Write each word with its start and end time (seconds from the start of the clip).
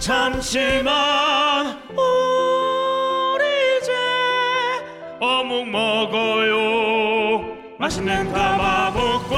잠시만. 0.00 1.76
우리 1.90 3.44
이제 3.78 3.92
어묵 5.20 5.68
먹어요. 5.68 7.56
맛있는 7.78 8.32
가마복고. 8.32 9.36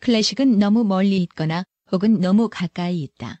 클래식은 0.00 0.58
너무 0.58 0.84
멀리 0.84 1.18
있거나 1.18 1.64
혹은 1.92 2.20
너무 2.20 2.48
가까이 2.48 3.02
있다. 3.02 3.40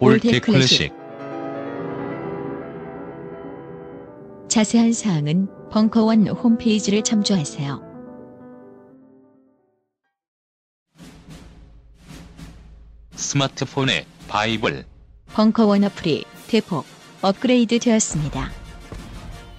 old 0.00 0.40
클래식 0.40 0.92
자세한 4.48 4.92
사항은 4.92 5.48
벙커원 5.70 6.26
홈페이지를 6.28 7.02
참조하세요. 7.02 7.80
스마트폰의 13.14 14.06
바이블 14.28 14.84
벙커원 15.32 15.84
어플이 15.84 16.24
대폭 16.48 16.84
업그레이드 17.22 17.78
되었습니다. 17.78 18.50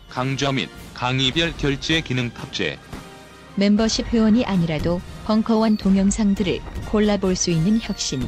강좌 0.09 0.51
및 0.51 0.69
강의별 0.93 1.55
결제 1.57 2.01
기능 2.01 2.29
탑재 2.29 2.77
멤버십 3.55 4.07
회원이 4.07 4.45
아니라도 4.45 4.99
벙커원 5.25 5.77
동영상들을 5.77 6.59
골라볼 6.91 7.35
수 7.35 7.51
있는 7.51 7.79
혁신. 7.81 8.21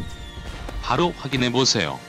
바로 0.87 1.09
확인해 1.17 1.51
보세요. 1.51 1.99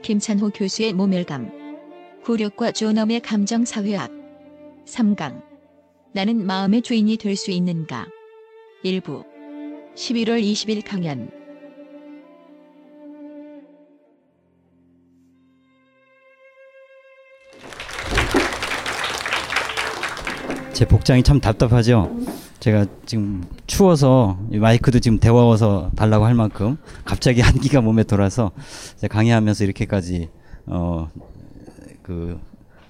김찬호 0.00 0.48
교수의 0.48 0.94
모멸감. 0.94 2.22
굴욕과 2.24 2.72
존엄의 2.72 3.20
감정사회학. 3.20 4.10
3강. 4.86 5.42
나는 6.14 6.46
마음의 6.46 6.80
주인이 6.80 7.18
될 7.18 7.36
수 7.36 7.50
있는가. 7.50 8.06
일부. 8.82 9.24
11월 9.94 10.42
20일 10.42 10.82
강연. 10.88 11.30
제 20.72 20.86
복장이 20.86 21.22
참 21.22 21.40
답답하죠. 21.40 22.10
제가 22.64 22.86
지금 23.04 23.44
추워서 23.66 24.38
이 24.50 24.56
마이크도 24.56 24.98
지금 25.00 25.18
데워서 25.18 25.90
달라고 25.96 26.24
할 26.24 26.32
만큼 26.34 26.78
갑자기 27.04 27.42
한기가 27.44 27.82
몸에 27.82 28.04
돌아서 28.04 28.52
강의하면서 29.10 29.64
이렇게까지 29.64 30.30
어 30.66 31.08
그 32.02 32.38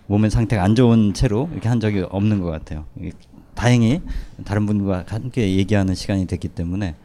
몸의 0.06 0.30
상태가 0.30 0.62
안 0.62 0.74
좋은 0.74 1.14
채로 1.14 1.48
이렇게 1.52 1.68
한 1.68 1.78
적이 1.80 2.04
없는 2.10 2.40
것 2.40 2.50
같아요. 2.50 2.84
이- 3.00 3.12
다행히 3.54 4.00
다른 4.44 4.66
분과 4.66 5.04
함께 5.08 5.54
얘기하는 5.56 5.94
시간이 5.94 6.26
됐기 6.26 6.48
때문에 6.48 6.96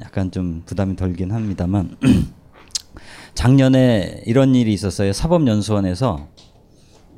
약간 0.00 0.30
좀 0.30 0.62
부담이 0.64 0.96
덜긴 0.96 1.30
합니다만 1.30 1.96
작년에 3.34 4.22
이런 4.24 4.54
일이 4.54 4.72
있었어요. 4.72 5.12
사법연수원에서 5.12 6.26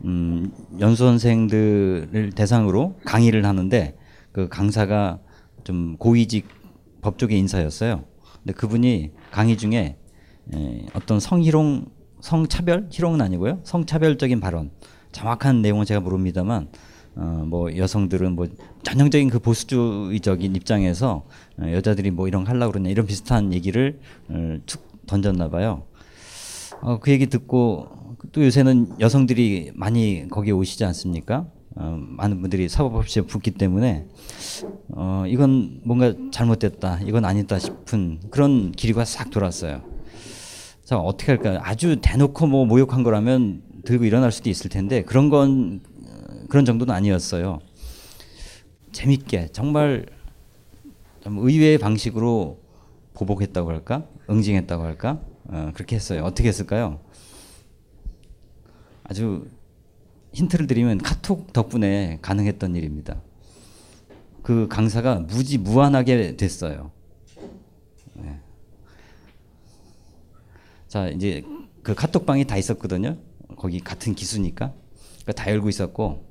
음, 0.05 0.51
연수원생들을 0.81 2.33
대상으로 2.35 2.97
강의를 3.05 3.45
하는데 3.47 3.95
그 4.33 4.49
강사가 4.49 5.21
좀 5.65 5.97
고위직 5.97 6.47
법조계 7.03 7.37
인사였어요. 7.37 8.05
근데 8.39 8.53
그분이 8.53 9.13
강의 9.31 9.57
중에 9.57 9.97
에, 10.55 10.87
어떤 10.95 11.21
성희롱, 11.21 11.87
성차별, 12.21 12.89
희롱은 12.91 13.21
아니고요. 13.21 13.61
성차별적인 13.65 14.41
발언, 14.41 14.71
정확한 15.13 15.63
내용은 15.63 15.85
제가 15.85 16.01
모릅니다만 16.01 16.69
어, 17.17 17.45
뭐 17.47 17.77
여성들은 17.77 18.35
뭐 18.35 18.47
전형적인 18.83 19.31
그 19.31 19.41
보수주의적인 19.41 20.55
입장에서 20.57 21.27
어, 21.59 21.73
여자들이 21.73 22.11
뭐 22.11 22.29
이런 22.29 22.45
거 22.45 22.51
하려고 22.51 22.73
그러냐 22.73 22.91
이런 22.91 23.07
비슷한 23.07 23.53
얘기를 23.53 23.99
어, 24.29 24.59
툭 24.67 25.07
던졌나 25.07 25.51
봐요. 25.51 25.85
어, 26.83 26.99
그 27.01 27.11
얘기 27.11 27.27
듣고 27.27 28.17
또 28.33 28.45
요새는 28.45 29.01
여성들이 29.01 29.73
많이 29.75 30.29
거기에 30.29 30.53
오시지 30.53 30.85
않습니까? 30.85 31.47
어, 31.77 31.97
많은 31.99 32.41
분들이 32.41 32.69
사법없이 32.69 33.21
붙기 33.23 33.53
때문에 33.53 34.07
어, 34.89 35.25
이건 35.27 35.81
뭔가 35.85 36.15
잘못됐다, 36.33 37.01
이건 37.05 37.25
아니다 37.25 37.59
싶은 37.59 38.21
그런 38.31 38.73
기류가 38.73 39.05
싹 39.05 39.31
돌았어요. 39.31 39.83
자 40.85 40.99
어떻게 40.99 41.33
할까요? 41.33 41.61
아주 41.63 41.99
대놓고 42.01 42.47
뭐 42.49 42.67
모욕한 42.67 43.05
거라면 43.05 43.63
들고 43.85 44.05
일어날 44.05 44.33
수도 44.33 44.51
있을 44.51 44.69
텐데 44.69 45.03
그런 45.03 45.31
건 45.31 45.81
어, 46.05 46.47
그런 46.49 46.65
정도는 46.65 46.93
아니었어요. 46.93 47.61
재밌게 48.93 49.49
정말 49.53 50.07
좀 51.21 51.39
의외의 51.39 51.79
방식으로 51.79 52.59
보복했다고 53.15 53.71
할까, 53.71 54.07
응징했다고 54.29 54.83
할까, 54.83 55.21
어, 55.49 55.71
그렇게 55.75 55.95
했어요. 55.97 56.25
어떻게 56.25 56.49
했을까요? 56.49 57.01
아주 59.05 59.47
힌트를 60.33 60.67
드리면 60.67 60.99
카톡 60.99 61.53
덕분에 61.53 62.19
가능했던 62.23 62.77
일입니다. 62.77 63.21
그 64.43 64.69
강사가 64.69 65.17
무지 65.17 65.59
무한하게 65.59 66.37
됐어요. 66.37 66.93
네. 68.15 68.41
자 70.89 71.09
이제 71.09 71.43
그 71.83 71.95
카톡방이 71.95 72.45
다 72.47 72.57
있었거든요. 72.57 73.19
거기 73.57 73.81
같은 73.81 74.15
기수니까 74.15 74.73
그러니까 75.23 75.33
다 75.33 75.51
열고 75.51 75.69
있었고 75.69 76.29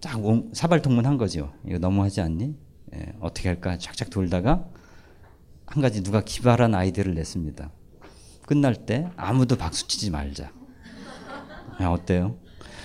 쫙 0.00 0.24
옹- 0.24 0.50
사발통문 0.52 1.06
한 1.06 1.18
거죠. 1.18 1.52
이거 1.66 1.78
너무하지 1.78 2.20
않니? 2.22 2.56
예, 2.94 3.12
어떻게 3.20 3.48
할까 3.48 3.78
쫙쫙 3.78 4.10
돌다가 4.10 4.66
한 5.66 5.82
가지 5.82 6.02
누가 6.02 6.22
기발한 6.22 6.74
아이디어를 6.74 7.14
냈습니다. 7.14 7.70
끝날 8.46 8.86
때 8.86 9.08
아무도 9.16 9.56
박수 9.56 9.86
치지 9.88 10.10
말자. 10.10 10.52
야, 11.80 11.88
어때요? 11.88 12.38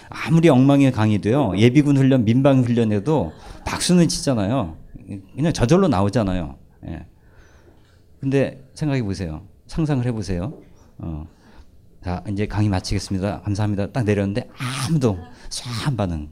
아무리 0.09 0.49
엉망의 0.49 0.91
강의도요. 0.91 1.57
예비군 1.57 1.97
훈련, 1.97 2.25
민방 2.25 2.63
훈련에도 2.63 3.31
박수는 3.65 4.07
치잖아요. 4.07 4.77
그냥 5.35 5.53
저절로 5.53 5.87
나오잖아요. 5.87 6.55
예. 6.87 7.05
근데 8.19 8.63
생각해 8.73 9.03
보세요. 9.03 9.43
상상을 9.67 10.05
해 10.05 10.11
보세요. 10.11 10.53
어. 10.97 11.27
자 12.03 12.23
이제 12.29 12.47
강의 12.47 12.69
마치겠습니다. 12.69 13.41
감사합니다. 13.41 13.91
딱 13.91 14.03
내렸는데 14.03 14.47
아무도 14.87 15.17
쏴한 15.49 15.97
반응. 15.97 16.29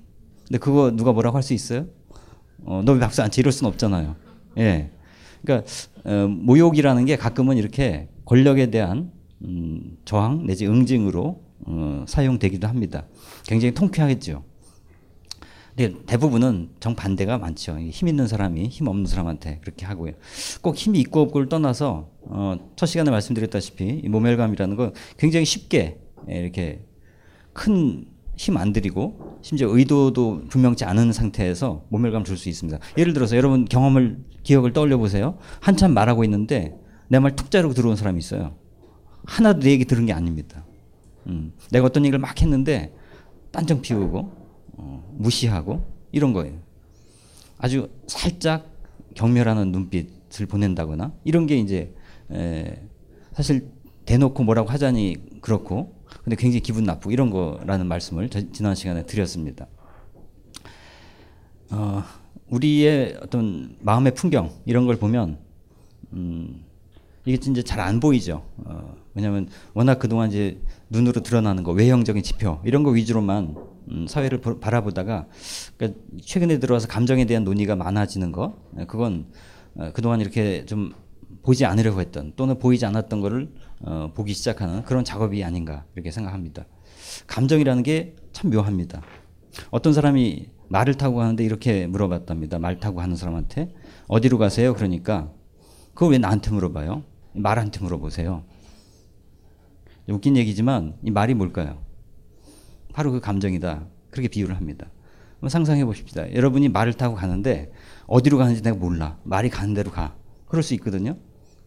근데 0.47 0.57
그거 0.59 0.91
누가 0.91 1.11
뭐라고 1.13 1.35
할 1.35 1.43
수 1.43 1.53
있어요? 1.53 1.85
어, 2.65 2.81
너 2.83 2.93
왜 2.93 2.99
박수 2.99 3.21
안 3.21 3.29
치? 3.31 3.41
이럴 3.41 3.51
순 3.51 3.67
없잖아요. 3.67 4.15
예. 4.57 4.91
그러니까 5.43 5.67
어, 6.05 6.27
모욕이라는 6.27 7.05
게 7.05 7.15
가끔은 7.15 7.57
이렇게 7.57 8.09
권력에 8.25 8.71
대한 8.71 9.11
음, 9.43 9.97
저항 10.05 10.45
내지 10.45 10.65
응징으로 10.67 11.43
어, 11.65 12.05
사용되기도 12.07 12.67
합니다. 12.67 13.05
굉장히 13.47 13.73
통쾌하겠죠. 13.73 14.43
근데 15.75 15.93
대부분은 16.07 16.69
정반대가 16.79 17.37
많죠. 17.37 17.77
힘 17.79 18.07
있는 18.07 18.27
사람이 18.27 18.67
힘 18.67 18.87
없는 18.87 19.05
사람한테 19.05 19.59
그렇게 19.61 19.85
하고요. 19.85 20.13
꼭 20.61 20.75
힘이 20.75 20.99
있고 21.01 21.21
없고를 21.21 21.49
떠나서 21.49 22.09
어, 22.21 22.71
첫 22.75 22.87
시간에 22.87 23.11
말씀드렸다시피 23.11 24.01
이 24.03 24.09
모멸감이라는 24.09 24.75
건 24.75 24.93
굉장히 25.17 25.45
쉽게 25.45 25.99
이렇게 26.27 26.83
큰 27.53 28.05
힘 28.37 28.55
안 28.57 28.71
들이고 28.71 29.39
심지어 29.41 29.67
의도도 29.75 30.43
분명치 30.49 30.85
않은 30.85 31.11
상태에서 31.11 31.85
모멸감 31.89 32.23
줄 32.23 32.37
수 32.37 32.49
있습니다. 32.49 32.77
예를 32.95 33.13
들어서 33.13 33.35
여러분 33.35 33.65
경험을 33.65 34.19
기억을 34.43 34.73
떠올려 34.73 34.97
보세요. 34.99 35.39
한참 35.59 35.93
말하고 35.95 36.23
있는데 36.23 36.75
내 37.07 37.17
말 37.19 37.35
툭 37.35 37.49
자르고 37.49 37.73
들어온 37.73 37.95
사람이 37.95 38.19
있어요. 38.19 38.55
하나도 39.25 39.61
내 39.61 39.71
얘기 39.71 39.85
들은 39.85 40.05
게 40.05 40.13
아닙니다. 40.13 40.65
음, 41.25 41.51
내가 41.71 41.87
어떤 41.87 42.05
얘기를 42.05 42.19
막 42.19 42.39
했는데 42.39 42.93
딴정 43.57 43.81
피우고 43.81 44.31
어, 44.73 45.15
무시하고 45.17 45.83
이런 46.11 46.31
거예요. 46.31 46.59
아주 47.57 47.89
살짝 48.05 48.71
경멸하는 49.15 49.71
눈빛을 49.71 50.45
보낸다거나 50.45 51.11
이런 51.23 51.47
게 51.47 51.57
이제 51.57 51.91
에, 52.31 52.79
사실 53.33 53.71
대놓고 54.05 54.43
뭐라고 54.43 54.69
하자니 54.69 55.41
그렇고 55.41 55.95
근데 56.23 56.35
굉장히 56.35 56.61
기분 56.61 56.83
나쁘고 56.83 57.11
이런 57.11 57.31
거라는 57.31 57.87
말씀을 57.87 58.29
저, 58.29 58.41
지난 58.51 58.75
시간에 58.75 59.07
드렸습니다. 59.07 59.65
어, 61.71 62.03
우리의 62.51 63.17
어떤 63.23 63.75
마음의 63.79 64.13
풍경 64.13 64.51
이런 64.65 64.85
걸 64.85 64.97
보면 64.97 65.39
음, 66.13 66.63
이게 67.27 67.37
진짜 67.37 67.61
잘 67.61 67.79
안 67.81 67.99
보이죠. 67.99 68.43
어, 68.57 68.95
왜냐하면 69.13 69.49
워낙 69.73 69.99
그동안 69.99 70.29
이제 70.29 70.61
눈으로 70.89 71.21
드러나는 71.21 71.63
거 71.63 71.71
외형적인 71.73 72.23
지표 72.23 72.59
이런 72.63 72.83
거 72.83 72.91
위주로만 72.91 73.55
음, 73.91 74.07
사회를 74.07 74.39
보, 74.41 74.59
바라보다가 74.59 75.27
그러니까 75.77 75.99
최근에 76.23 76.59
들어와서 76.59 76.87
감정에 76.87 77.25
대한 77.25 77.43
논의가 77.43 77.75
많아지는 77.75 78.31
거 78.31 78.57
예, 78.79 78.85
그건 78.85 79.27
어, 79.75 79.91
그동안 79.93 80.21
이렇게 80.21 80.65
좀 80.65 80.93
보지 81.43 81.65
않으려고 81.65 81.99
했던 82.01 82.33
또는 82.35 82.59
보이지 82.59 82.85
않았던 82.85 83.21
거를 83.21 83.51
어, 83.81 84.11
보기 84.15 84.33
시작하는 84.33 84.83
그런 84.83 85.03
작업이 85.03 85.43
아닌가 85.43 85.85
이렇게 85.95 86.11
생각합니다. 86.11 86.65
감정이라는 87.27 87.83
게 87.83 88.15
참 88.37 88.51
묘합니다. 88.51 89.01
어떤 89.71 89.93
사람이 89.93 90.49
말을 90.69 90.93
타고 90.93 91.15
가는데 91.15 91.43
이렇게 91.43 91.87
물어봤답니다. 91.87 92.59
말 92.59 92.79
타고 92.79 92.97
가는 92.97 93.15
사람한테 93.15 93.73
어디로 94.07 94.37
가세요? 94.37 94.75
그러니까 94.75 95.31
그거 95.95 96.07
왜 96.11 96.19
나한테 96.19 96.51
물어봐요? 96.51 97.01
말한테 97.37 97.79
물어보세요. 97.81 98.43
웃긴 100.09 100.37
얘기지만 100.37 100.95
이 101.03 101.11
말이 101.11 101.33
뭘까요? 101.33 101.83
바로 102.93 103.11
그 103.11 103.19
감정이다. 103.19 103.87
그렇게 104.09 104.27
비유를 104.27 104.55
합니다. 104.55 104.89
상상해 105.47 105.85
보십시다. 105.85 106.33
여러분이 106.33 106.69
말을 106.69 106.93
타고 106.93 107.15
가는데 107.15 107.71
어디로 108.07 108.37
가는지 108.37 108.61
내가 108.63 108.75
몰라. 108.75 109.19
말이 109.23 109.49
가는 109.49 109.73
대로 109.73 109.91
가. 109.91 110.15
그럴 110.47 110.63
수 110.63 110.73
있거든요. 110.75 111.17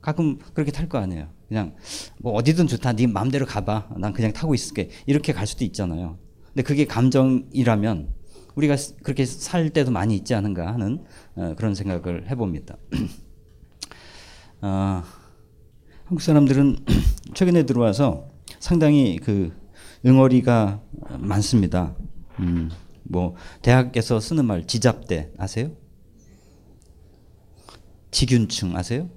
가끔 0.01 0.39
그렇게 0.55 0.73
탈 0.73 0.89
거 0.89 0.99
아니에요. 0.99 1.29
그냥 1.49 1.77
뭐 2.19 2.33
어디든 2.33 2.67
좋다. 2.67 2.95
네 2.95 3.07
마음대로 3.07 3.47
가봐. 3.47 3.91
난 3.99 4.13
그냥 4.13 4.33
타고 4.33 4.55
있을게. 4.55 4.91
이렇게 5.07 5.33
갈 5.33 5.47
수도 5.47 5.65
있잖아요. 5.65 6.19
근데 6.47 6.63
그게 6.63 6.87
감정이라면 6.87 8.09
우리가 8.57 8.77
그렇게 9.03 9.25
살 9.25 9.71
때도 9.71 9.91
많이 9.91 10.17
있지 10.17 10.35
않은가 10.35 10.73
하는 10.73 11.05
어, 11.37 11.55
그런 11.57 11.75
생각을 11.75 12.29
해봅니다. 12.31 12.77
어, 14.63 15.03
한국 16.11 16.23
사람들은 16.23 16.77
최근에 17.35 17.63
들어와서 17.67 18.27
상당히 18.59 19.21
그 19.23 19.57
응어리가 20.05 20.83
많습니다. 21.21 21.95
음, 22.41 22.69
뭐 23.05 23.37
대학에서 23.63 24.19
쓰는 24.19 24.45
말 24.45 24.67
지잡대 24.67 25.31
아세요? 25.39 25.71
지균층 28.11 28.77
아세요? 28.77 29.09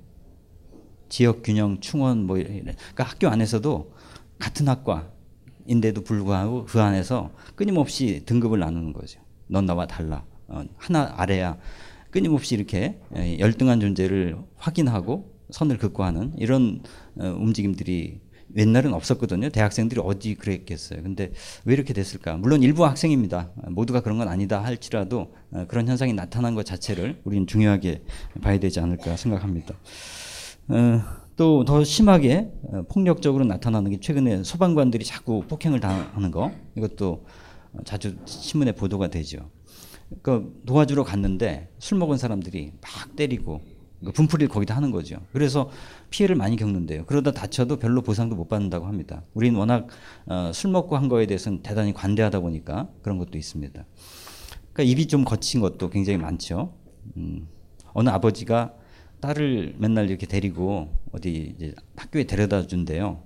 지역균형 1.09 1.79
충원 1.79 2.27
뭐 2.27 2.37
이래. 2.37 2.61
그러니까 2.61 3.03
학교 3.05 3.27
안에서도 3.27 3.91
같은 4.37 4.67
학과인데도 4.67 6.03
불구하고 6.03 6.65
그 6.65 6.79
안에서 6.79 7.31
끊임없이 7.55 8.21
등급을 8.27 8.59
나누는 8.59 8.93
거죠. 8.93 9.19
넌 9.47 9.65
나와 9.65 9.87
달라. 9.87 10.25
어, 10.47 10.63
하나 10.77 11.11
아래야. 11.17 11.57
끊임없이 12.11 12.53
이렇게 12.53 13.01
예, 13.15 13.39
열등한 13.39 13.79
존재를 13.79 14.37
확인하고 14.57 15.32
선을 15.53 15.77
긋고 15.77 16.03
하는 16.03 16.33
이런 16.37 16.81
어, 17.19 17.27
움직임들이 17.27 18.19
옛날은 18.55 18.93
없었거든요. 18.93 19.49
대학생들이 19.49 20.01
어디 20.03 20.35
그랬겠어요. 20.35 21.01
근데 21.01 21.31
왜 21.65 21.73
이렇게 21.73 21.93
됐을까? 21.93 22.37
물론 22.37 22.61
일부 22.61 22.85
학생입니다. 22.85 23.51
모두가 23.69 24.01
그런 24.01 24.17
건 24.17 24.27
아니다 24.27 24.63
할지라도 24.63 25.33
어, 25.51 25.65
그런 25.67 25.87
현상이 25.87 26.13
나타난 26.13 26.55
것 26.55 26.65
자체를 26.65 27.21
우리는 27.23 27.47
중요하게 27.47 28.03
봐야 28.41 28.59
되지 28.59 28.79
않을까 28.79 29.15
생각합니다. 29.15 29.75
어, 30.69 31.01
또더 31.35 31.83
심하게 31.83 32.51
어, 32.63 32.83
폭력적으로 32.91 33.45
나타나는 33.45 33.91
게 33.91 33.99
최근에 33.99 34.43
소방관들이 34.43 35.05
자꾸 35.05 35.43
폭행을 35.47 35.79
당하는 35.79 36.31
거 36.31 36.51
이것도 36.75 37.25
자주 37.85 38.15
신문에 38.25 38.71
보도가 38.73 39.07
되죠. 39.07 39.49
그 40.21 40.61
도와주러 40.65 41.03
갔는데 41.03 41.69
술 41.79 41.97
먹은 41.97 42.17
사람들이 42.17 42.73
막 42.81 43.15
때리고 43.15 43.61
그 43.61 43.72
분풀이를 44.11 44.49
거기다 44.49 44.75
하는 44.75 44.91
거죠. 44.91 45.17
그래서 45.31 45.69
피해를 46.09 46.35
많이 46.35 46.55
겪는데요. 46.55 47.05
그러다 47.05 47.31
다쳐도 47.31 47.77
별로 47.77 48.01
보상도 48.01 48.35
못 48.35 48.47
받는다고 48.47 48.85
합니다. 48.85 49.23
우리는 49.33 49.57
워낙 49.57 49.87
어, 50.25 50.51
술 50.53 50.71
먹고 50.71 50.97
한 50.97 51.07
거에 51.07 51.25
대해서는 51.25 51.61
대단히 51.61 51.93
관대하다 51.93 52.39
보니까 52.41 52.89
그런 53.01 53.17
것도 53.17 53.37
있습니다. 53.37 53.85
그러니까 54.73 54.83
입이 54.83 55.07
좀 55.07 55.23
거친 55.23 55.61
것도 55.61 55.89
굉장히 55.89 56.17
많죠. 56.17 56.73
음, 57.17 57.47
어느 57.93 58.09
아버지가 58.09 58.73
딸을 59.21 59.75
맨날 59.77 60.09
이렇게 60.09 60.25
데리고 60.25 60.89
어디 61.11 61.53
이제 61.55 61.73
학교에 61.95 62.25
데려다 62.25 62.67
준대요. 62.67 63.23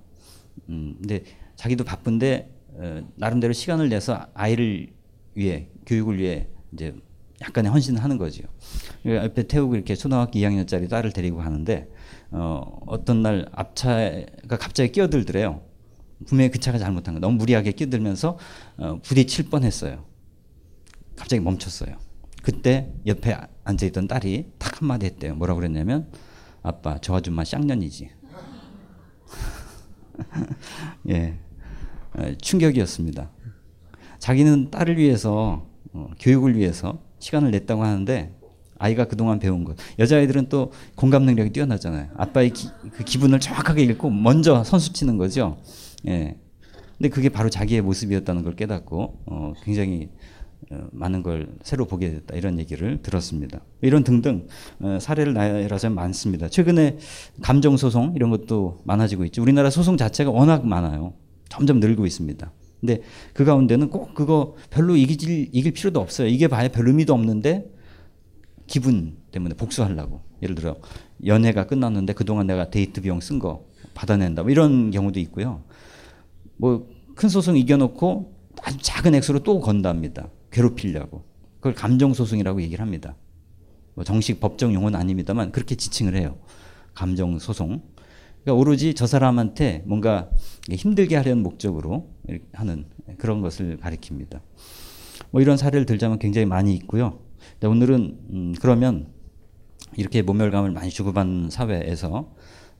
음, 0.68 0.94
근데 0.98 1.24
자기도 1.56 1.84
바쁜데 1.84 2.54
어, 2.74 3.08
나름대로 3.16 3.52
시간을 3.52 3.88
내서 3.88 4.26
아이를 4.34 4.92
위해 5.34 5.68
교육을 5.86 6.18
위해 6.18 6.48
이제 6.72 6.94
약간의 7.40 7.70
헌신을 7.70 8.02
하는 8.02 8.18
거죠. 8.18 8.44
옆에 9.06 9.44
태우고 9.46 9.76
이렇게 9.76 9.94
초등학교 9.94 10.38
2학년짜리 10.38 10.88
딸을 10.88 11.12
데리고 11.12 11.38
가는데 11.38 11.88
어, 12.30 12.80
어떤 12.86 13.22
날 13.22 13.48
앞차가 13.52 14.56
갑자기 14.58 14.92
끼어들더래요. 14.92 15.62
분명히 16.26 16.50
그 16.50 16.58
차가 16.58 16.78
잘못한 16.78 17.14
거. 17.14 17.20
너무 17.20 17.36
무리하게 17.36 17.72
끼어들면서 17.72 18.38
어, 18.78 18.98
부딪힐 19.02 19.50
뻔했어요. 19.50 20.04
갑자기 21.16 21.40
멈췄어요. 21.40 21.96
그때 22.42 22.92
옆에 23.06 23.36
앉아있던 23.64 24.08
딸이 24.08 24.52
탁 24.58 24.80
한마디 24.80 25.06
했대요. 25.06 25.34
뭐라고 25.34 25.60
그랬냐면 25.60 26.10
아빠 26.62 26.98
저 27.00 27.14
아줌마 27.14 27.44
쌍년이지. 27.44 28.10
예, 31.10 31.38
어, 32.14 32.32
충격이었습니다. 32.40 33.30
자기는 34.18 34.70
딸을 34.70 34.96
위해서 34.96 35.68
어, 35.92 36.10
교육을 36.18 36.56
위해서 36.56 37.00
시간을 37.18 37.50
냈다고 37.50 37.82
하는데 37.82 38.32
아이가 38.78 39.06
그동안 39.06 39.38
배운 39.38 39.64
것. 39.64 39.76
여자아이들은 39.98 40.48
또 40.48 40.72
공감 40.94 41.24
능력이 41.24 41.50
뛰어나잖아요. 41.50 42.08
아빠의 42.16 42.50
기, 42.50 42.68
그 42.92 43.04
기분을 43.04 43.40
정확하게 43.40 43.82
읽고 43.84 44.10
먼저 44.10 44.62
선수 44.64 44.92
치는 44.92 45.18
거죠. 45.18 45.58
예. 46.06 46.36
근데 46.96 47.08
그게 47.08 47.28
바로 47.28 47.48
자기의 47.50 47.82
모습이었다는 47.82 48.42
걸 48.42 48.56
깨닫고 48.56 49.22
어, 49.26 49.52
굉장히 49.64 50.08
어, 50.70 50.86
많은 50.92 51.22
걸 51.22 51.48
새로 51.62 51.86
보게 51.86 52.10
됐다 52.10 52.36
이런 52.36 52.58
얘기를 52.58 53.00
들었습니다. 53.02 53.60
이런 53.80 54.04
등등 54.04 54.46
어, 54.80 54.98
사례를 55.00 55.32
나열하자면 55.32 55.94
많습니다. 55.94 56.48
최근에 56.48 56.98
감정 57.40 57.76
소송 57.76 58.14
이런 58.16 58.30
것도 58.30 58.80
많아지고 58.84 59.24
있죠. 59.26 59.42
우리나라 59.42 59.70
소송 59.70 59.96
자체가 59.96 60.30
워낙 60.30 60.66
많아요. 60.66 61.14
점점 61.48 61.80
늘고 61.80 62.06
있습니다. 62.06 62.52
근데 62.80 63.02
그 63.34 63.44
가운데는 63.44 63.90
꼭 63.90 64.14
그거 64.14 64.54
별로 64.70 64.96
이길, 64.96 65.48
이길 65.52 65.72
필요도 65.72 66.00
없어요. 66.00 66.28
이게 66.28 66.48
봐야 66.48 66.68
별 66.68 66.86
의미도 66.88 67.12
없는데 67.12 67.70
기분 68.66 69.16
때문에 69.32 69.54
복수하려고. 69.54 70.20
예를 70.42 70.54
들어 70.54 70.76
연애가 71.26 71.66
끝났는데 71.66 72.12
그동안 72.12 72.46
내가 72.46 72.70
데이트 72.70 73.00
비용 73.00 73.20
쓴 73.20 73.38
거 73.38 73.66
받아낸다. 73.94 74.42
뭐 74.42 74.52
이런 74.52 74.90
경우도 74.90 75.18
있고요. 75.20 75.64
뭐 76.56 76.98
큰 77.18 77.28
소송 77.28 77.56
이겨놓고 77.56 78.32
아주 78.62 78.78
작은 78.80 79.12
액수로 79.16 79.40
또 79.40 79.58
건답니다. 79.58 80.28
괴롭히려고. 80.52 81.24
그걸 81.56 81.74
감정소송이라고 81.74 82.62
얘기를 82.62 82.80
합니다. 82.80 83.16
뭐 83.94 84.04
정식 84.04 84.38
법정 84.38 84.72
용어는 84.72 84.96
아닙니다만 84.96 85.50
그렇게 85.50 85.74
지칭을 85.74 86.14
해요. 86.14 86.38
감정소송. 86.94 87.82
그러니까 88.48 88.62
오로지 88.62 88.94
저 88.94 89.06
사람한테 89.06 89.82
뭔가 89.84 90.30
힘들게 90.70 91.16
하려는 91.16 91.42
목적으로 91.42 92.14
하는 92.52 92.86
그런 93.18 93.42
것을 93.42 93.76
가리킵니다. 93.76 94.40
뭐 95.30 95.42
이런 95.42 95.58
사례를 95.58 95.84
들자면 95.84 96.18
굉장히 96.18 96.46
많이 96.46 96.74
있고요. 96.74 97.20
오늘은 97.62 98.18
음 98.30 98.54
그러면 98.58 99.08
이렇게 99.96 100.22
모멸감을 100.22 100.70
많이 100.70 100.88
주고받는 100.88 101.50
사회에서 101.50 102.34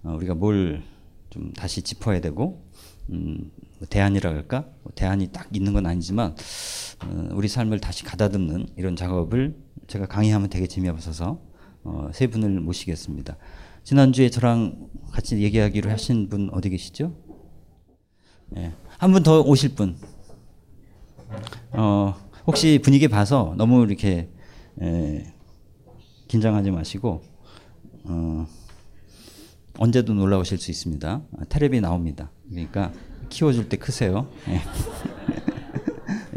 어 0.04 0.14
우리가 0.16 0.34
뭘 0.34 0.82
좀 1.30 1.52
다시 1.52 1.82
짚어야 1.82 2.20
되고 2.20 2.64
음, 3.10 3.50
뭐 3.78 3.88
대안이라 3.88 4.30
할까? 4.30 4.66
뭐 4.82 4.92
대안이 4.94 5.28
딱 5.28 5.48
있는 5.52 5.72
건 5.72 5.86
아니지만 5.86 6.34
어, 7.04 7.28
우리 7.32 7.48
삶을 7.48 7.80
다시 7.80 8.04
가다듬는 8.04 8.68
이런 8.76 8.96
작업을 8.96 9.56
제가 9.86 10.06
강의하면 10.06 10.48
되게 10.48 10.66
재미없어서 10.66 11.40
어, 11.84 12.10
세 12.12 12.26
분을 12.26 12.60
모시겠습니다. 12.60 13.36
지난주에 13.92 14.28
저랑 14.28 14.90
같이 15.12 15.40
얘기하기로 15.42 15.90
하신 15.90 16.28
분 16.28 16.50
어디 16.52 16.68
계시죠? 16.68 17.14
예. 18.58 18.74
한 18.98 19.12
분 19.12 19.22
더 19.22 19.40
오실 19.40 19.74
분. 19.74 19.96
어, 21.72 22.14
혹시 22.46 22.80
분위기 22.84 23.08
봐서 23.08 23.54
너무 23.56 23.86
이렇게 23.86 24.28
에, 24.82 25.32
긴장하지 26.28 26.70
마시고 26.70 27.22
어, 28.04 28.46
언제든 29.78 30.18
올라오실 30.18 30.58
수 30.58 30.70
있습니다. 30.70 31.22
아, 31.38 31.44
테레비 31.48 31.80
나옵니다. 31.80 32.30
그러니까 32.50 32.92
키워줄 33.30 33.70
때 33.70 33.78
크세요. 33.78 34.28
예. 34.48 34.60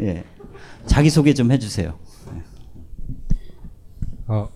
예. 0.06 0.24
자기 0.86 1.10
소개 1.10 1.34
좀 1.34 1.52
해주세요. 1.52 1.98
어, 4.28 4.48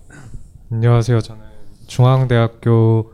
안녕하세요. 0.71 1.21
저는 1.21 1.46
중앙대학교 1.87 3.12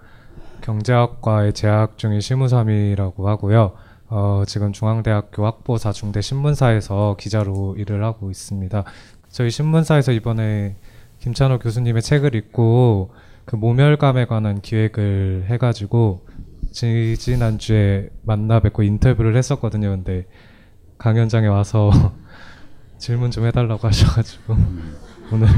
경제학과에 0.62 1.52
재학 1.52 1.98
중인 1.98 2.20
실무삼이라고 2.20 3.28
하고요. 3.28 3.72
어, 4.08 4.44
지금 4.46 4.72
중앙대학교 4.72 5.46
학보사 5.46 5.92
중대 5.92 6.20
신문사에서 6.20 7.16
기자로 7.18 7.76
일을 7.78 8.04
하고 8.04 8.30
있습니다. 8.30 8.84
저희 9.30 9.50
신문사에서 9.50 10.12
이번에 10.12 10.76
김찬호 11.18 11.58
교수님의 11.58 12.02
책을 12.02 12.34
읽고 12.34 13.10
그 13.44 13.56
모멸감에 13.56 14.26
관한 14.26 14.60
기획을 14.60 15.46
해가지고 15.48 16.26
지, 16.70 17.16
지난주에 17.18 18.10
만나 18.22 18.60
뵙고 18.60 18.82
인터뷰를 18.82 19.36
했었거든요. 19.36 19.90
근데 19.90 20.26
강연장에 20.98 21.46
와서 21.46 21.90
질문 22.98 23.30
좀 23.30 23.46
해달라고 23.46 23.88
하셔가지고 23.88 24.56
오늘 25.32 25.48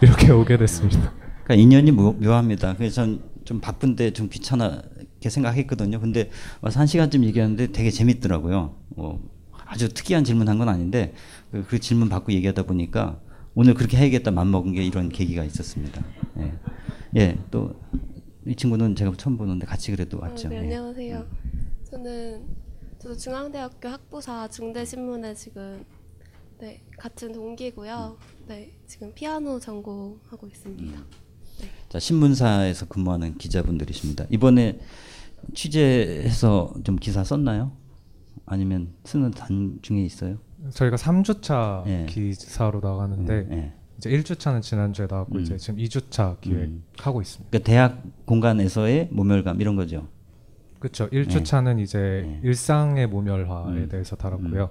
이렇게 0.00 0.30
오게 0.30 0.56
됐습니다. 0.56 1.23
그러니까 1.44 1.54
인연이 1.62 1.90
묘, 1.92 2.12
묘합니다. 2.12 2.76
그래서 2.76 2.94
전 3.04 3.34
좀 3.44 3.60
바쁜데 3.60 4.14
좀 4.14 4.30
귀찮게 4.30 5.28
생각했거든요. 5.28 6.00
근데 6.00 6.30
와서 6.62 6.80
한 6.80 6.86
시간쯤 6.86 7.24
얘기하는데 7.24 7.72
되게 7.72 7.90
재밌더라고요. 7.90 8.74
뭐 8.96 9.20
아주 9.66 9.90
특이한 9.92 10.24
질문한 10.24 10.56
건 10.56 10.70
아닌데 10.70 11.12
그, 11.50 11.62
그 11.66 11.78
질문 11.78 12.08
받고 12.08 12.32
얘기하다 12.32 12.62
보니까 12.62 13.20
오늘 13.54 13.74
그렇게 13.74 13.98
해야겠다 13.98 14.30
맘먹은 14.30 14.72
게 14.72 14.82
이런 14.82 15.10
계기가 15.10 15.44
있었습니다. 15.44 16.02
예, 16.38 16.52
예 17.20 17.38
또 17.50 17.74
이 18.46 18.54
친구는 18.54 18.94
제가 18.96 19.12
처음 19.18 19.36
보는데 19.36 19.66
같이 19.66 19.90
그래도 19.90 20.18
왔죠. 20.20 20.48
아, 20.48 20.50
네, 20.50 20.56
예. 20.56 20.60
안녕하세요. 20.60 21.26
저는 21.90 22.46
저도 22.98 23.16
중앙대학교 23.16 23.88
학부사 23.90 24.48
중대신문에 24.48 25.34
지금 25.34 25.84
네 26.60 26.82
같은 26.98 27.32
동기고요. 27.32 28.16
네 28.48 28.72
지금 28.86 29.12
피아노 29.14 29.60
전공하고 29.60 30.46
있습니다. 30.46 31.04
자 31.88 31.98
신문사에서 31.98 32.86
근무하는 32.86 33.36
기자분들이십니다. 33.38 34.26
이번에 34.30 34.80
취재해서 35.54 36.74
좀 36.84 36.96
기사 36.96 37.22
썼나요? 37.22 37.72
아니면 38.46 38.94
쓰는 39.04 39.30
단 39.30 39.78
중에 39.82 40.02
있어요? 40.04 40.38
저희가 40.70 40.96
3주차 40.96 41.86
예. 41.86 42.06
기사로 42.08 42.80
나가는데 42.80 43.48
예. 43.50 43.72
이제 43.98 44.10
1주차는 44.10 44.62
지난주에 44.62 45.06
나왔고 45.08 45.36
음. 45.36 45.40
이제 45.42 45.56
지금 45.56 45.78
2주차 45.78 46.40
기획하고 46.40 47.22
있습니다. 47.22 47.50
그러니까 47.50 47.66
대학 47.66 48.02
공간에서의 48.26 49.08
모멸감 49.12 49.60
이런 49.60 49.76
거죠. 49.76 50.08
그렇죠. 50.78 51.08
1주차는 51.08 51.80
이제 51.80 51.98
네. 51.98 52.40
일상의 52.42 53.06
모멸화에 53.06 53.84
음. 53.84 53.88
대해서 53.88 54.16
다뤘고요. 54.16 54.70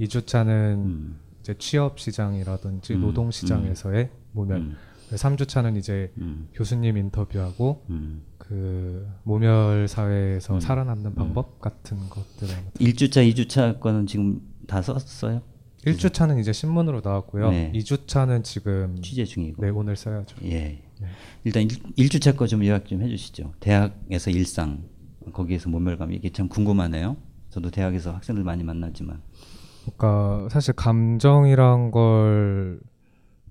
2주차는 0.00 0.48
음. 0.48 1.20
이제 1.40 1.54
취업 1.58 1.98
시장이라든지 1.98 2.94
음. 2.94 3.00
노동 3.00 3.30
시장에서의 3.30 4.10
모멸. 4.32 4.74
음. 5.12 5.16
3주차는 5.16 5.76
이제 5.76 6.12
음. 6.18 6.48
교수님 6.54 6.96
인터뷰하고 6.96 7.84
음. 7.90 8.22
그 8.38 9.08
모멸 9.24 9.86
사회에서 9.88 10.54
음. 10.54 10.60
살아남는 10.60 11.14
방법 11.14 11.60
같은 11.60 11.98
것들을 12.08 12.54
1주차, 12.80 13.28
2주차 13.32 13.80
거는 13.80 14.06
지금 14.06 14.40
다 14.66 14.82
썼어요? 14.82 15.42
1주차는 15.86 16.38
이제 16.40 16.52
신문으로 16.52 17.00
나왔고요. 17.02 17.50
네. 17.50 17.72
2주차는 17.74 18.44
지금 18.44 19.00
취재 19.00 19.24
중이고. 19.24 19.62
네 19.62 19.70
오늘 19.70 19.96
써야죠. 19.96 20.36
예. 20.44 20.82
일단 21.44 21.66
1, 21.96 22.08
주차 22.10 22.32
거 22.36 22.46
좀 22.46 22.64
요약 22.66 22.86
좀 22.86 23.00
해 23.00 23.08
주시죠. 23.08 23.54
대학에서 23.60 24.30
일상 24.30 24.84
거기에서 25.32 25.70
모멸감 25.70 26.12
이게 26.12 26.28
참 26.30 26.48
궁금하네요. 26.48 27.16
저도 27.48 27.70
대학에서 27.70 28.12
학생들 28.12 28.44
많이 28.44 28.62
만나지만. 28.62 29.22
그러니까 29.96 30.48
사실 30.50 30.74
감정이란 30.74 31.90
걸 31.90 32.80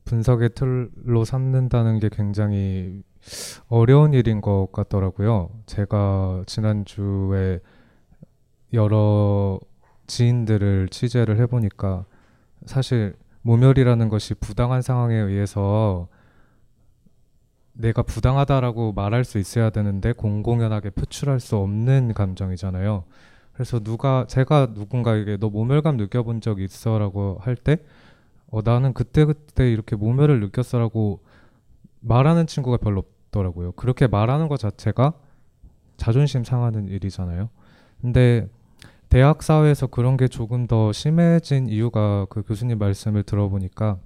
분석의 0.09 0.49
틀로 0.55 1.23
삼는다는 1.23 1.99
게 1.99 2.09
굉장히 2.11 3.03
어려운 3.67 4.15
일인 4.15 4.41
것 4.41 4.69
같더라고요. 4.71 5.51
제가 5.67 6.41
지난주에 6.47 7.59
여러 8.73 9.59
지인들을 10.07 10.89
취재를 10.89 11.39
해보니까 11.41 12.05
사실 12.65 13.15
모멸이라는 13.43 14.09
것이 14.09 14.33
부당한 14.33 14.81
상황에 14.81 15.15
의해서 15.15 16.07
내가 17.73 18.01
부당하다라고 18.01 18.93
말할 18.93 19.23
수 19.23 19.37
있어야 19.37 19.69
되는데 19.69 20.11
공공연하게 20.11 20.89
표출할 20.89 21.39
수 21.39 21.55
없는 21.57 22.15
감정이잖아요. 22.15 23.03
그래서 23.53 23.79
누가 23.79 24.25
제가 24.27 24.69
누군가에게 24.73 25.37
너 25.37 25.49
모멸감 25.51 25.97
느껴본 25.97 26.41
적 26.41 26.59
있어라고 26.59 27.37
할 27.41 27.55
때 27.55 27.77
어, 28.51 28.61
나는 28.63 28.93
그때 28.93 29.25
그때 29.25 29.71
이렇게 29.71 29.95
모멸을 29.95 30.39
느꼈어라고 30.39 31.19
말하는 32.01 32.47
친구가 32.47 32.77
별로 32.77 33.03
없더라고요. 33.25 33.73
그렇게 33.73 34.07
말하는 34.07 34.47
것 34.47 34.59
자체가 34.59 35.13
자존심 35.97 36.43
상하는 36.43 36.87
일이잖아요. 36.87 37.49
근데 38.01 38.47
대학 39.09 39.43
사회에서 39.43 39.87
그런 39.87 40.17
게 40.17 40.27
조금 40.27 40.67
더 40.67 40.91
심해진 40.91 41.67
이유가 41.67 42.25
그 42.29 42.43
교수님 42.43 42.77
말씀을 42.77 43.23
들어보니까 43.23 43.97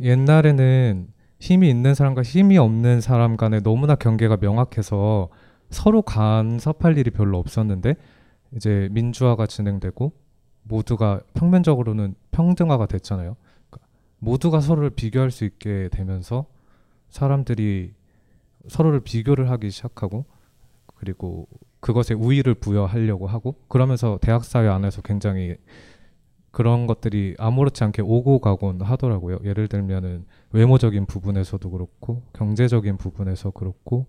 옛날에는 0.00 1.08
힘이 1.40 1.70
있는 1.70 1.94
사람과 1.94 2.22
힘이 2.22 2.58
없는 2.58 3.00
사람 3.00 3.36
간에 3.36 3.60
너무나 3.60 3.94
경계가 3.94 4.38
명확해서 4.40 5.28
서로 5.70 6.02
간섭할 6.02 6.98
일이 6.98 7.10
별로 7.10 7.38
없었는데 7.38 7.94
이제 8.56 8.88
민주화가 8.90 9.46
진행되고 9.46 10.12
모두가 10.68 11.20
평면적으로는 11.34 12.14
평등화가 12.30 12.86
됐잖아요. 12.86 13.36
그러니까 13.70 13.88
모두가 14.18 14.60
서로를 14.60 14.90
비교할 14.90 15.30
수 15.30 15.44
있게 15.44 15.88
되면서 15.90 16.46
사람들이 17.08 17.92
서로를 18.68 19.00
비교를 19.00 19.50
하기 19.50 19.70
시작하고 19.70 20.26
그리고 20.94 21.48
그것에 21.80 22.14
우위를 22.14 22.54
부여하려고 22.54 23.26
하고 23.26 23.54
그러면서 23.68 24.18
대학 24.20 24.44
사회 24.44 24.68
안에서 24.68 25.00
굉장히 25.02 25.56
그런 26.50 26.86
것들이 26.86 27.34
아무렇지 27.38 27.84
않게 27.84 28.02
오고 28.02 28.40
가곤 28.40 28.82
하더라고요. 28.82 29.38
예를 29.44 29.68
들면은 29.68 30.24
외모적인 30.50 31.06
부분에서도 31.06 31.70
그렇고 31.70 32.22
경제적인 32.32 32.96
부분에서 32.96 33.50
그렇고 33.50 34.06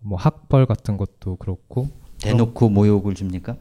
뭐 0.00 0.16
학벌 0.18 0.66
같은 0.66 0.96
것도 0.96 1.36
그렇고 1.36 1.88
대놓고 2.22 2.70
모욕을 2.70 3.14
줍니까? 3.14 3.56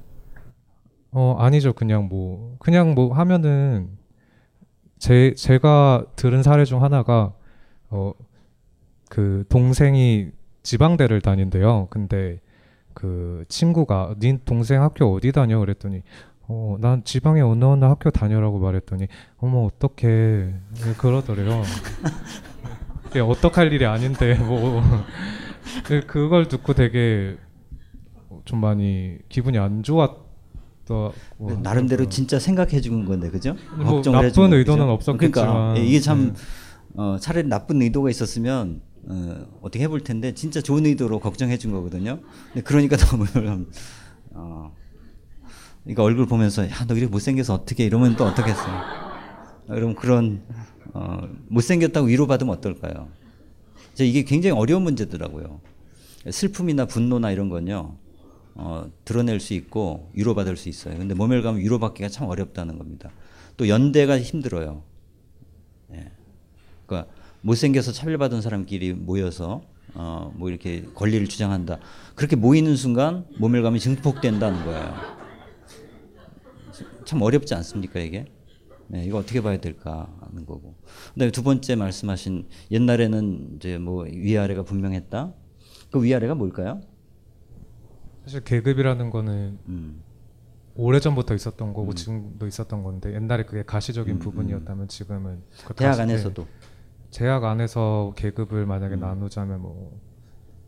어 1.11 1.35
아니죠. 1.39 1.73
그냥 1.73 2.07
뭐 2.07 2.55
그냥 2.59 2.93
뭐 2.93 3.13
하면은 3.13 3.97
제 4.99 5.33
제가 5.35 6.05
들은 6.15 6.43
사례 6.43 6.65
중 6.65 6.83
하나가 6.83 7.33
어 7.89 8.13
그 9.09 9.43
동생이 9.49 10.29
지방대를 10.63 11.19
다닌대요. 11.19 11.87
근데 11.89 12.39
그 12.93 13.43
친구가 13.49 14.15
네 14.19 14.37
동생 14.45 14.81
학교 14.83 15.13
어디 15.13 15.33
다녀? 15.33 15.59
그랬더니 15.59 16.01
어 16.47 16.77
난 16.79 17.03
지방에 17.03 17.41
어느 17.41 17.65
어느 17.65 17.83
학교 17.83 18.09
다녀라고 18.09 18.59
말했더니 18.59 19.07
어머 19.37 19.65
어떡해. 19.65 20.53
그러더래요. 20.97 21.61
예, 23.15 23.19
어떡할 23.19 23.73
일이 23.73 23.85
아닌데 23.85 24.35
뭐. 24.35 24.81
그- 25.83 26.05
그걸 26.07 26.47
듣고 26.47 26.73
되게 26.73 27.35
좀 28.45 28.61
많이 28.61 29.17
기분이 29.27 29.57
안 29.57 29.83
좋았 29.83 30.20
다뭐 30.91 31.59
나름대로 31.61 32.09
진짜 32.09 32.39
생각해 32.39 32.81
준 32.81 33.05
건데 33.05 33.29
그죠? 33.29 33.55
뭐 33.77 33.95
걱정을 33.95 34.27
나쁜 34.27 34.53
의도는 34.53 34.85
그죠? 34.85 34.91
없었겠지만. 34.91 35.31
그러니까 35.31 35.77
예, 35.77 35.85
이게 35.85 35.99
참 35.99 36.33
네. 36.33 36.39
어, 36.95 37.17
차라리 37.19 37.47
나쁜 37.47 37.81
의도가 37.81 38.09
있었으면 38.09 38.81
어, 39.07 39.45
어떻게 39.61 39.83
해볼 39.83 40.01
텐데 40.01 40.33
진짜 40.33 40.61
좋은 40.61 40.85
의도로 40.85 41.19
걱정해 41.19 41.57
준 41.57 41.71
거거든요. 41.71 42.19
근데 42.53 42.61
그러니까 42.61 42.97
너무 43.07 43.25
어, 44.31 44.71
그러니까 45.83 46.03
얼굴 46.03 46.25
보면서 46.25 46.63
야너 46.63 46.95
이렇게 46.95 47.07
못생겨서 47.07 47.53
어떻게 47.53 47.85
이러면 47.85 48.15
또 48.15 48.25
어떻겠어. 48.25 48.61
그럼 49.67 49.95
그런 49.95 50.41
어, 50.93 51.21
못생겼다고 51.47 52.07
위로받으면 52.07 52.53
어떨까요? 52.55 53.07
저 53.93 54.03
이게 54.03 54.23
굉장히 54.23 54.57
어려운 54.57 54.83
문제더라고요. 54.83 55.59
슬픔이나 56.29 56.85
분노나 56.85 57.31
이런 57.31 57.49
건요. 57.49 57.95
어, 58.55 58.85
드러낼 59.05 59.39
수 59.39 59.53
있고 59.53 60.09
위로받을 60.13 60.57
수 60.57 60.69
있어요. 60.69 60.97
근데 60.97 61.13
모멸감은 61.13 61.59
위로받기가 61.59 62.09
참 62.09 62.27
어렵다는 62.27 62.77
겁니다. 62.77 63.09
또 63.57 63.67
연대가 63.67 64.19
힘들어요. 64.19 64.83
예. 65.93 66.11
그러니까 66.85 67.11
못생겨서 67.41 67.91
차별받은 67.91 68.41
사람끼리 68.41 68.93
모여서 68.93 69.63
어, 69.93 70.33
뭐 70.35 70.49
이렇게 70.49 70.85
권리를 70.95 71.27
주장한다. 71.27 71.79
그렇게 72.15 72.35
모이는 72.35 72.75
순간 72.75 73.25
모멸감이 73.37 73.79
증폭된다는 73.79 74.65
거예요. 74.65 75.21
참 77.05 77.21
어렵지 77.21 77.53
않습니까 77.55 77.99
이게? 77.99 78.25
네, 78.87 79.05
이거 79.05 79.17
어떻게 79.17 79.41
봐야 79.41 79.57
될까 79.57 80.13
하는 80.21 80.45
거고. 80.45 80.75
그다음에 81.13 81.31
두 81.31 81.43
번째 81.43 81.75
말씀하신 81.75 82.47
옛날에는 82.71 83.53
이제 83.55 83.77
뭐 83.77 84.05
위아래가 84.05 84.63
분명했다. 84.63 85.33
그 85.91 86.03
위아래가 86.03 86.35
뭘까요? 86.35 86.81
사실 88.23 88.43
계급이라는 88.43 89.09
거는 89.09 89.59
음. 89.67 90.01
오래전부터 90.75 91.33
있었던 91.35 91.73
거고 91.73 91.93
지금도 91.93 92.47
있었던 92.47 92.83
건데 92.83 93.13
옛날에 93.13 93.43
그게 93.43 93.63
가시적인 93.63 94.15
음, 94.15 94.19
부분이었다면 94.19 94.87
지금은 94.87 95.41
그 95.65 95.73
대학 95.73 95.99
안에서도 95.99 96.43
네. 96.43 96.49
제약 97.09 97.43
안에서 97.43 98.13
계급을 98.15 98.65
만약에 98.65 98.95
음. 98.95 98.99
나누자면 99.01 99.61
뭐 99.61 99.99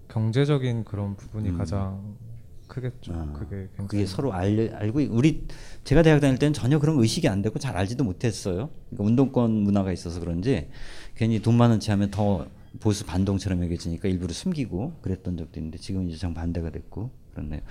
경제적인 0.10 0.84
그런 0.84 1.16
부분이 1.16 1.50
음. 1.52 1.58
가장 1.58 2.16
크겠죠. 2.68 3.14
아, 3.14 3.32
그게 3.34 3.70
그게 3.78 4.06
서로 4.06 4.34
알, 4.34 4.72
알고 4.74 5.00
있- 5.02 5.10
우리 5.12 5.48
제가 5.84 6.02
대학 6.02 6.20
다닐 6.20 6.38
때는 6.40 6.54
전혀 6.54 6.80
그런 6.80 6.96
거 6.96 7.02
의식이 7.04 7.28
안 7.30 7.42
되고 7.42 7.58
잘 7.60 7.78
알지도 7.78 8.04
못했어요. 8.04 8.70
그러니까 8.90 9.04
운동권 9.06 9.52
문화가 9.52 9.92
있어서 9.92 10.20
그런지 10.20 10.70
괜히 11.16 11.42
돈 11.42 11.56
많은 11.56 11.80
체 11.80 11.92
하면 11.92 12.10
더 12.10 12.46
보수 12.80 13.06
반동처럼 13.06 13.64
여겨지니까 13.64 14.08
일부러 14.10 14.34
숨기고 14.34 15.00
그랬던 15.02 15.38
적도 15.38 15.60
있는데 15.60 15.78
지금 15.78 16.10
이제 16.10 16.18
정 16.18 16.34
반대가 16.34 16.70
됐고 16.72 17.12
그렇네요. 17.34 17.62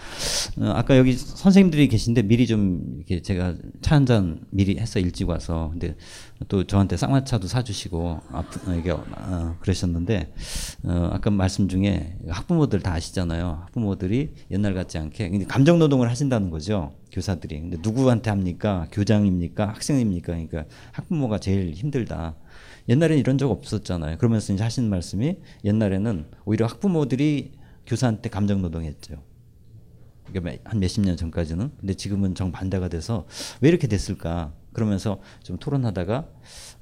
어, 0.59 0.73
아까 0.75 0.97
여기 0.99 1.13
선생님들이 1.13 1.87
계신데 1.89 2.23
미리 2.23 2.49
좀 2.49 2.95
이렇게 2.97 3.23
제가 3.23 3.55
차 3.81 3.95
한 3.95 4.07
잔 4.07 4.45
미리 4.51 4.77
해서 4.79 4.99
일찍 4.99 5.29
와서 5.29 5.69
근데 5.71 5.97
또 6.49 6.65
저한테 6.65 6.97
쌍화차도 6.97 7.47
사주시고 7.47 8.21
아프, 8.33 8.71
어, 8.71 8.75
이게 8.75 8.91
어, 8.91 9.57
그러셨는데 9.61 10.33
어, 10.85 11.11
아까 11.13 11.31
말씀 11.31 11.69
중에 11.69 12.17
학부모들 12.29 12.81
다 12.81 12.93
아시잖아요. 12.95 13.61
학부모들이 13.67 14.35
옛날 14.51 14.75
같지 14.75 14.99
않게 14.99 15.45
감정 15.47 15.79
노동을 15.79 16.11
하신다는 16.11 16.51
거죠. 16.51 16.95
교사들이. 17.13 17.61
근데 17.61 17.77
누구한테 17.83 18.31
합니까? 18.31 18.89
교장입니까? 18.91 19.69
학생입니까? 19.69 20.27
그러니까 20.33 20.65
학부모가 20.93 21.39
제일 21.39 21.73
힘들다. 21.73 22.35
옛날에는 22.89 23.19
이런 23.19 23.39
적 23.39 23.51
없었잖아요. 23.51 24.19
그러면서 24.19 24.53
이제 24.53 24.63
하신 24.63 24.89
말씀이 24.91 25.37
옛날에는 25.65 26.27
오히려 26.45 26.67
학부모들이 26.67 27.53
교사한테 27.87 28.29
감정 28.29 28.63
노동했죠. 28.63 29.23
그러니까 30.33 30.71
한 30.71 30.81
몇십 30.81 31.05
년 31.05 31.17
전까지는 31.17 31.71
근데 31.79 31.95
지금은 31.95 32.35
정반대가 32.35 32.89
돼서 32.89 33.27
왜 33.61 33.69
이렇게 33.69 33.87
됐을까 33.87 34.55
그러면서 34.73 35.21
좀 35.43 35.59
토론하다가 35.59 36.29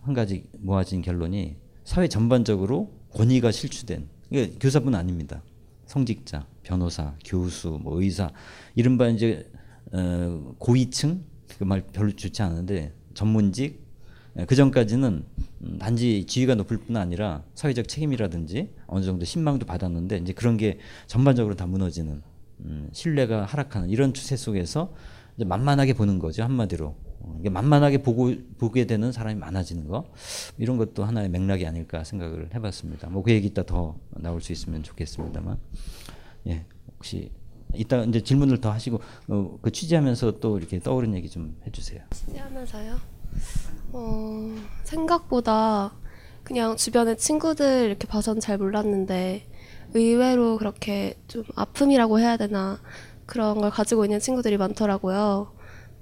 한 0.03 0.15
가지 0.15 0.45
모아진 0.59 1.03
결론이 1.03 1.57
사회 1.85 2.07
전반적으로 2.07 2.93
권위가 3.15 3.51
실추된 3.51 4.09
이게 4.31 4.55
교사뿐 4.61 4.95
아닙니다 4.95 5.43
성직자 5.87 6.47
변호사 6.63 7.15
교수 7.25 7.81
뭐 7.83 8.01
의사 8.01 8.31
이른바 8.77 9.09
이제 9.09 9.51
어, 9.93 10.55
고위층 10.59 11.25
그 11.59 11.65
말 11.65 11.83
별로 11.93 12.13
좋지 12.13 12.43
않은데 12.43 12.95
전문직 13.15 13.85
그 14.47 14.55
전까지는 14.55 15.25
음, 15.63 15.79
단지 15.79 16.25
지위가 16.27 16.55
높을 16.55 16.79
뿐 16.79 16.97
아니라 16.97 17.43
사회적 17.55 17.89
책임이라든지 17.89 18.71
어느 18.87 19.05
정도 19.05 19.25
신망도 19.25 19.67
받았는데 19.67 20.19
이제 20.19 20.33
그런 20.33 20.57
게 20.57 20.79
전반적으로 21.07 21.55
다 21.57 21.67
무너지는 21.67 22.23
음, 22.61 22.89
신뢰가 22.93 23.45
하락하는 23.45 23.89
이런 23.91 24.13
추세 24.15 24.37
속에서 24.37 24.93
만만하게 25.37 25.95
보는 25.95 26.19
거죠 26.19 26.43
한마디로 26.43 26.95
어, 27.21 27.41
만만하게 27.51 27.99
보고 28.03 28.33
보게 28.59 28.87
되는 28.87 29.13
사람이 29.13 29.39
많아지는 29.39 29.87
거 29.89 30.05
이런 30.59 30.77
것도 30.77 31.05
하나의 31.05 31.29
맥락이 31.29 31.67
아닐까 31.67 32.05
생각을 32.05 32.49
해봤습니다. 32.55 33.09
뭐 33.11 33.23
그 33.23 33.31
얘기 33.33 33.49
이따 33.49 33.63
더 33.63 33.97
나올 34.11 34.41
수 34.41 34.53
있으면 34.53 34.83
좋겠습니다만 34.83 35.59
예 36.49 36.65
혹시 36.97 37.31
이따 37.75 38.03
이제 38.05 38.21
질문을 38.23 38.61
더 38.61 38.71
하시고 38.73 39.01
어, 39.29 39.59
그 39.61 39.71
취재하면서 39.71 40.41
또 40.41 40.59
이렇게 40.59 40.79
떠오른 40.81 41.15
얘기 41.15 41.29
좀 41.29 41.57
해주세요. 41.67 42.01
취재하면서요. 42.11 43.20
어, 43.93 44.55
생각보다 44.85 45.95
그냥 46.45 46.77
주변에 46.77 47.17
친구들 47.17 47.87
이렇게 47.87 48.07
봐선 48.07 48.41
잘 48.41 48.59
몰랐는데 48.59 49.47
의외로 49.95 50.59
그렇게 50.59 51.15
좀 51.29 51.45
아픔이라고 51.57 52.21
해야 52.21 52.37
되나 52.37 52.81
그런 53.27 53.61
걸 53.61 53.71
가지고 53.71 54.05
있는 54.05 54.21
친구들이 54.21 54.57
많더라고요. 54.57 55.53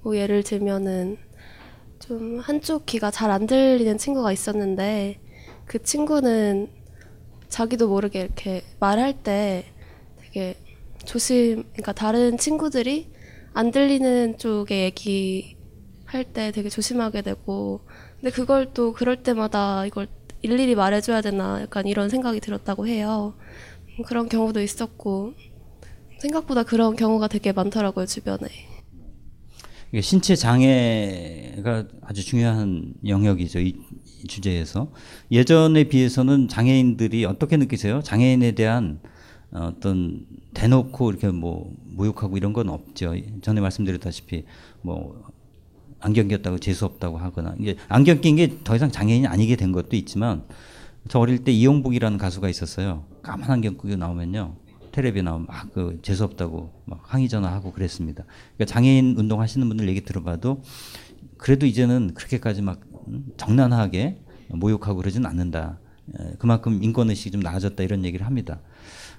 뭐 0.02 0.16
예를 0.16 0.42
들면은 0.42 1.18
좀 2.00 2.38
한쪽 2.40 2.86
귀가 2.86 3.10
잘 3.10 3.30
안 3.30 3.46
들리는 3.46 3.98
친구가 3.98 4.32
있었는데 4.32 5.20
그 5.66 5.82
친구는 5.82 6.70
자기도 7.48 7.88
모르게 7.88 8.20
이렇게 8.22 8.62
말할 8.80 9.22
때 9.22 9.66
되게 10.20 10.56
조심, 11.04 11.64
그러니까 11.72 11.92
다른 11.92 12.38
친구들이 12.38 13.10
안 13.54 13.70
들리는 13.72 14.38
쪽에 14.38 14.84
얘기 14.84 15.57
할 16.08 16.24
때 16.24 16.50
되게 16.52 16.68
조심하게 16.68 17.22
되고, 17.22 17.80
근데 18.20 18.30
그걸 18.30 18.72
또 18.72 18.92
그럴 18.92 19.22
때마다 19.22 19.84
이걸 19.86 20.08
일일이 20.42 20.74
말해줘야 20.74 21.20
되나 21.20 21.60
약간 21.62 21.86
이런 21.86 22.08
생각이 22.08 22.40
들었다고 22.40 22.86
해요. 22.86 23.34
음, 23.98 24.04
그런 24.04 24.28
경우도 24.28 24.60
있었고, 24.62 25.34
생각보다 26.20 26.62
그런 26.64 26.96
경우가 26.96 27.28
되게 27.28 27.52
많더라고요, 27.52 28.06
주변에. 28.06 28.48
신체 30.02 30.34
장애가 30.36 31.88
아주 32.02 32.24
중요한 32.24 32.92
영역이죠. 33.06 33.60
이, 33.60 33.74
이 34.22 34.26
주제에서 34.26 34.92
예전에 35.30 35.84
비해서는 35.84 36.48
장애인들이 36.48 37.24
어떻게 37.24 37.56
느끼세요? 37.56 38.02
장애인에 38.02 38.52
대한 38.52 39.00
어떤 39.50 40.26
대놓고 40.54 41.10
이렇게 41.10 41.28
뭐 41.28 41.72
모욕하고 41.84 42.36
이런 42.36 42.52
건 42.52 42.68
없죠. 42.68 43.14
전에 43.40 43.60
말씀드렸다시피 43.62 44.44
뭐 44.82 45.22
안경 46.00 46.28
꼈다고 46.28 46.58
재수 46.58 46.84
없다고 46.84 47.18
하거나 47.18 47.54
이게 47.58 47.76
안경 47.88 48.20
낀 48.20 48.36
게 48.36 48.62
더 48.64 48.76
이상 48.76 48.90
장애인이 48.90 49.26
아니게 49.26 49.56
된 49.56 49.72
것도 49.72 49.96
있지만 49.96 50.44
저 51.08 51.18
어릴 51.20 51.44
때 51.44 51.52
이용복이라는 51.52 52.18
가수가 52.18 52.48
있었어요. 52.48 53.04
까만 53.22 53.50
안경 53.50 53.74
끼고 53.78 53.96
나오면요. 53.96 54.54
텔레비에 54.92 55.22
나오면 55.22 55.46
막 55.46 55.68
그 55.72 55.98
재수 56.02 56.24
없다고 56.24 56.72
막 56.84 57.02
항의 57.04 57.28
전화하고 57.28 57.72
그랬습니다. 57.72 58.24
그러니까 58.56 58.72
장애인 58.72 59.14
운동 59.18 59.40
하시는 59.40 59.66
분들 59.68 59.88
얘기 59.88 60.00
들어봐도 60.02 60.62
그래도 61.36 61.66
이제는 61.66 62.14
그렇게까지 62.14 62.62
막 62.62 62.80
음, 63.08 63.26
정난하게 63.36 64.20
모욕하고 64.48 64.96
그러진 64.98 65.24
않는다. 65.26 65.78
에, 66.18 66.32
그만큼 66.38 66.82
인권 66.82 67.10
의식이 67.10 67.30
좀 67.30 67.40
나아졌다 67.42 67.80
이런 67.82 68.04
얘기를 68.04 68.26
합니다. 68.26 68.60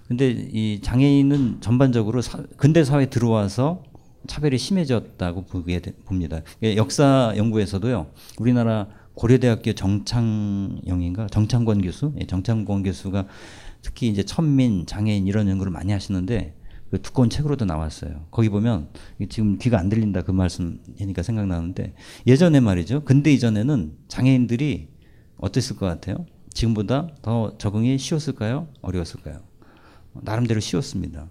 근데 0.08 0.30
이 0.30 0.82
장애인은 0.82 1.62
전반적으로 1.62 2.22
사, 2.22 2.44
근대 2.58 2.84
사회에 2.84 3.06
들어와서 3.08 3.84
차별이 4.28 4.58
심해졌다고 4.58 5.46
보게 5.46 5.80
되, 5.80 5.94
봅니다. 6.06 6.42
예, 6.64 6.76
역사 6.76 7.34
연구에서도요. 7.36 8.08
우리나라 8.40 8.88
고려대학교 9.14 9.74
정창영인가 9.74 11.28
정창권 11.28 11.82
교수, 11.82 12.14
예, 12.20 12.26
정창권 12.26 12.84
교수가 12.84 13.28
특히 13.82 14.08
이제 14.08 14.24
천민, 14.24 14.86
장애인 14.86 15.28
이런 15.28 15.48
연구를 15.48 15.72
많이 15.72 15.92
하시는데 15.92 16.56
그 16.90 17.02
두꺼운 17.02 17.30
책으로도 17.30 17.66
나왔어요. 17.66 18.26
거기 18.32 18.50
보면 18.50 18.90
지금 19.30 19.58
귀가 19.60 19.80
안 19.80 19.90
들린다 19.90 20.24
그 20.24 20.32
말씀이니까 20.32 21.22
생각나는데 21.22 21.94
예전에 22.26 22.60
말이죠. 22.60 23.04
근대 23.04 23.32
이전에는 23.32 23.94
장애인들이 24.08 24.88
어땠을 25.38 25.76
것 25.76 25.86
같아요? 25.86 26.26
지금보다 26.54 27.10
더 27.22 27.58
적응이 27.58 27.98
쉬웠을까요? 27.98 28.68
어려웠을까요? 28.82 29.40
나름대로 30.14 30.60
쉬웠습니다. 30.60 31.30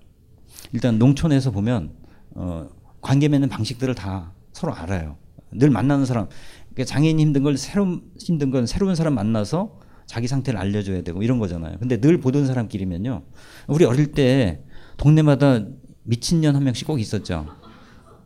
일단 0.73 0.99
농촌에서 0.99 1.51
보면 1.51 1.93
어, 2.35 2.69
관계 3.01 3.29
맺는 3.29 3.49
방식들을 3.49 3.95
다 3.95 4.33
서로 4.53 4.75
알아요. 4.75 5.17
늘 5.53 5.71
만나는 5.71 6.05
사람, 6.05 6.29
그러니까 6.75 6.85
장애인이 6.85 7.23
힘든 7.23 7.43
걸 7.43 7.57
새로 7.57 8.01
힘든 8.19 8.51
건 8.51 8.67
새로운 8.67 8.95
사람 8.95 9.15
만나서 9.15 9.79
자기 10.07 10.27
상태를 10.27 10.59
알려줘야 10.59 11.03
되고 11.03 11.23
이런 11.23 11.39
거잖아요. 11.39 11.77
근데 11.79 12.01
늘 12.01 12.19
보던 12.19 12.47
사람끼리면요. 12.47 13.23
우리 13.69 13.85
어릴 13.85 14.13
때 14.13 14.63
동네마다 14.97 15.67
미친년 16.05 16.57
한 16.57 16.65
명씩 16.65 16.87
꼭 16.87 16.99
있었죠. 16.99 17.47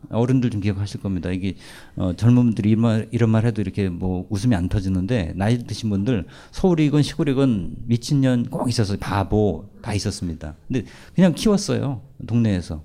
어른들 0.09 0.49
좀 0.49 0.61
기억하실 0.61 1.01
겁니다. 1.01 1.31
이게 1.31 1.55
어, 1.95 2.13
젊은 2.13 2.43
분들이 2.43 2.69
이런 2.71 2.81
말, 2.81 3.07
이런 3.11 3.29
말 3.29 3.45
해도 3.45 3.61
이렇게 3.61 3.89
뭐 3.89 4.25
웃음이 4.29 4.55
안 4.55 4.69
터지는데 4.69 5.33
나이 5.35 5.63
드신 5.63 5.89
분들 5.89 6.25
서울이건 6.51 7.03
시골이건 7.03 7.75
미친년 7.85 8.45
꼭 8.49 8.69
있었어요. 8.69 8.97
바보 8.99 9.69
다 9.81 9.93
있었습니다. 9.93 10.55
근데 10.67 10.85
그냥 11.15 11.33
키웠어요. 11.33 12.01
동네에서 12.27 12.83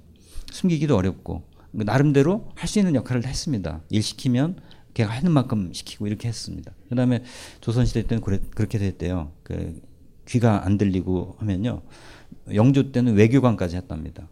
숨기기도 0.51 0.97
어렵고 0.97 1.48
나름대로 1.73 2.51
할 2.55 2.69
수 2.69 2.79
있는 2.79 2.95
역할을 2.95 3.27
했습니다. 3.27 3.83
일 3.91 4.03
시키면 4.03 4.61
걔가 4.95 5.13
하는 5.13 5.33
만큼 5.33 5.73
시키고 5.73 6.07
이렇게 6.07 6.29
했습니다. 6.29 6.73
그 6.89 6.95
다음에 6.95 7.23
조선시대 7.61 8.03
때는 8.07 8.23
그래, 8.23 8.41
그렇게 8.55 8.79
됐대요. 8.79 9.33
그 9.43 9.81
귀가 10.27 10.65
안 10.67 10.77
들리고 10.79 11.37
하면요. 11.39 11.83
영조 12.55 12.93
때는 12.93 13.15
외교관까지 13.15 13.77
했답니다. 13.77 14.29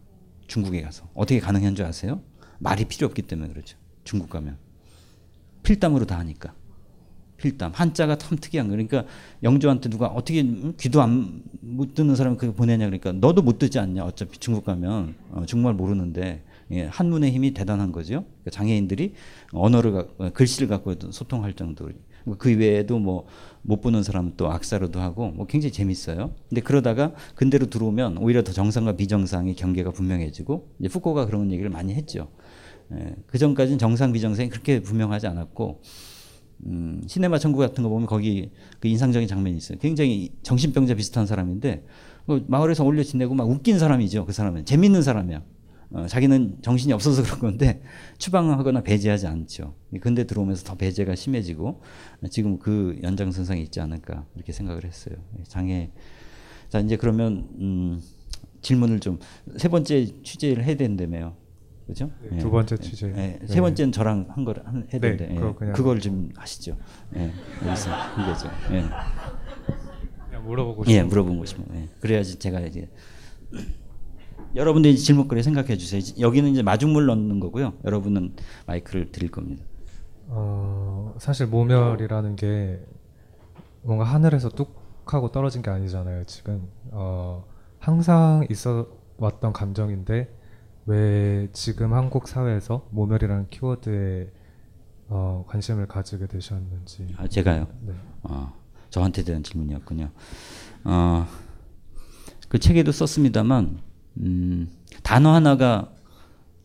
중국에 0.46 0.82
가서 0.82 1.08
어떻게 1.14 1.40
가능한 1.40 1.74
줄 1.74 1.84
아세요? 1.86 2.20
말이 2.58 2.84
필요 2.84 3.06
없기 3.06 3.22
때문에 3.22 3.48
그렇죠. 3.50 3.76
중국 4.04 4.30
가면 4.30 4.56
필담으로 5.62 6.06
다 6.06 6.18
하니까 6.18 6.54
필담 7.38 7.72
한자가 7.74 8.16
참 8.16 8.38
특이한 8.38 8.68
거 8.68 8.70
그러니까 8.72 9.04
영조한테 9.42 9.88
누가 9.90 10.06
어떻게 10.06 10.40
음, 10.42 10.74
귀도 10.78 11.02
안 11.02 11.42
못 11.66 11.94
듣는 11.94 12.14
사람이 12.14 12.36
그거 12.36 12.52
보내냐 12.52 12.86
그러니까 12.86 13.12
너도 13.12 13.42
못 13.42 13.58
듣지 13.58 13.78
않냐 13.78 14.04
어차피 14.04 14.38
중국 14.38 14.64
가면 14.64 15.14
어, 15.30 15.44
중국말 15.46 15.74
모르는데 15.74 16.22
예, 16.22 16.42
한문의 16.88 17.30
힘이 17.30 17.52
대단한 17.52 17.92
거죠. 17.92 18.24
그러니까 18.24 18.50
장애인들이 18.50 19.14
언어를 19.52 19.92
가, 19.92 20.30
글씨를 20.30 20.68
갖고 20.68 20.94
소통할 21.10 21.52
정도로 21.54 21.92
그 22.38 22.56
외에도 22.56 22.98
뭐 22.98 23.26
못 23.66 23.80
보는 23.80 24.02
사람은 24.04 24.34
또 24.36 24.50
악사로도 24.50 25.00
하고 25.00 25.32
뭐 25.32 25.46
굉장히 25.46 25.72
재밌어요. 25.72 26.34
근데 26.48 26.60
그러다가 26.60 27.12
근대로 27.34 27.66
들어오면 27.66 28.18
오히려 28.18 28.44
더 28.44 28.52
정상과 28.52 28.92
비정상의 28.96 29.56
경계가 29.56 29.90
분명해지고 29.90 30.70
이제 30.78 30.88
푸코가 30.88 31.26
그런 31.26 31.50
얘기를 31.50 31.68
많이 31.68 31.92
했죠. 31.92 32.28
예, 32.92 33.16
그 33.26 33.38
전까지는 33.38 33.78
정상 33.78 34.12
비정상이 34.12 34.48
그렇게 34.48 34.80
분명하지 34.80 35.26
않았고 35.26 35.82
음, 36.66 37.02
시네마 37.06 37.38
천국 37.38 37.58
같은 37.58 37.82
거 37.82 37.90
보면 37.90 38.06
거기 38.06 38.52
그 38.78 38.86
인상적인 38.86 39.26
장면이 39.26 39.56
있어요. 39.56 39.78
굉장히 39.78 40.30
정신병자 40.44 40.94
비슷한 40.94 41.26
사람인데 41.26 41.84
그 42.26 42.44
마을에서 42.46 42.84
올려 42.84 43.02
지내고 43.02 43.34
막 43.34 43.50
웃긴 43.50 43.80
사람이죠. 43.80 44.26
그 44.26 44.32
사람은 44.32 44.64
재밌는 44.64 45.02
사람이야. 45.02 45.42
어, 45.92 46.06
자기는 46.06 46.58
정신이 46.62 46.92
없어서 46.92 47.22
그런 47.22 47.38
건데 47.38 47.82
추방하거나 48.18 48.82
배제하지 48.82 49.26
않죠. 49.26 49.74
근데 50.00 50.24
들어오면서 50.24 50.64
더 50.64 50.74
배제가 50.74 51.14
심해지고 51.14 51.82
지금 52.30 52.58
그 52.58 52.98
연장선상에 53.02 53.60
있지 53.62 53.80
않을까 53.80 54.26
이렇게 54.34 54.52
생각을 54.52 54.84
했어요. 54.84 55.16
장애. 55.44 55.90
자 56.68 56.80
이제 56.80 56.96
그러면 56.96 57.48
음, 57.60 58.00
질문을 58.62 59.00
좀 59.00 59.18
세 59.56 59.68
번째 59.68 60.22
취재를 60.22 60.64
해야 60.64 60.76
된다며요. 60.76 61.36
그죠? 61.86 62.10
네, 62.30 62.38
두 62.38 62.50
번째 62.50 62.76
취재. 62.78 63.12
예, 63.16 63.38
세 63.46 63.60
번째는 63.60 63.92
저랑 63.92 64.26
한 64.30 64.44
한, 64.64 64.88
해야 64.92 65.00
네, 65.00 65.16
그거 65.36 65.54
예, 65.62 65.72
그걸 65.72 66.00
좀 66.00 66.30
하시죠. 66.34 66.76
예, 67.14 67.32
여기서 67.64 67.90
이거죠. 68.20 68.50
예. 68.72 68.84
물어보고 70.40 70.84
예, 70.88 70.94
싶은 70.94 71.08
물어본 71.08 71.38
것이면 71.38 71.66
예. 71.74 71.88
그래야지 72.00 72.38
제가 72.40 72.60
이제 72.60 72.88
여러분들 74.54 74.90
이 74.90 74.98
질문거리 74.98 75.42
생각해 75.42 75.76
주세요. 75.76 76.00
여기는 76.18 76.50
이제 76.50 76.62
마중물 76.62 77.06
넣는 77.06 77.40
거고요. 77.40 77.74
여러분은 77.84 78.34
마이크를 78.66 79.12
드릴 79.12 79.30
겁니다. 79.30 79.64
어, 80.28 81.14
사실 81.18 81.46
모멸이라는 81.46 82.36
게 82.36 82.80
뭔가 83.82 84.04
하늘에서 84.04 84.48
뚝 84.48 84.86
하고 85.06 85.30
떨어진 85.30 85.62
게 85.62 85.70
아니잖아요. 85.70 86.24
지금 86.24 86.68
어, 86.90 87.44
항상 87.78 88.46
있어 88.50 88.88
왔던 89.18 89.52
감정인데 89.52 90.34
왜 90.86 91.48
지금 91.52 91.94
한국 91.94 92.28
사회에서 92.28 92.88
모멸이라는 92.90 93.48
키워드에 93.50 94.32
어, 95.08 95.44
관심을 95.48 95.86
가지게 95.86 96.26
되셨는지. 96.26 97.14
아, 97.16 97.28
제가요. 97.28 97.68
네. 97.82 97.92
어, 98.22 98.52
저한테 98.90 99.22
대한 99.22 99.42
질문이었군요. 99.42 100.10
어, 100.84 101.26
그 102.48 102.58
책에도 102.58 102.90
썼습니다만 102.92 103.80
음, 104.18 104.68
단어 105.02 105.34
하나가 105.34 105.92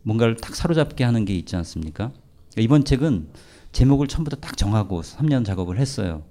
뭔가를 0.04 0.38
딱 0.38 0.56
사로잡게 0.56 1.04
하는 1.04 1.26
게 1.26 1.36
있지 1.36 1.56
않습니까? 1.56 2.12
이번 2.58 2.84
책은 2.84 3.30
제목을 3.72 4.08
처음부터 4.08 4.38
딱 4.38 4.58
정하고 4.58 5.02
3년 5.02 5.46
작업을 5.46 5.80
했어요. 5.80 6.24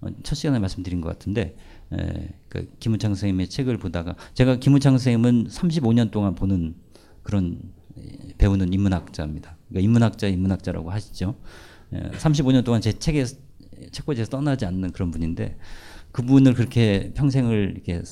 어, 0.00 0.08
첫 0.22 0.34
시간에 0.34 0.58
말씀드린 0.58 1.00
것 1.00 1.08
같은데 1.08 1.56
에, 1.92 2.28
그 2.48 2.70
김우창 2.80 3.12
선생님의 3.14 3.48
책을 3.48 3.78
보다가 3.78 4.16
제가 4.34 4.56
김우창 4.56 4.94
선생님은 4.94 5.48
35년 5.48 6.10
동안 6.10 6.34
보는 6.34 6.74
그런 7.22 7.60
에, 7.96 8.34
배우는 8.38 8.72
인문학자입니다. 8.72 9.56
그러니까 9.68 9.84
인문학자 9.84 10.26
인문학자라고 10.26 10.90
하시죠. 10.90 11.36
에, 11.92 12.10
35년 12.10 12.64
동안 12.64 12.80
제 12.80 12.92
책에 12.92 13.24
책꽂이에서 13.90 14.30
떠나지 14.30 14.66
않는 14.66 14.92
그런 14.92 15.10
분인데 15.10 15.56
그분을 16.12 16.54
그렇게 16.54 17.12
평생을 17.14 17.72
이렇게 17.74 18.02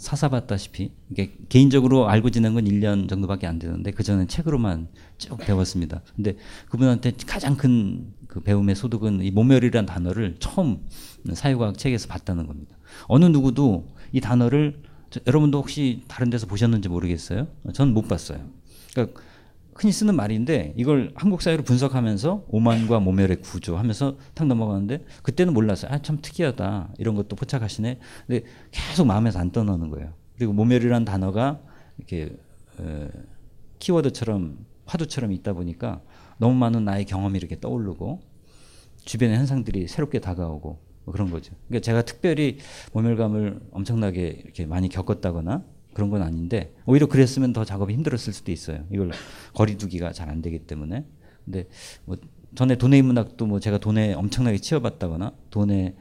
사사봤다시피 0.00 0.90
이게 1.10 1.34
개인적으로 1.50 2.08
알고 2.08 2.30
지낸 2.30 2.54
건 2.54 2.64
1년 2.64 3.06
정도밖에 3.08 3.46
안 3.46 3.58
되는데 3.58 3.90
그 3.90 4.02
전에 4.02 4.26
책으로만 4.26 4.88
쭉 5.18 5.36
배웠습니다. 5.36 6.00
근데 6.16 6.36
그분한테 6.70 7.12
가장 7.26 7.56
큰 7.56 8.14
그 8.30 8.38
배움의 8.38 8.76
소득은 8.76 9.22
이 9.24 9.32
모멸이라는 9.32 9.86
단어를 9.86 10.36
처음 10.38 10.86
사회과학 11.32 11.76
책에서 11.76 12.06
봤다는 12.06 12.46
겁니다. 12.46 12.76
어느 13.08 13.24
누구도 13.24 13.88
이 14.12 14.20
단어를 14.20 14.82
저- 15.10 15.18
여러분도 15.26 15.58
혹시 15.58 16.04
다른 16.06 16.30
데서 16.30 16.46
보셨는지 16.46 16.88
모르겠어요. 16.88 17.48
전 17.74 17.92
못 17.92 18.06
봤어요. 18.06 18.38
그러니까 18.92 19.20
흔히 19.74 19.92
쓰는 19.92 20.14
말인데 20.16 20.74
이걸 20.76 21.12
한국 21.14 21.42
사회로 21.42 21.62
분석하면서 21.62 22.46
오만과 22.48 23.00
모멸의 23.00 23.40
구조 23.40 23.76
하면서 23.76 24.16
탁 24.34 24.46
넘어가는데 24.46 25.04
그때는 25.22 25.54
몰랐어요. 25.54 25.90
아 25.92 26.00
참 26.02 26.18
특이하다 26.20 26.94
이런 26.98 27.14
것도 27.14 27.36
포착하시네. 27.36 27.98
근데 28.26 28.44
계속 28.70 29.06
마음에서 29.06 29.38
안 29.38 29.50
떠나는 29.50 29.90
거예요. 29.90 30.12
그리고 30.36 30.52
모멸이라는 30.52 31.04
단어가 31.04 31.60
이렇게 31.98 32.36
어, 32.78 33.08
키워드처럼 33.78 34.58
화두처럼 34.86 35.32
있다 35.32 35.52
보니까 35.52 36.02
너무 36.38 36.54
많은 36.54 36.84
나의 36.84 37.04
경험이 37.04 37.38
이렇게 37.38 37.58
떠오르고 37.60 38.20
주변의 39.04 39.36
현상들이 39.38 39.88
새롭게 39.88 40.18
다가오고 40.18 40.78
뭐 41.04 41.12
그런 41.12 41.30
거죠. 41.30 41.54
그러니까 41.68 41.84
제가 41.84 42.02
특별히 42.02 42.58
모멸감을 42.92 43.60
엄청나게 43.72 44.42
이렇게 44.44 44.66
많이 44.66 44.88
겪었다거나 44.88 45.64
그런 46.00 46.08
건 46.08 46.22
아닌데 46.22 46.72
오히려 46.86 47.06
그랬으면 47.06 47.52
더 47.52 47.66
작업이 47.66 47.92
힘들었을 47.92 48.32
수도 48.32 48.50
있어요. 48.50 48.86
이걸 48.90 49.10
거리두기가 49.52 50.12
잘 50.12 50.30
안 50.30 50.40
되기 50.40 50.60
때문에. 50.60 51.04
근데 51.44 51.66
뭐 52.06 52.16
전에 52.54 52.76
돈의 52.76 53.00
인문학도 53.00 53.46
뭐 53.46 53.60
제가 53.60 53.78
돈에 53.78 54.14
엄청나게 54.14 54.58
치여봤다거나 54.58 55.32
돈에 55.50 55.94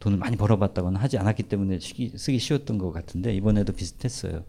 돈을 0.00 0.18
많이 0.18 0.36
벌어봤다거나 0.36 0.98
하지 0.98 1.18
않았기 1.18 1.44
때문에 1.44 1.78
쓰기, 1.78 2.12
쓰기 2.16 2.38
쉬웠던 2.38 2.78
것 2.78 2.90
같은데 2.90 3.32
이번에도 3.34 3.72
비슷했어요. 3.72 4.44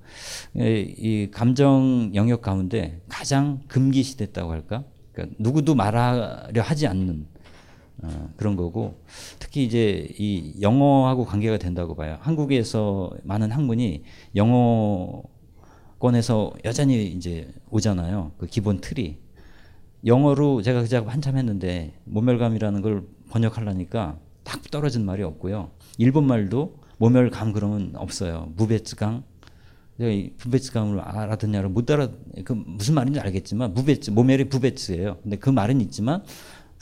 예, 0.58 0.80
이 0.82 1.30
감정 1.30 2.12
영역 2.15 2.41
가운데 2.41 3.02
가장 3.08 3.62
금기시됐다고 3.68 4.52
할까? 4.52 4.86
그러니까 5.12 5.36
누구도 5.39 5.76
말하려 5.76 6.62
하지 6.63 6.88
않는 6.88 7.28
어, 8.01 8.29
그런 8.36 8.55
거고 8.55 9.01
특히 9.39 9.63
이제 9.65 10.08
이 10.19 10.53
영어하고 10.62 11.25
관계가 11.25 11.58
된다고 11.58 11.95
봐요. 11.95 12.17
한국에서 12.21 13.12
많은 13.23 13.51
학문이 13.51 14.03
영어권에서 14.36 15.23
여전히 16.65 17.08
이제 17.08 17.51
오잖아요. 17.69 18.31
그 18.38 18.47
기본 18.47 18.81
틀이 18.81 19.17
영어로 20.05 20.62
제가 20.62 20.81
그 20.81 20.88
작업 20.88 21.12
한참 21.12 21.38
했는데 21.38 21.93
모멸감이라는 22.03 22.81
걸 22.81 23.03
번역하려니까 23.29 24.19
딱 24.43 24.62
떨어진 24.69 25.05
말이 25.05 25.23
없고요. 25.23 25.71
일본 25.97 26.27
말도 26.27 26.77
모멸감 26.97 27.53
그러면 27.53 27.93
없어요. 27.95 28.51
이 29.99 30.31
부베츠감을 30.38 30.99
알아듣냐를 30.99 31.69
못 31.69 31.89
알아 31.89 32.10
그 32.43 32.51
무슨 32.51 32.95
말인지 32.95 33.19
알겠지만 33.19 33.73
무베츠 33.73 34.12
모멸이 34.12 34.49
부베츠예요. 34.49 35.17
근데 35.23 35.38
그 35.38 35.49
말은 35.49 35.79
있지만 35.81 36.23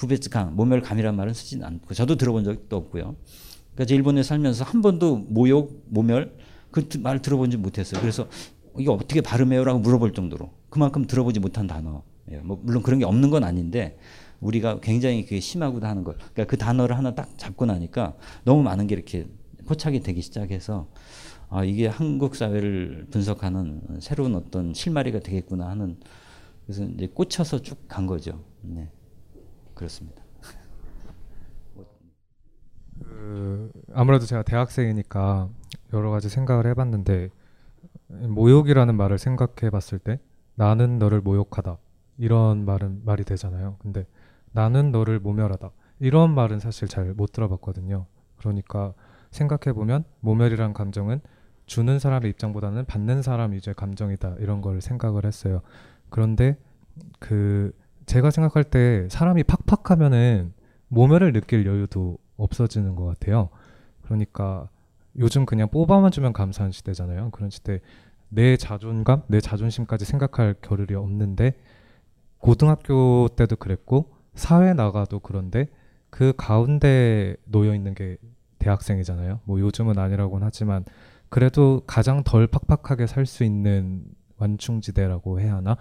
부베츠강 0.07 0.55
모멸감이라는 0.55 1.15
말은 1.15 1.33
쓰진 1.33 1.63
않고 1.63 1.93
저도 1.93 2.15
들어본 2.15 2.43
적도 2.43 2.75
없고요. 2.75 3.15
그러니까 3.73 3.85
제 3.87 3.95
일본에 3.95 4.21
살면서 4.23 4.63
한 4.65 4.81
번도 4.81 5.17
모욕 5.29 5.83
모멸 5.87 6.35
그 6.71 6.87
말 6.99 7.21
들어본지 7.21 7.57
못했어요. 7.57 8.01
그래서 8.01 8.27
이게 8.77 8.89
어떻게 8.89 9.21
발음해요라고 9.21 9.79
물어볼 9.79 10.13
정도로 10.13 10.51
그만큼 10.69 11.05
들어보지 11.05 11.39
못한 11.39 11.67
단어. 11.67 12.03
예, 12.31 12.37
뭐 12.37 12.59
물론 12.63 12.81
그런 12.83 12.99
게 12.99 13.05
없는 13.05 13.29
건 13.29 13.43
아닌데 13.43 13.97
우리가 14.41 14.79
굉장히 14.81 15.23
그게 15.23 15.39
심하구나 15.39 15.89
하는 15.89 16.03
걸. 16.03 16.15
그러니까 16.15 16.45
그 16.45 16.57
단어를 16.57 16.97
하나 16.97 17.13
딱 17.15 17.37
잡고 17.37 17.65
나니까 17.65 18.15
너무 18.43 18.63
많은 18.63 18.87
게 18.87 18.95
이렇게 18.95 19.27
포착이 19.65 20.01
되기 20.01 20.21
시작해서 20.21 20.87
아 21.49 21.63
이게 21.63 21.87
한국 21.87 22.35
사회를 22.35 23.07
분석하는 23.11 23.81
새로운 23.99 24.35
어떤 24.35 24.73
실마리가 24.73 25.19
되겠구나 25.19 25.69
하는 25.69 25.97
그래서 26.65 26.83
이제 26.85 27.07
꽂혀서 27.07 27.61
쭉 27.61 27.87
간 27.87 28.07
거죠. 28.07 28.43
네. 28.61 28.89
그렇습니다. 29.83 30.23
그 33.03 33.71
아무래도 33.93 34.25
제가 34.25 34.43
대학생이니까 34.43 35.49
여러 35.91 36.09
가지 36.09 36.29
생각을 36.29 36.67
해봤는데 36.67 37.29
모욕이라는 38.07 38.95
말을 38.95 39.17
생각해봤을 39.17 39.99
때 39.99 40.19
나는 40.55 40.99
너를 40.99 41.19
모욕하다 41.21 41.77
이런 42.17 42.63
말은 42.65 43.01
말이 43.03 43.23
되잖아요. 43.23 43.75
근데 43.79 44.05
나는 44.51 44.91
너를 44.91 45.19
모멸하다 45.19 45.71
이런 45.99 46.33
말은 46.33 46.59
사실 46.59 46.87
잘 46.87 47.13
못 47.13 47.31
들어봤거든요. 47.33 48.05
그러니까 48.37 48.93
생각해 49.31 49.73
보면 49.73 50.05
모멸이란 50.21 50.73
감정은 50.73 51.19
주는 51.65 51.99
사람의 51.99 52.29
입장보다는 52.31 52.85
받는 52.85 53.21
사람 53.21 53.51
위주의 53.51 53.73
감정이다 53.73 54.35
이런 54.39 54.61
걸 54.61 54.79
생각을 54.79 55.25
했어요. 55.25 55.61
그런데 56.09 56.57
그 57.19 57.73
제가 58.05 58.31
생각할 58.31 58.63
때 58.63 59.07
사람이 59.09 59.43
팍팍하면은 59.43 60.53
모멸을 60.87 61.33
느낄 61.33 61.65
여유도 61.65 62.17
없어지는 62.37 62.95
것 62.95 63.05
같아요. 63.05 63.49
그러니까 64.03 64.69
요즘 65.17 65.45
그냥 65.45 65.69
뽑아만 65.69 66.11
주면 66.11 66.33
감사한 66.33 66.71
시대잖아요. 66.71 67.31
그런 67.31 67.49
시대 67.49 67.79
내 68.29 68.57
자존감, 68.57 69.21
내 69.27 69.39
자존심까지 69.39 70.05
생각할 70.05 70.55
겨를이 70.61 70.95
없는데 70.95 71.53
고등학교 72.39 73.29
때도 73.35 73.55
그랬고 73.55 74.11
사회 74.33 74.73
나가도 74.73 75.19
그런데 75.19 75.67
그 76.09 76.33
가운데 76.35 77.35
놓여 77.45 77.73
있는 77.73 77.93
게 77.93 78.17
대학생이잖아요. 78.59 79.41
뭐 79.45 79.59
요즘은 79.59 79.97
아니라고는 79.97 80.45
하지만 80.45 80.83
그래도 81.29 81.81
가장 81.87 82.23
덜 82.23 82.47
팍팍하게 82.47 83.07
살 83.07 83.25
수 83.25 83.43
있는 83.43 84.03
완충지대라고 84.37 85.39
해야 85.39 85.55
하나? 85.55 85.77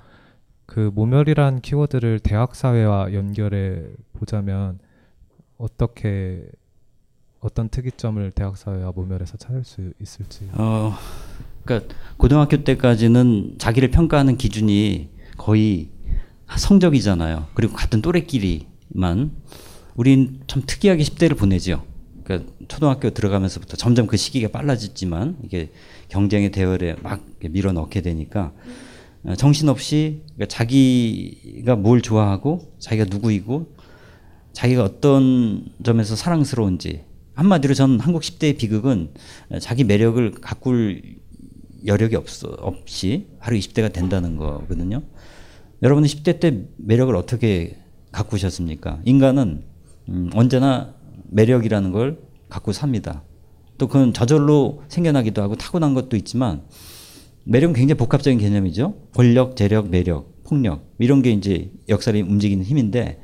그 0.73 0.91
모멸이란 0.95 1.61
키워드를 1.61 2.19
대학 2.21 2.55
사회와 2.57 3.13
연결해 3.13 3.83
보자면 4.15 4.79
어떻게 5.59 6.47
어떤 7.41 7.69
특이점을 7.69 8.31
대학 8.31 8.57
사회와 8.57 8.93
모멸에서 8.93 9.37
찾을 9.37 9.65
수 9.65 9.93
있을지. 10.01 10.49
어, 10.53 10.95
그러니까 11.63 11.95
고등학교 12.17 12.65
때까지는 12.65 13.57
자기를 13.59 13.91
평가하는 13.91 14.39
기준이 14.39 15.11
거의 15.37 15.91
성적이잖아요. 16.57 17.49
그리고 17.53 17.75
같은 17.75 18.01
또래끼리만 18.01 19.31
우린 19.95 20.41
참 20.47 20.63
특이하게 20.65 21.03
10대를 21.03 21.37
보내죠. 21.37 21.85
그러니까 22.25 22.51
초등학교 22.69 23.11
들어가면서부터 23.11 23.77
점점 23.77 24.07
그 24.07 24.17
시기가 24.17 24.49
빨라졌지만 24.49 25.37
이게 25.45 25.71
경쟁의 26.09 26.51
대열에 26.51 26.97
막 27.03 27.21
밀어 27.43 27.73
넣게 27.73 28.01
되니까 28.01 28.53
어, 28.55 28.92
정신없이 29.37 30.23
그러니까 30.35 30.47
자기가 30.47 31.77
뭘 31.77 32.03
좋아하고 32.03 32.73
자기가 32.79 33.07
누구이고 33.09 33.75
자기가 34.53 34.83
어떤 34.83 35.67
점에서 35.83 36.17
사랑스러운지 36.17 37.05
한마디로 37.35 37.75
저는 37.75 38.01
한국 38.01 38.23
10대의 38.23 38.59
비극은 38.59 39.15
자기 39.61 39.85
매력을 39.85 40.31
가꿀 40.33 41.03
여력이 41.87 42.17
없어 42.17 42.49
없이 42.61 43.29
하루 43.39 43.57
20대가 43.57 43.93
된다는 43.93 44.37
거거든요. 44.37 45.03
여러분은 45.83 46.09
10대 46.09 46.39
때 46.39 46.65
매력을 46.77 47.15
어떻게 47.17 47.79
가꾸셨습니까? 48.13 49.01
인간은 49.05 49.65
음, 50.09 50.31
언제나 50.35 50.95
매력이라는 51.31 51.93
걸 51.93 52.19
갖고 52.49 52.73
삽니다. 52.73 53.23
또 53.79 53.89
그건 53.89 54.13
저절로 54.13 54.83
생겨나기도 54.89 55.43
하고 55.43 55.57
타고난 55.57 55.95
것도 55.95 56.17
있지만 56.17 56.63
매력은 57.45 57.75
굉장히 57.75 57.99
복합적인 57.99 58.39
개념이죠. 58.39 58.95
권력, 59.15 59.57
재력, 59.57 59.89
매력, 59.89 60.43
폭력 60.45 60.85
이런 60.99 61.23
게 61.23 61.31
이제 61.31 61.71
역사를 61.89 62.21
움직이는 62.21 62.65
힘인데 62.65 63.21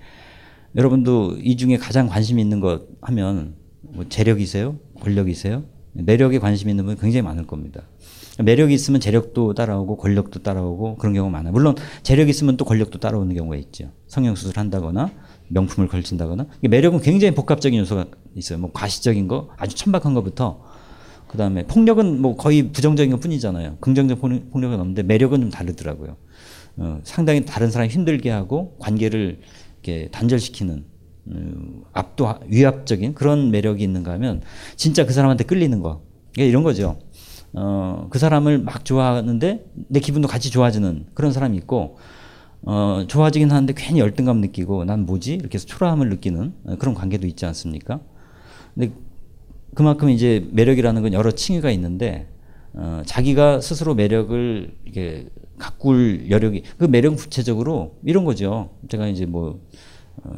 여러분도 0.76 1.38
이 1.40 1.56
중에 1.56 1.76
가장 1.76 2.08
관심 2.08 2.38
있는 2.38 2.60
것 2.60 2.86
하면 3.02 3.54
뭐 3.80 4.04
재력이세요? 4.08 4.78
권력이세요? 5.00 5.64
매력에 5.92 6.38
관심 6.38 6.68
있는 6.68 6.84
분 6.84 6.96
굉장히 6.96 7.22
많을 7.22 7.46
겁니다. 7.46 7.88
매력이 8.42 8.72
있으면 8.72 9.00
재력도 9.00 9.54
따라오고 9.54 9.96
권력도 9.96 10.42
따라오고 10.42 10.96
그런 10.96 11.12
경우가 11.12 11.30
많아요. 11.30 11.52
물론 11.52 11.74
재력이 12.02 12.30
있으면 12.30 12.56
또 12.56 12.64
권력도 12.64 13.00
따라오는 13.00 13.34
경우가 13.34 13.56
있죠. 13.56 13.90
성형수술 14.06 14.56
한다거나 14.58 15.10
명품을 15.48 15.88
걸친다거나 15.88 16.46
매력은 16.62 17.00
굉장히 17.00 17.34
복합적인 17.34 17.80
요소가 17.80 18.06
있어요. 18.36 18.58
뭐 18.58 18.70
과시적인 18.72 19.26
거 19.26 19.48
아주 19.56 19.74
천박한 19.74 20.14
것부터 20.14 20.62
그 21.28 21.36
다음에 21.36 21.64
폭력은 21.66 22.20
뭐 22.20 22.36
거의 22.36 22.72
부정적인 22.72 23.12
것 23.12 23.20
뿐이잖아요. 23.20 23.76
긍정적 23.80 24.20
폭력은 24.20 24.80
없는데 24.80 25.02
매력은 25.02 25.40
좀 25.40 25.50
다르더라고요. 25.50 26.16
어, 26.78 27.00
상당히 27.04 27.44
다른 27.44 27.70
사람 27.70 27.88
힘들게 27.88 28.30
하고 28.30 28.76
관계를 28.78 29.40
이렇게 29.82 30.08
단절시키는 30.10 30.84
음, 31.28 31.82
압도 31.92 32.32
위압적인 32.46 33.14
그런 33.14 33.50
매력이 33.50 33.84
있는가 33.84 34.12
하면 34.12 34.40
진짜 34.76 35.04
그 35.04 35.12
사람한테 35.12 35.44
끌리는 35.44 35.80
거 35.80 36.02
이런 36.36 36.62
거죠. 36.62 36.98
어, 37.52 38.06
그 38.10 38.18
사람을 38.18 38.58
막 38.58 38.84
좋아하는데 38.84 39.66
내 39.88 40.00
기분도 40.00 40.28
같이 40.28 40.50
좋아지는 40.50 41.06
그런 41.14 41.32
사람이 41.32 41.56
있고 41.58 41.98
어, 42.62 43.04
좋아지긴 43.06 43.50
하는데 43.50 43.72
괜히 43.76 44.00
열등감 44.00 44.40
느끼고 44.40 44.84
난 44.84 45.04
뭐지 45.04 45.34
이렇게 45.34 45.56
해서 45.56 45.66
초라함을 45.66 46.08
느끼는 46.08 46.54
그런 46.78 46.94
관계도 46.94 47.26
있지 47.26 47.44
않습니까? 47.46 48.00
근데 48.74 48.92
그만큼 49.74 50.10
이제 50.10 50.46
매력이라는 50.52 51.02
건 51.02 51.12
여러 51.12 51.30
층위가 51.30 51.70
있는데 51.72 52.28
어, 52.74 53.02
자기가 53.06 53.60
스스로 53.60 53.94
매력을 53.94 54.74
이게 54.84 55.28
가꿀 55.58 56.30
여력이 56.30 56.62
그 56.78 56.84
매력 56.84 57.16
구체적으로 57.16 57.96
이런 58.04 58.24
거죠. 58.24 58.70
제가 58.88 59.08
이제 59.08 59.26
뭐 59.26 59.60
어, 60.22 60.34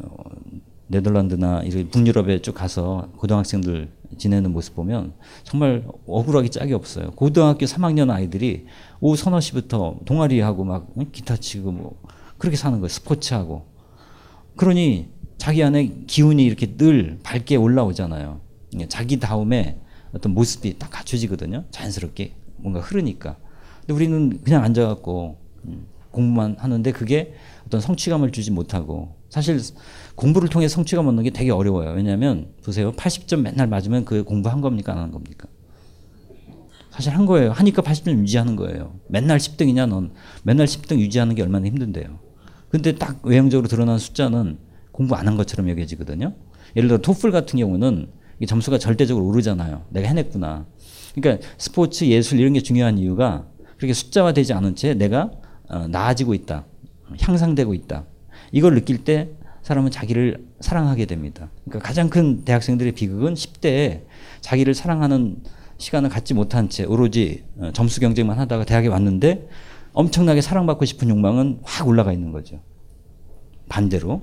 네덜란드나 0.87 1.61
이런 1.63 1.89
북유럽에 1.89 2.39
쭉 2.41 2.53
가서 2.53 3.09
고등학생들 3.17 3.89
지내는 4.17 4.51
모습 4.51 4.75
보면 4.75 5.13
정말 5.43 5.85
억울하기 6.05 6.49
짝이 6.49 6.73
없어요. 6.73 7.11
고등학교 7.11 7.65
3학년 7.65 8.09
아이들이 8.09 8.65
오후 8.99 9.15
서너 9.15 9.39
시부터 9.39 9.99
동아리하고 10.05 10.63
막 10.65 10.93
기타 11.11 11.37
치고 11.37 11.71
뭐 11.71 12.01
그렇게 12.37 12.57
사는 12.57 12.77
거예요. 12.79 12.89
스포츠하고. 12.89 13.65
그러니 14.57 15.07
자기 15.37 15.63
안에 15.63 16.03
기운이 16.07 16.43
이렇게 16.43 16.75
늘 16.75 17.19
밝게 17.23 17.55
올라오잖아요. 17.55 18.41
자기 18.89 19.19
다음에 19.19 19.79
어떤 20.13 20.33
모습이 20.33 20.77
딱 20.79 20.89
갖춰지거든요. 20.89 21.65
자연스럽게 21.71 22.35
뭔가 22.57 22.79
흐르니까. 22.79 23.37
근데 23.81 23.93
우리는 23.93 24.41
그냥 24.43 24.63
앉아갖고 24.63 25.37
음, 25.65 25.85
공부만 26.11 26.55
하는데 26.59 26.91
그게 26.91 27.33
어떤 27.65 27.79
성취감을 27.81 28.31
주지 28.31 28.51
못하고 28.51 29.15
사실 29.29 29.59
공부를 30.15 30.49
통해 30.49 30.67
성취감 30.67 31.07
얻는 31.07 31.23
게 31.23 31.29
되게 31.29 31.51
어려워요. 31.51 31.91
왜냐하면 31.91 32.49
보세요. 32.63 32.91
80점 32.93 33.41
맨날 33.41 33.67
맞으면 33.67 34.03
그 34.05 34.23
공부한 34.23 34.59
겁니까 34.61 34.91
안 34.93 34.99
한 34.99 35.11
겁니까? 35.11 35.47
사실 36.91 37.13
한 37.13 37.25
거예요. 37.25 37.51
하니까 37.51 37.81
80점 37.81 38.19
유지하는 38.19 38.57
거예요. 38.57 38.99
맨날 39.07 39.37
10등이냐 39.37 39.87
넌 39.87 40.11
맨날 40.43 40.67
10등 40.67 40.99
유지하는 40.99 41.35
게 41.35 41.41
얼마나 41.41 41.65
힘든데요. 41.67 42.19
근데 42.69 42.95
딱 42.95 43.19
외형적으로 43.25 43.67
드러난 43.69 43.97
숫자는 43.97 44.57
공부 44.91 45.15
안 45.15 45.27
한 45.27 45.37
것처럼 45.37 45.69
여겨지거든요. 45.69 46.33
예를 46.75 46.89
들어 46.89 46.97
토플 47.01 47.31
같은 47.31 47.57
경우는 47.59 48.09
점수가 48.45 48.77
절대적으로 48.77 49.25
오르잖아요. 49.27 49.83
내가 49.89 50.07
해냈구나. 50.07 50.65
그러니까 51.15 51.45
스포츠, 51.57 52.05
예술 52.05 52.39
이런 52.39 52.53
게 52.53 52.61
중요한 52.61 52.97
이유가 52.97 53.45
그렇게 53.77 53.93
숫자화되지 53.93 54.53
않은 54.53 54.75
채 54.75 54.93
내가 54.93 55.31
어, 55.69 55.87
나아지고 55.87 56.33
있다. 56.33 56.65
향상되고 57.19 57.73
있다. 57.73 58.05
이걸 58.51 58.75
느낄 58.75 59.03
때 59.03 59.29
사람은 59.63 59.91
자기를 59.91 60.45
사랑하게 60.59 61.05
됩니다. 61.05 61.49
그러니까 61.65 61.87
가장 61.87 62.09
큰 62.09 62.43
대학생들의 62.43 62.93
비극은 62.93 63.33
10대에 63.33 64.01
자기를 64.41 64.73
사랑하는 64.73 65.37
시간을 65.77 66.09
갖지 66.09 66.33
못한 66.33 66.69
채 66.69 66.83
오로지 66.83 67.43
어, 67.57 67.71
점수 67.73 67.99
경쟁만 67.99 68.39
하다가 68.39 68.65
대학에 68.65 68.87
왔는데 68.87 69.47
엄청나게 69.93 70.41
사랑받고 70.41 70.85
싶은 70.85 71.09
욕망은 71.09 71.59
확 71.63 71.87
올라가 71.87 72.13
있는 72.13 72.31
거죠. 72.31 72.61
반대로. 73.67 74.21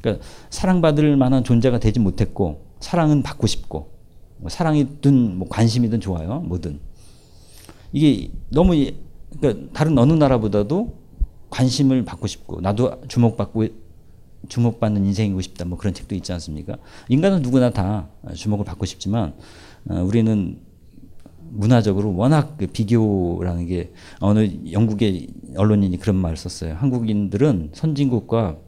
그러니까 0.00 0.24
사랑받을 0.50 1.16
만한 1.16 1.44
존재가 1.44 1.78
되지 1.78 2.00
못했고 2.00 2.67
사랑은 2.80 3.22
받고 3.22 3.46
싶고 3.46 3.98
뭐 4.38 4.48
사랑이든 4.48 5.38
뭐 5.38 5.48
관심이든 5.48 6.00
좋아요. 6.00 6.40
뭐든. 6.40 6.80
이게 7.92 8.30
너무 8.50 8.74
그러니까 9.40 9.72
다른 9.72 9.96
어느 9.98 10.12
나라보다도 10.12 10.98
관심을 11.50 12.04
받고 12.04 12.26
싶고 12.26 12.60
나도 12.60 13.02
주목받고 13.08 13.66
주목받는 14.48 15.04
인생이고 15.06 15.40
싶다 15.40 15.64
뭐 15.64 15.78
그런 15.78 15.94
책도 15.94 16.14
있지 16.14 16.32
않습니까? 16.32 16.76
인간은 17.08 17.42
누구나 17.42 17.70
다 17.70 18.08
주목을 18.34 18.64
받고 18.64 18.86
싶지만 18.86 19.34
어, 19.88 20.02
우리는 20.02 20.60
문화적으로 21.50 22.14
워낙 22.14 22.56
그 22.58 22.66
비교라는 22.66 23.66
게 23.66 23.92
어느 24.20 24.48
영국의 24.70 25.28
언론인이 25.56 25.96
그런 25.98 26.16
말을 26.16 26.36
썼어요. 26.36 26.74
한국인들은 26.74 27.70
선진국과 27.72 28.58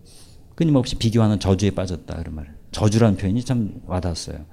끊임없이 0.55 0.97
비교하는 0.97 1.39
저주에 1.39 1.71
빠졌다 1.71 2.17
그런 2.17 2.35
말. 2.35 2.60
저주라는 2.73 3.17
표현이 3.17 3.45
참 3.45 3.81
와닿았어요. 3.87 4.45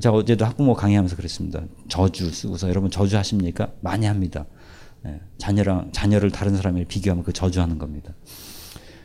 제가 0.00 0.14
어제도 0.14 0.44
학부모 0.44 0.74
강의하면서 0.74 1.16
그랬습니다. 1.16 1.62
저주 1.88 2.30
쓰고서 2.30 2.68
여러분 2.68 2.90
저주 2.90 3.16
하십니까? 3.16 3.72
많이 3.80 4.06
합니다. 4.06 4.46
네, 5.02 5.20
자녀랑 5.38 5.90
자녀를 5.92 6.30
다른 6.30 6.56
사람이 6.56 6.86
비교하면 6.86 7.24
그 7.24 7.32
저주하는 7.32 7.78
겁니다. 7.78 8.14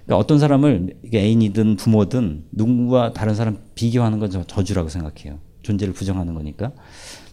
그러니까 0.06 0.18
어떤 0.18 0.40
사람을 0.40 0.96
애인이든 1.14 1.76
부모든 1.76 2.46
누군가 2.52 3.14
다른 3.14 3.36
사람 3.36 3.60
비교하는 3.76 4.20
건 4.20 4.32
저주라고 4.48 4.90
생각해요. 4.90 5.40
존재를 5.62 5.94
부정하는 5.94 6.34
거니까. 6.34 6.72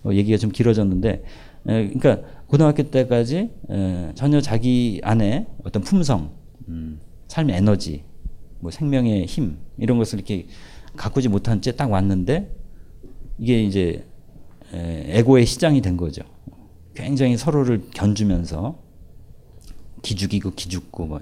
어, 0.05 0.12
얘기가 0.12 0.37
좀 0.37 0.50
길어졌는데, 0.50 1.24
에, 1.68 1.88
그러니까 1.88 2.20
고등학교 2.48 2.83
때까지 2.83 3.50
에, 3.70 4.12
전혀 4.14 4.40
자기 4.40 5.00
안에 5.02 5.46
어떤 5.64 5.83
품성, 5.83 6.33
음, 6.68 7.00
삶의 7.29 7.57
에너지, 7.57 8.05
뭐 8.61 8.70
생명의 8.70 9.26
힘 9.26 9.59
이런 9.79 9.96
것을 9.96 10.18
이렇게 10.18 10.46
가꾸지 10.96 11.28
못한 11.28 11.61
채 11.61 11.72
딱 11.72 11.90
왔는데 11.90 12.54
이게 13.38 13.62
이제 13.62 14.06
에, 14.72 15.18
에고의 15.18 15.46
시장이 15.46 15.80
된 15.82 15.96
거죠. 15.96 16.22
굉장히 16.94 17.37
서로를 17.37 17.88
견주면서 17.94 18.78
기죽이고 20.02 20.52
기죽고 20.52 21.06
뭐 21.06 21.20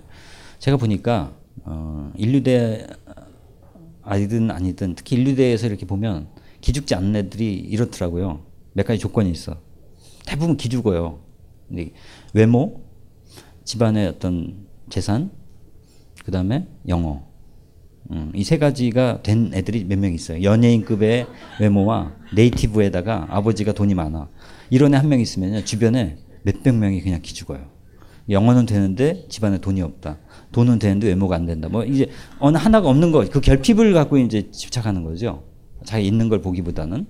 제가 0.58 0.76
보니까 0.76 1.34
어, 1.64 2.12
인류대 2.16 2.86
아니든 4.02 4.50
아니든 4.50 4.94
특히 4.94 5.16
인류대에서 5.16 5.66
이렇게 5.66 5.86
보면 5.86 6.28
기죽지 6.60 6.94
않는 6.94 7.16
애들이 7.16 7.54
이렇더라고요. 7.54 8.40
몇 8.72 8.86
가지 8.86 8.98
조건이 8.98 9.30
있어. 9.30 9.56
대부분 10.26 10.56
기죽어요. 10.56 11.20
외모, 12.32 12.82
집안의 13.64 14.08
어떤 14.08 14.66
재산, 14.90 15.30
그 16.24 16.30
다음에 16.30 16.68
영어. 16.88 17.26
음, 18.10 18.30
이세 18.34 18.58
가지가 18.58 19.22
된 19.22 19.50
애들이 19.54 19.84
몇 19.84 19.98
명 19.98 20.12
있어요. 20.12 20.42
연예인급의 20.42 21.26
외모와 21.60 22.12
네이티브에다가 22.34 23.26
아버지가 23.30 23.72
돈이 23.72 23.94
많아. 23.94 24.28
이런 24.70 24.92
애 24.94 24.98
한 24.98 25.08
명 25.08 25.20
있으면 25.20 25.64
주변에 25.64 26.18
몇백 26.42 26.74
명이 26.74 27.00
그냥 27.00 27.20
기죽어요. 27.22 27.72
영어는 28.28 28.66
되는데 28.66 29.26
집안에 29.28 29.58
돈이 29.58 29.80
없다. 29.82 30.18
돈은 30.52 30.78
되는데 30.78 31.08
외모가 31.08 31.36
안 31.36 31.46
된다. 31.46 31.68
뭐 31.68 31.84
이제 31.84 32.08
어느 32.38 32.56
하나가 32.56 32.88
없는 32.88 33.12
거, 33.12 33.24
그 33.28 33.40
결핍을 33.40 33.92
갖고 33.94 34.18
이제 34.18 34.50
집착하는 34.50 35.02
거죠. 35.04 35.44
자기 35.84 36.06
있는 36.06 36.28
걸 36.28 36.40
보기보다는. 36.40 37.06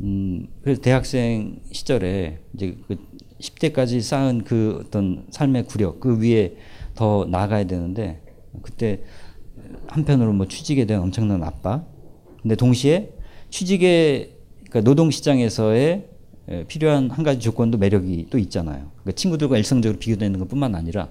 음, 0.00 0.46
그래서 0.62 0.80
대학생 0.80 1.60
시절에 1.70 2.40
이제 2.54 2.76
그 2.88 2.96
10대까지 3.40 4.00
쌓은 4.00 4.44
그 4.44 4.82
어떤 4.84 5.26
삶의 5.30 5.64
구력, 5.66 5.98
그 6.00 6.20
위에 6.20 6.54
더 6.94 7.26
나아가야 7.28 7.64
되는데, 7.64 8.20
그때 8.62 9.02
한편으로 9.86 10.32
뭐 10.32 10.46
취직에 10.46 10.84
대한 10.84 11.02
엄청난 11.02 11.42
압박, 11.42 11.86
근데 12.40 12.56
동시에 12.56 13.12
취직에, 13.50 14.36
그러니까 14.68 14.80
노동 14.80 15.10
시장에서의 15.10 16.08
에, 16.48 16.64
필요한 16.64 17.10
한 17.10 17.24
가지 17.24 17.40
조건도 17.40 17.78
매력이 17.78 18.26
또 18.30 18.38
있잖아요. 18.38 18.90
그러니까 18.94 19.12
친구들과 19.12 19.58
일상적으로 19.58 19.98
비교되는 19.98 20.38
것 20.38 20.48
뿐만 20.48 20.74
아니라, 20.74 21.08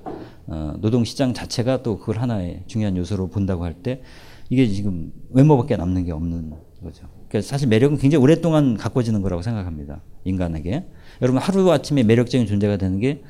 어, 0.48 0.74
노동 0.82 1.06
시장 1.06 1.34
자체가 1.34 1.84
또 1.84 1.98
그걸 2.00 2.20
하나의 2.20 2.64
중요한 2.68 2.98
요소로 2.98 3.30
본다고 3.30 3.64
할 3.64 3.74
때, 3.76 4.02
이게 4.50 4.68
지금 4.68 5.14
외모밖에 5.30 5.78
남는 5.78 6.04
게 6.06 6.12
없는 6.12 6.54
거죠. 6.84 7.08
그러니까 7.30 7.48
사실 7.48 7.70
매력은 7.70 7.98
굉장히 7.98 8.22
오랫동안 8.22 8.76
가꿔지는 8.76 9.22
거라고 9.22 9.42
생각합니다. 9.42 10.02
인간에게. 10.26 10.86
여러분 11.22 11.42
하루 11.42 11.72
아침에 11.72 12.04
매력적인 12.04 12.48
존재가 12.48 12.76
되는 12.76 13.00
게 13.00 13.24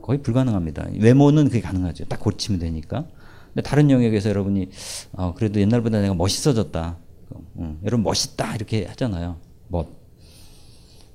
거의 0.00 0.22
불가능합니다. 0.22 0.88
외모는 0.98 1.48
그게 1.48 1.60
가능하죠. 1.60 2.06
딱 2.06 2.20
고치면 2.20 2.60
되니까. 2.60 3.06
근데 3.54 3.68
다른 3.68 3.90
영역에서 3.90 4.28
여러분이 4.30 4.68
어, 5.12 5.32
그래도 5.34 5.60
옛날보다 5.60 6.00
내가 6.00 6.14
멋있어졌다. 6.14 6.98
음, 7.58 7.78
여러분 7.84 8.02
멋있다 8.02 8.56
이렇게 8.56 8.84
하잖아요. 8.86 9.36
멋. 9.68 9.88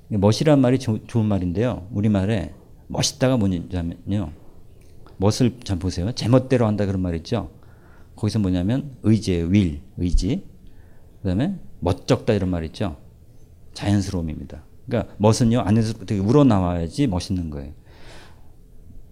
멋이란 0.08 0.60
말이 0.60 0.78
조, 0.78 1.04
좋은 1.06 1.26
말인데요. 1.26 1.86
우리말에 1.92 2.54
멋있다가 2.88 3.36
뭐냐면요. 3.36 4.32
멋을 5.18 5.58
잘 5.62 5.78
보세요. 5.78 6.10
제멋대로 6.12 6.66
한다 6.66 6.86
그런 6.86 7.02
말 7.02 7.14
있죠. 7.16 7.50
거기서 8.16 8.38
뭐냐면 8.38 8.96
의지예요. 9.02 9.46
윌, 9.46 9.82
의지. 9.98 10.48
그다음에 11.22 11.58
멋쩍다 11.80 12.32
이런 12.32 12.48
말 12.48 12.64
있죠. 12.64 12.96
자연스러움입니다. 13.74 14.64
그러니까 14.86 15.14
멋은요 15.18 15.60
안에서 15.60 15.92
되게 16.06 16.20
우러나와야지 16.20 17.06
멋있는 17.06 17.50
거예요. 17.50 17.72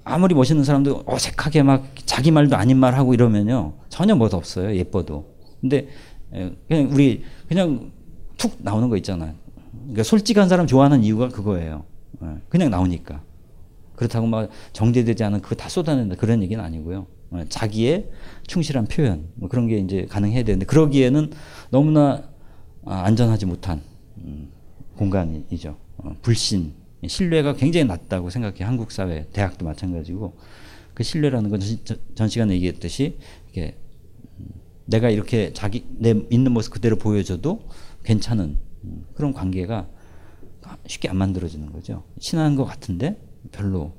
아무리 0.09 0.35
멋있는 0.35 0.65
사람도 0.65 1.05
어색하게 1.07 1.63
막 1.63 1.85
자기 2.07 2.31
말도 2.31 2.57
아닌 2.57 2.79
말 2.79 2.95
하고 2.95 3.15
이러면요 3.15 3.75
전혀 3.89 4.15
멋 4.17 4.35
없어요 4.35 4.75
예뻐도. 4.75 5.35
근데 5.61 5.89
그냥 6.69 6.91
우리 6.93 7.25
그냥 7.49 7.93
툭 8.37 8.57
나오는 8.61 8.89
거 8.89 8.97
있잖아요. 8.97 9.35
그러니까 9.73 10.03
솔직한 10.03 10.49
사람 10.49 10.67
좋아하는 10.67 11.03
이유가 11.05 11.29
그거예요. 11.29 11.85
그냥 12.49 12.71
나오니까. 12.71 13.23
그렇다고 13.97 14.27
막 14.27 14.49
정제되지 14.73 15.25
않은 15.25 15.41
그거 15.43 15.57
다 15.57 15.69
쏟아낸다 15.69 16.17
그런 16.17 16.43
얘기는 16.43 16.63
아니고요. 16.63 17.07
자기의 17.49 18.09
충실한 18.47 18.87
표현 18.87 19.29
뭐 19.35 19.49
그런 19.49 19.67
게 19.67 19.79
이제 19.79 20.07
가능해야 20.09 20.45
되는데 20.45 20.65
그러기에는 20.67 21.33
너무나 21.71 22.23
안전하지 22.85 23.47
못한 23.47 23.83
음, 24.19 24.49
공간이죠. 24.97 25.77
어, 25.99 26.17
불신, 26.23 26.73
신뢰가 27.07 27.55
굉장히 27.55 27.87
낮다고 27.87 28.31
생각해 28.31 28.65
한국 28.65 28.91
사회, 28.91 29.27
대학도 29.33 29.65
마찬가지고 29.65 30.37
그 30.95 31.03
신뢰라는 31.05 31.51
건 31.51 31.61
전 32.15 32.29
시간에 32.29 32.55
얘기했듯이 32.55 33.17
이게 33.51 33.77
음, 34.41 34.47
내가 34.87 35.11
이렇게 35.11 35.53
자기 35.53 35.85
내 35.91 36.15
있는 36.31 36.53
모습 36.53 36.73
그대로 36.73 36.97
보여줘도 36.97 37.63
괜찮은 38.05 38.57
음, 38.85 39.07
그런 39.15 39.33
관계가 39.33 39.89
쉽게 40.87 41.09
안 41.09 41.17
만들어지는 41.17 41.73
거죠. 41.73 42.05
친한 42.19 42.57
것 42.57 42.65
같은데 42.65 43.17
별로 43.53 43.93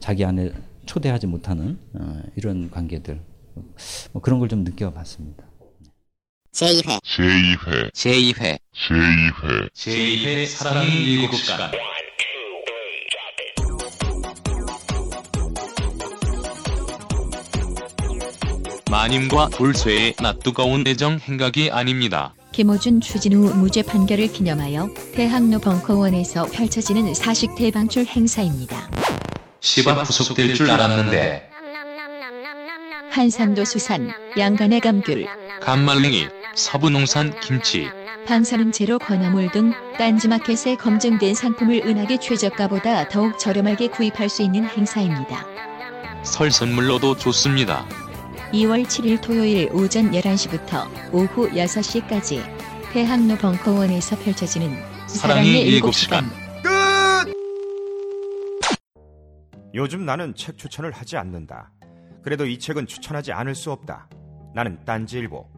자기 0.00 0.24
안에 0.24 0.52
초대하지 0.86 1.26
못하는 1.26 1.78
어, 1.94 2.20
이런 2.36 2.70
관계들 2.70 3.20
뭐 4.12 4.22
그런 4.22 4.38
걸 4.38 4.48
좀 4.48 4.64
느껴봤습니다. 4.64 5.44
제2회. 6.58 6.98
제2회. 7.04 7.92
제2회. 7.92 8.58
제2회. 8.74 9.72
제2회 9.72 10.46
사랑의 10.46 10.90
일곱 11.04 11.36
시간. 11.36 11.70
마님과 18.90 19.50
돌쇠의 19.50 20.14
낯뜨거운 20.20 20.84
애정 20.88 21.20
행각이 21.20 21.70
아닙니다. 21.70 22.34
김호준 22.50 23.02
추진우 23.02 23.54
무죄 23.54 23.82
판결을 23.82 24.26
기념하여 24.32 24.92
대학로 25.14 25.60
벙커원에서 25.60 26.46
펼쳐지는 26.46 27.14
사식 27.14 27.54
대방출 27.54 28.04
행사입니다. 28.04 28.90
시바 29.60 29.92
후속될 30.02 30.54
줄 30.56 30.68
알았는데. 30.72 31.50
한산도 33.12 33.64
수산, 33.64 34.12
양간의 34.36 34.80
감귤, 34.80 35.26
감말랭이, 35.60 36.26
서부농산 36.54 37.38
김치, 37.40 37.88
방사능 38.26 38.72
제로 38.72 38.98
건어물 38.98 39.50
등 39.52 39.72
딴지마켓에 39.98 40.76
검증된 40.76 41.34
상품을 41.34 41.82
은하계 41.86 42.18
최저가보다 42.18 43.08
더욱 43.08 43.38
저렴하게 43.38 43.88
구입할 43.88 44.28
수 44.28 44.42
있는 44.42 44.64
행사입니다. 44.64 45.46
설 46.22 46.50
선물로도 46.50 47.16
좋습니다. 47.16 47.86
2월 48.52 48.84
7일 48.86 49.20
토요일 49.20 49.70
오전 49.72 50.10
11시부터 50.10 50.86
오후 51.12 51.48
6시까지 51.50 52.42
대학로 52.92 53.36
벙커원에서 53.36 54.16
펼쳐지는 54.18 54.76
사랑의 55.06 55.62
일곱 55.62 55.94
시간. 55.94 56.24
요즘 59.74 60.04
나는 60.04 60.34
책 60.34 60.56
추천을 60.56 60.92
하지 60.92 61.16
않는다. 61.16 61.70
그래도 62.22 62.46
이 62.46 62.58
책은 62.58 62.86
추천하지 62.86 63.32
않을 63.32 63.54
수 63.54 63.70
없다. 63.70 64.08
나는 64.54 64.82
딴지일보 64.84 65.57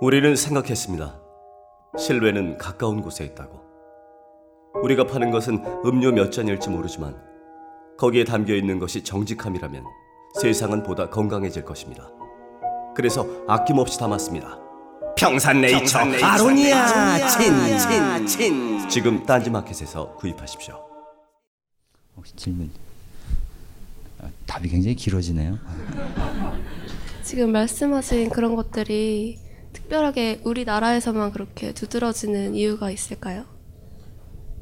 우리는 0.00 0.34
생각했습니다. 0.36 1.20
실외는 1.98 2.58
가까운 2.58 3.00
곳에 3.00 3.24
있다고. 3.24 3.62
우리가 4.82 5.06
파는 5.06 5.30
것은 5.30 5.62
음료 5.84 6.10
몇 6.10 6.30
잔일지 6.32 6.68
모르지만 6.68 7.16
거기에 7.96 8.24
담겨 8.24 8.54
있는 8.54 8.78
것이 8.78 9.04
정직함이라면 9.04 9.84
세상은 10.40 10.82
보다 10.82 11.08
건강해질 11.08 11.64
것입니다. 11.64 12.10
그래서 12.96 13.26
아낌없이 13.46 13.98
담았습니다. 13.98 14.58
평산네이처, 15.16 15.78
평산네이처 15.78 16.26
아로니아 16.26 16.76
아로니아 16.86 17.28
친, 17.28 17.78
친, 17.78 18.26
친. 18.26 18.88
지금 18.88 19.24
딴지마켓에서 19.24 20.14
구입하십시오. 20.16 20.74
혹시 22.16 22.34
질문? 22.34 22.70
아, 24.20 24.26
답이 24.46 24.68
굉장히 24.68 24.96
길어지네요. 24.96 25.56
지금 27.22 27.52
말씀하신 27.52 28.30
그런 28.30 28.56
것들이 28.56 29.38
특별하게 29.84 30.40
우리나라에서만 30.44 31.32
그렇게 31.32 31.72
두드러지는 31.72 32.54
이유가 32.54 32.90
있을까요? 32.90 33.44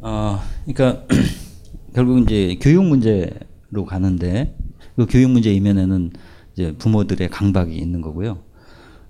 어, 0.00 0.40
그러니까 0.64 1.06
결국 1.94 2.18
이제 2.22 2.58
교육 2.60 2.84
문제로 2.84 3.84
가는데 3.86 4.56
그 4.96 5.06
교육 5.08 5.30
문제 5.30 5.52
이면에는 5.52 6.10
이제 6.52 6.74
부모들의 6.76 7.28
강박이 7.28 7.76
있는 7.76 8.00
거고요. 8.00 8.42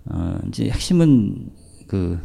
어, 0.06 0.38
이제 0.48 0.68
핵심은 0.68 1.50
그 1.86 2.20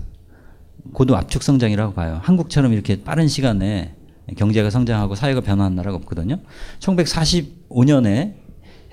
고도 0.93 1.15
압축 1.15 1.43
성장이라고 1.43 1.93
봐요. 1.93 2.19
한국처럼 2.23 2.73
이렇게 2.73 3.03
빠른 3.03 3.27
시간에 3.27 3.95
경제가 4.35 4.69
성장하고 4.69 5.15
사회가 5.15 5.41
변화한 5.41 5.75
나라가 5.75 5.95
없거든요. 5.97 6.39
1945년에 6.79 8.35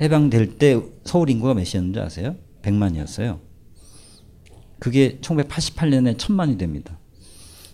해방될 0.00 0.58
때 0.58 0.80
서울 1.04 1.30
인구가 1.30 1.54
몇이었는지 1.54 1.98
아세요? 1.98 2.36
100만이었어요. 2.62 3.53
그게 4.84 5.16
1988년에 5.22 6.18
1000만이 6.18 6.58
됩니다. 6.58 6.98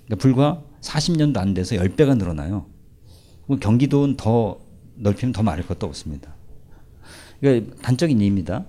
그러니까 0.05 0.23
불과 0.23 0.63
40년도 0.81 1.39
안 1.39 1.55
돼서 1.55 1.75
10배가 1.75 2.17
늘어나요. 2.17 2.67
경기도는 3.61 4.17
더 4.17 4.61
넓히면 4.95 5.33
더 5.33 5.43
많을 5.43 5.67
것도 5.67 5.89
없습니다. 5.89 6.37
그러니까 7.41 7.75
단적인 7.83 8.21
예입니다. 8.21 8.65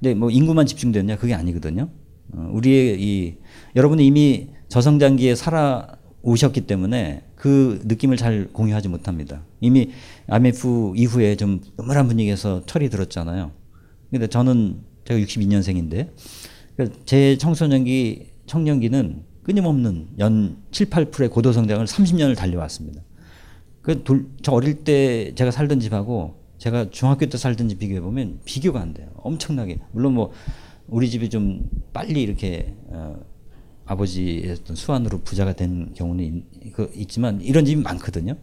근데 0.00 0.14
뭐 0.14 0.30
인구만 0.30 0.64
집중됐냐 0.64 1.18
그게 1.18 1.34
아니거든요. 1.34 1.90
어, 2.32 2.50
우리의 2.54 3.02
이 3.02 3.36
여러분은 3.76 4.02
이미 4.02 4.48
저성장기에 4.68 5.34
살아 5.34 5.88
오셨기 6.22 6.62
때문에 6.62 7.24
그 7.34 7.82
느낌을 7.84 8.16
잘 8.16 8.48
공유하지 8.50 8.88
못합니다. 8.88 9.42
이미 9.60 9.90
IMF 10.28 10.94
이후에 10.96 11.36
좀 11.36 11.60
음울한 11.78 12.08
분위기에서 12.08 12.64
철이 12.64 12.88
들었잖아요. 12.88 13.52
근데 14.10 14.26
저는 14.26 14.80
제가 15.04 15.20
62년생인데 15.20 15.90
그러니까 15.90 16.12
제 17.04 17.36
청소년기 17.36 18.30
청년기는 18.46 19.22
끊임없는 19.42 20.08
연 20.18 20.58
7, 20.70 20.90
8%의 20.90 21.28
고도 21.30 21.52
성장을 21.52 21.84
30년을 21.84 22.36
달려왔습니다. 22.36 23.02
그 23.82 24.02
저 24.42 24.52
어릴 24.52 24.84
때 24.84 25.34
제가 25.34 25.50
살던 25.50 25.80
집하고 25.80 26.36
제가 26.58 26.90
중학교 26.90 27.26
때 27.26 27.38
살던 27.38 27.68
집 27.68 27.78
비교해 27.78 28.00
보면 28.00 28.40
비교가 28.44 28.80
안 28.80 28.92
돼요. 28.92 29.10
엄청나게. 29.16 29.78
물론 29.92 30.14
뭐 30.14 30.32
우리 30.86 31.08
집이 31.08 31.30
좀 31.30 31.68
빨리 31.92 32.22
이렇게 32.22 32.74
어, 32.88 33.18
아버지의 33.86 34.50
어떤 34.50 34.76
수완으로 34.76 35.20
부자가 35.20 35.52
된 35.54 35.92
경우는 35.94 36.24
있, 36.24 36.72
그 36.72 36.90
있지만 36.94 37.40
이런 37.40 37.64
집이 37.64 37.80
많거든요. 37.82 38.36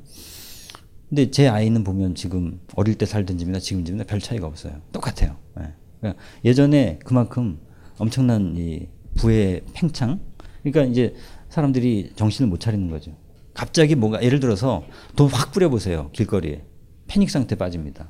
근데 1.10 1.30
제 1.30 1.48
아이는 1.48 1.84
보면 1.84 2.16
지금 2.16 2.60
어릴 2.76 2.96
때 2.96 3.06
살던 3.06 3.38
집이나 3.38 3.60
지금 3.60 3.86
집이나 3.86 4.04
별 4.04 4.20
차이가 4.20 4.48
없어요. 4.48 4.82
똑같아요. 4.92 5.38
예. 5.60 5.74
그러니까 6.00 6.22
예전에 6.44 7.00
그만큼 7.04 7.60
엄청난 7.98 8.56
이 8.58 8.88
부의 9.16 9.62
팽창. 9.74 10.20
그러니까 10.64 10.84
이제 10.84 11.16
사람들이 11.50 12.12
정신을 12.16 12.50
못 12.50 12.60
차리는 12.60 12.90
거죠. 12.90 13.16
갑자기 13.54 13.96
뭔가 13.96 14.22
예를 14.22 14.40
들어서 14.40 14.84
돈 15.16 15.30
확 15.32 15.52
뿌려보세요 15.54 16.10
길거리에 16.12 16.64
패닉 17.08 17.30
상태 17.30 17.56
빠집니다. 17.56 18.10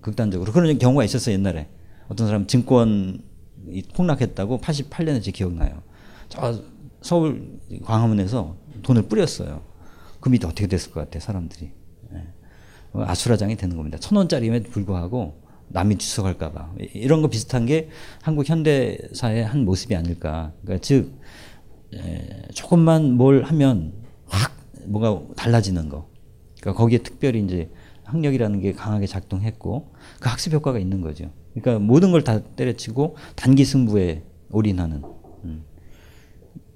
극단적으로 0.00 0.52
그런 0.52 0.78
경우가 0.78 1.02
있었어요 1.04 1.34
옛날에 1.34 1.68
어떤 2.08 2.26
사람 2.28 2.46
증권 2.46 3.22
폭락했다고 3.94 4.58
88년에 4.58 5.22
제 5.22 5.32
기억나요. 5.32 5.82
저 6.28 6.62
서울 7.02 7.58
광화문에서 7.84 8.56
돈을 8.82 9.02
뿌렸어요. 9.08 9.62
그 10.20 10.28
밑에 10.28 10.46
어떻게 10.46 10.66
됐을 10.68 10.92
것 10.92 11.00
같아 11.00 11.18
사람들이 11.18 11.72
예. 12.14 12.22
아수라장이 12.94 13.56
되는 13.56 13.76
겁니다. 13.76 13.98
천 13.98 14.16
원짜리임에도 14.16 14.70
불구하고 14.70 15.42
남이 15.68 15.98
주석할까봐 15.98 16.74
이런 16.94 17.22
거 17.22 17.28
비슷한 17.28 17.66
게 17.66 17.88
한국 18.22 18.48
현대사의 18.48 19.44
한 19.44 19.64
모습이 19.64 19.94
아닐까. 19.94 20.52
그러니까 20.62 20.82
즉 20.82 21.18
에, 21.94 22.42
조금만 22.54 23.12
뭘 23.12 23.42
하면 23.44 23.92
확 24.26 24.56
뭐가 24.86 25.34
달라지는 25.36 25.88
거. 25.88 26.08
그러니까 26.60 26.80
거기에 26.80 26.98
특별히 26.98 27.42
이제 27.42 27.70
학력이라는 28.04 28.60
게 28.60 28.72
강하게 28.72 29.06
작동했고 29.06 29.92
그 30.20 30.28
학습 30.28 30.52
효과가 30.52 30.78
있는 30.78 31.00
거죠. 31.00 31.30
그러니까 31.54 31.84
모든 31.84 32.12
걸 32.12 32.22
다 32.22 32.40
때려치고 32.40 33.16
단기 33.34 33.64
승부에 33.64 34.22
올인하는. 34.50 35.02
음. 35.44 35.64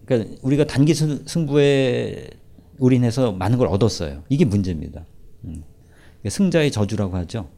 그러니까 0.04 0.36
우리가 0.42 0.64
단기 0.64 0.94
승부에 0.94 2.30
올인해서 2.78 3.32
많은 3.32 3.58
걸 3.58 3.68
얻었어요. 3.68 4.24
이게 4.28 4.44
문제입니다. 4.44 5.04
음. 5.44 5.62
승자의 6.26 6.70
저주라고 6.72 7.16
하죠. 7.18 7.48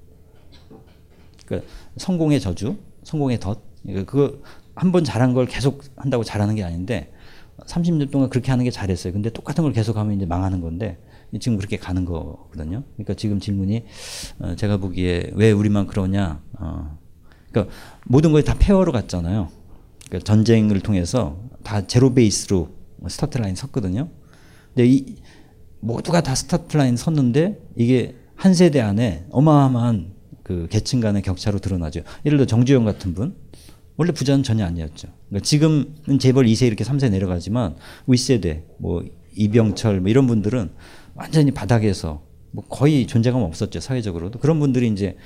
그러니까 1.46 1.70
성공의 1.96 2.40
저주, 2.40 2.76
성공의 3.04 3.40
덫. 3.40 3.58
그러니까 3.82 4.10
그거 4.10 4.38
한 4.74 4.92
번 4.92 5.04
잘한 5.04 5.34
걸 5.34 5.46
계속 5.46 5.82
한다고 5.96 6.24
잘하는 6.24 6.54
게 6.54 6.64
아닌데 6.64 7.12
30년 7.66 8.10
동안 8.10 8.30
그렇게 8.30 8.50
하는 8.50 8.64
게 8.64 8.70
잘했어요. 8.70 9.12
근데 9.12 9.28
똑같은 9.30 9.62
걸 9.64 9.72
계속 9.72 9.96
하면 9.96 10.16
이제 10.16 10.24
망하는 10.24 10.60
건데 10.60 10.98
지금 11.40 11.56
그렇게 11.58 11.76
가는 11.76 12.04
거거든요. 12.04 12.82
그러니까 12.94 13.14
지금 13.14 13.38
질문이 13.40 13.84
어 14.38 14.54
제가 14.56 14.78
보기에 14.78 15.30
왜 15.34 15.50
우리만 15.52 15.86
그러냐. 15.86 16.40
어 16.58 16.98
그러니까 17.50 17.74
모든 18.06 18.32
것이 18.32 18.44
다 18.46 18.54
폐허로 18.58 18.92
갔잖아요. 18.92 19.48
그러니까 20.08 20.24
전쟁을 20.24 20.80
통해서 20.80 21.38
다 21.62 21.86
zero 21.86 22.14
base로 22.14 22.70
스타트 23.08 23.38
라인 23.38 23.54
섰거든요. 23.54 24.08
근데 24.74 24.88
이 24.88 25.16
모두가 25.80 26.22
다 26.22 26.34
스타트 26.34 26.76
라인 26.76 26.96
섰는데 26.96 27.60
이게 27.76 28.16
한 28.36 28.54
세대 28.54 28.80
안에 28.80 29.26
어마어마한 29.30 30.12
그 30.42 30.66
계층 30.70 31.00
간의 31.00 31.22
격차로 31.22 31.58
드러나죠. 31.58 32.02
예를 32.24 32.38
들어 32.38 32.46
정주영 32.46 32.84
같은 32.84 33.14
분 33.14 33.34
원래 33.96 34.12
부자는 34.12 34.42
전혀 34.42 34.64
아니었죠. 34.64 35.08
그러니까 35.28 35.44
지금은 35.44 36.18
재벌 36.18 36.46
2세 36.46 36.66
이렇게 36.66 36.84
3세 36.84 37.10
내려가지만 37.10 37.76
윗세대 38.06 38.64
뭐 38.78 39.04
이병철 39.34 40.00
뭐 40.00 40.10
이런 40.10 40.26
분들은 40.26 40.70
완전히 41.14 41.50
바닥에서 41.50 42.22
뭐 42.50 42.64
거의 42.68 43.06
존재감 43.06 43.42
없었죠 43.42 43.80
사회적으로도 43.80 44.38
그런 44.38 44.58
분들이 44.60 44.88
이제 44.88 45.16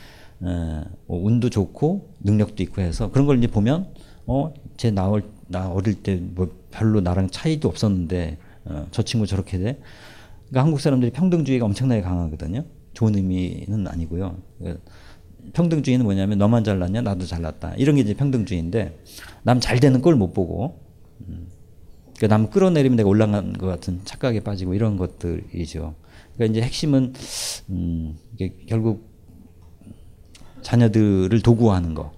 어, 0.40 0.84
뭐 1.06 1.24
운도 1.24 1.50
좋고 1.50 2.14
능력도 2.20 2.62
있고 2.64 2.82
해서 2.82 3.10
그런 3.10 3.26
걸 3.26 3.38
이제 3.38 3.46
보면 3.46 3.88
어제 4.26 4.90
나올 4.90 5.24
나 5.48 5.70
어릴 5.70 6.02
때 6.02 6.20
뭐 6.20 6.48
별로 6.76 7.00
나랑 7.00 7.30
차이도 7.30 7.68
없었는데 7.68 8.36
어, 8.66 8.86
저 8.90 9.02
친구 9.02 9.26
저렇게 9.26 9.58
돼. 9.58 9.80
그러니까 10.48 10.62
한국 10.62 10.80
사람들이 10.80 11.10
평등주의가 11.12 11.64
엄청나게 11.64 12.02
강하거든요. 12.02 12.64
좋은 12.92 13.14
의미는 13.14 13.86
아니고요. 13.88 14.36
그러니까 14.58 14.82
평등주의는 15.52 16.04
뭐냐면 16.04 16.38
너만 16.38 16.64
잘났냐 16.64 17.02
나도 17.02 17.24
잘났다 17.26 17.74
이런 17.76 17.96
게 17.96 18.02
이제 18.02 18.14
평등주의인데 18.14 18.98
남 19.42 19.60
잘 19.60 19.80
되는 19.80 20.00
걸못 20.02 20.32
보고 20.34 20.80
음. 21.28 21.48
그러니까 22.16 22.36
남 22.36 22.50
끌어내리면 22.50 22.96
내가 22.96 23.08
올라간 23.08 23.52
것 23.54 23.66
같은 23.66 24.00
착각에 24.04 24.40
빠지고 24.40 24.74
이런 24.74 24.96
것들이죠. 24.96 25.94
그러니까 26.34 26.52
이제 26.58 26.66
핵심은 26.66 27.12
음 27.70 28.16
결국 28.66 29.10
자녀들을 30.62 31.40
도구화하는 31.42 31.94
거. 31.94 32.12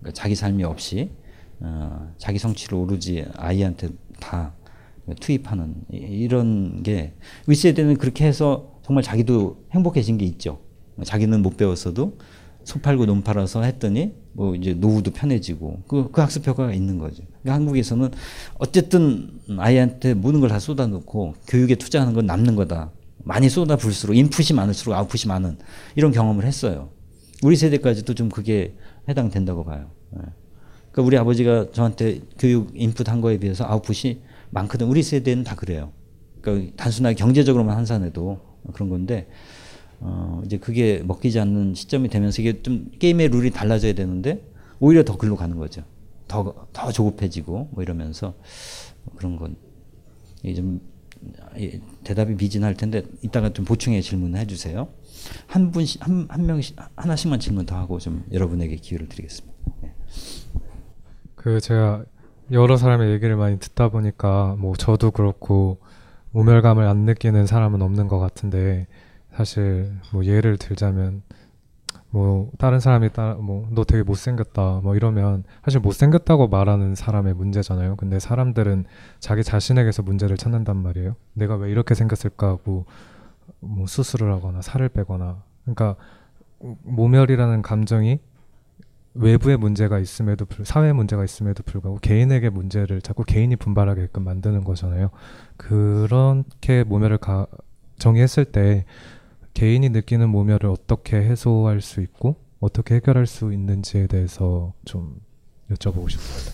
그러니까 0.00 0.14
자기 0.20 0.34
삶이 0.34 0.64
없이 0.64 1.10
어, 1.60 2.12
자기 2.18 2.38
성취를 2.38 2.76
오로지 2.76 3.24
아이한테 3.36 3.90
다 4.18 4.54
투입하는 5.20 5.74
이- 5.92 5.96
이런 5.96 6.82
게 6.82 7.14
윗세대는 7.46 7.98
그렇게 7.98 8.26
해서 8.26 8.72
정말 8.84 9.04
자기도 9.04 9.64
행복해진 9.72 10.18
게 10.18 10.24
있죠. 10.26 10.60
자기는 11.04 11.40
못 11.42 11.56
배웠어도 11.56 12.18
소 12.64 12.80
팔고 12.80 13.06
논 13.06 13.22
팔아서 13.22 13.62
했더니 13.62 14.14
뭐 14.32 14.54
이제 14.54 14.74
노후도 14.74 15.10
편해지고 15.10 15.82
그, 15.88 16.10
그 16.10 16.20
학습 16.20 16.46
효과가 16.46 16.72
있는 16.72 16.98
거죠. 16.98 17.22
그러니까 17.42 17.54
한국에서는 17.54 18.10
어쨌든 18.58 19.40
아이한테 19.58 20.14
모든 20.14 20.40
걸 20.40 20.48
다 20.48 20.58
쏟아놓고 20.58 21.34
교육에 21.48 21.74
투자하는 21.74 22.12
건 22.14 22.26
남는 22.26 22.56
거다. 22.56 22.90
많이 23.24 23.48
쏟아 23.48 23.76
부을수록 23.76 24.16
인풋이 24.16 24.54
많을수록 24.54 24.94
아웃풋이 24.94 25.28
많은 25.28 25.58
이런 25.96 26.12
경험을 26.12 26.44
했어요. 26.44 26.90
우리 27.42 27.56
세대까지도 27.56 28.14
좀 28.14 28.28
그게 28.28 28.74
해당된다고 29.08 29.64
봐요. 29.64 29.90
예. 30.16 30.20
그러니까 30.90 31.02
우리 31.06 31.16
아버지가 31.16 31.70
저한테 31.72 32.20
교육 32.38 32.70
인풋 32.74 33.08
한 33.08 33.20
거에 33.20 33.38
비해서 33.38 33.64
아웃풋이 33.64 34.20
많거든. 34.50 34.86
우리 34.86 35.02
세대는 35.02 35.44
다 35.44 35.54
그래요. 35.54 35.92
그러니까 36.40 36.72
단순하게 36.76 37.14
경제적으로만 37.14 37.76
환산해도 37.76 38.40
그런 38.74 38.88
건데 38.88 39.28
어 40.04 40.42
이제 40.44 40.58
그게 40.58 41.02
먹히지 41.04 41.38
않는 41.40 41.74
시점이 41.74 42.08
되면서 42.08 42.42
이게 42.42 42.62
좀 42.62 42.90
게임의 42.98 43.28
룰이 43.28 43.50
달라져야 43.50 43.92
되는데 43.94 44.44
오히려 44.80 45.04
더 45.04 45.16
글로 45.16 45.36
가는 45.36 45.56
거죠. 45.56 45.82
더 46.28 46.66
더 46.72 46.90
조급해지고 46.90 47.68
뭐 47.72 47.82
이러면서 47.82 48.34
그런 49.16 49.36
건 49.36 49.56
이게 50.42 50.54
좀 50.54 50.80
예, 51.56 51.80
대답이 52.02 52.34
미진할 52.34 52.74
텐데 52.74 53.04
이따가 53.22 53.52
좀 53.52 53.64
보충해 53.64 54.00
질문을 54.00 54.40
해주세요. 54.40 54.88
한 55.46 55.70
분씩 55.70 56.04
한, 56.04 56.26
한 56.28 56.46
명씩 56.46 56.76
하나씩만 56.96 57.38
질문 57.38 57.66
더 57.66 57.76
하고 57.76 57.98
좀 57.98 58.24
여러분에게 58.32 58.76
기회를 58.76 59.08
드리겠습니다. 59.08 59.56
네. 59.82 59.94
그 61.36 61.60
제가 61.60 62.04
여러 62.50 62.76
사람의 62.76 63.12
얘기를 63.12 63.36
많이 63.36 63.58
듣다 63.60 63.88
보니까 63.88 64.56
뭐 64.58 64.74
저도 64.74 65.12
그렇고 65.12 65.78
모멸감을 66.32 66.86
안 66.86 67.04
느끼는 67.04 67.46
사람은 67.46 67.82
없는 67.82 68.08
것 68.08 68.18
같은데 68.18 68.88
사실 69.34 69.92
뭐 70.12 70.24
예를 70.24 70.58
들자면 70.58 71.22
뭐 72.10 72.50
다른 72.58 72.78
사람이 72.78 73.12
따뭐너 73.12 73.84
되게 73.84 74.02
못생겼다 74.02 74.80
뭐 74.82 74.94
이러면 74.94 75.44
사실 75.64 75.80
못생겼다고 75.80 76.48
말하는 76.48 76.94
사람의 76.94 77.34
문제잖아요. 77.34 77.96
근데 77.96 78.18
사람들은 78.18 78.84
자기 79.18 79.42
자신에게서 79.42 80.02
문제를 80.02 80.36
찾는단 80.36 80.76
말이에요. 80.76 81.16
내가 81.32 81.56
왜 81.56 81.70
이렇게 81.70 81.94
생겼을까 81.94 82.48
하고 82.48 82.84
뭐 83.60 83.86
수술을 83.86 84.30
하거나 84.32 84.60
살을 84.60 84.90
빼거나 84.90 85.42
그러니까 85.64 85.96
모멸이라는 86.82 87.62
감정이 87.62 88.20
외부의 89.14 89.56
문제가 89.56 89.98
있음에도 89.98 90.46
불 90.46 90.64
사회 90.64 90.92
문제가 90.92 91.24
있음에도 91.24 91.62
불구하고 91.62 91.98
개인에게 92.00 92.50
문제를 92.50 93.02
자꾸 93.02 93.24
개인이 93.24 93.54
분발하게끔 93.56 94.22
만드는 94.24 94.64
거잖아요. 94.64 95.10
그렇게 95.56 96.84
모멸을 96.84 97.18
가, 97.18 97.46
정의했을 97.98 98.46
때 98.46 98.84
개인이 99.54 99.88
느끼는 99.88 100.28
모멸을 100.28 100.66
어떻게 100.66 101.16
해소할 101.16 101.80
수 101.80 102.00
있고 102.00 102.36
어떻게 102.60 102.96
해결할 102.96 103.26
수 103.26 103.52
있는지에 103.52 104.06
대해서 104.06 104.72
좀 104.84 105.20
여쭤보고 105.70 106.10
싶습니다. 106.10 106.52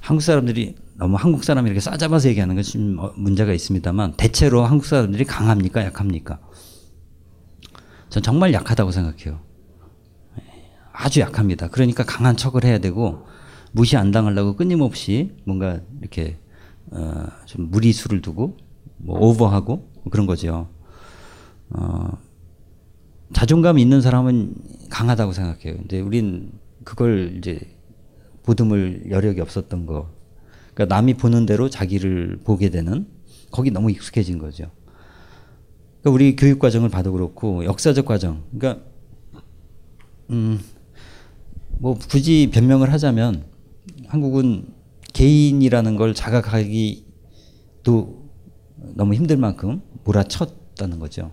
한국 0.00 0.22
사람들이 0.22 0.76
너무 0.96 1.16
한국 1.16 1.44
사람이 1.44 1.68
이렇게 1.68 1.80
싸잡아서 1.80 2.28
얘기하는 2.28 2.54
것이 2.54 2.72
좀 2.72 2.98
문제가 3.16 3.52
있습니다만 3.52 4.14
대체로 4.16 4.64
한국 4.64 4.86
사람들이 4.86 5.24
강합니까 5.24 5.84
약합니까? 5.84 6.40
전 8.08 8.22
정말 8.22 8.52
약하다고 8.52 8.90
생각해요. 8.90 9.40
아주 10.92 11.20
약합니다. 11.20 11.68
그러니까 11.68 12.04
강한 12.04 12.36
척을 12.36 12.64
해야 12.64 12.78
되고 12.78 13.26
무시 13.72 13.96
안 13.96 14.12
당하려고 14.12 14.54
끊임없이 14.54 15.36
뭔가 15.44 15.80
이렇게 16.00 16.38
어, 16.92 17.26
좀 17.46 17.70
무리수를 17.70 18.22
두고 18.22 18.56
뭐 18.98 19.18
오버하고 19.18 19.90
그런 20.10 20.26
거죠. 20.26 20.68
어, 21.70 22.18
자존감 23.34 23.78
있는 23.78 24.00
사람은 24.00 24.54
강하다고 24.88 25.32
생각해요. 25.32 25.76
근데 25.76 26.00
우린 26.00 26.52
그걸 26.84 27.34
이제 27.36 27.60
보듬을 28.44 29.10
여력이 29.10 29.40
없었던 29.40 29.86
거. 29.86 30.08
그러니까 30.72 30.94
남이 30.94 31.14
보는 31.14 31.44
대로 31.44 31.68
자기를 31.68 32.40
보게 32.44 32.70
되는 32.70 33.06
거기 33.50 33.70
너무 33.70 33.90
익숙해진 33.90 34.38
거죠. 34.38 34.70
그러니까 36.00 36.10
우리 36.14 36.36
교육 36.36 36.60
과정을 36.60 36.88
봐도 36.88 37.12
그렇고 37.12 37.64
역사적 37.64 38.06
과정. 38.06 38.44
그러니까 38.56 38.84
음, 40.30 40.60
뭐 41.78 41.94
굳이 41.94 42.50
변명을 42.52 42.92
하자면 42.92 43.44
한국은 44.06 44.68
개인이라는 45.12 45.96
걸 45.96 46.14
자각하기도 46.14 47.02
너무 48.94 49.14
힘들 49.14 49.36
만큼 49.36 49.82
몰아쳤다는 50.04 50.98
거죠. 51.00 51.32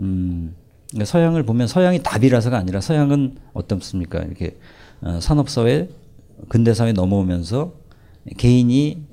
음, 0.00 0.54
서양을 1.04 1.42
보면 1.42 1.66
서양이 1.66 2.02
답이라서가 2.02 2.56
아니라 2.56 2.80
서양은 2.80 3.36
어떻습니까? 3.52 4.20
이렇게 4.20 4.58
어, 5.00 5.18
산업사회, 5.20 5.88
근대사회 6.48 6.92
넘어오면서 6.92 7.74
개인이 8.36 9.04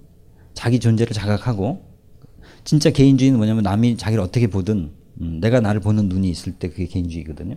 자기 0.54 0.80
존재를 0.80 1.14
자각하고 1.14 1.84
진짜 2.64 2.90
개인주의는 2.90 3.38
뭐냐면 3.38 3.64
남이 3.64 3.98
자기를 3.98 4.24
어떻게 4.24 4.48
보든 4.48 4.92
음, 5.22 5.40
내가 5.42 5.60
나를 5.60 5.82
보는 5.82 6.10
눈이 6.10 6.30
있을 6.30 6.54
때 6.54 6.70
그게 6.70 6.86
개인주의거든요. 6.86 7.56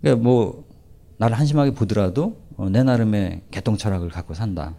그러니까 0.00 0.22
뭐 0.22 0.64
나를 1.18 1.38
한심하게 1.38 1.74
보더라도 1.74 2.40
어, 2.56 2.68
내 2.70 2.82
나름의 2.82 3.42
개똥 3.50 3.76
철학을 3.76 4.08
갖고 4.08 4.34
산다. 4.34 4.74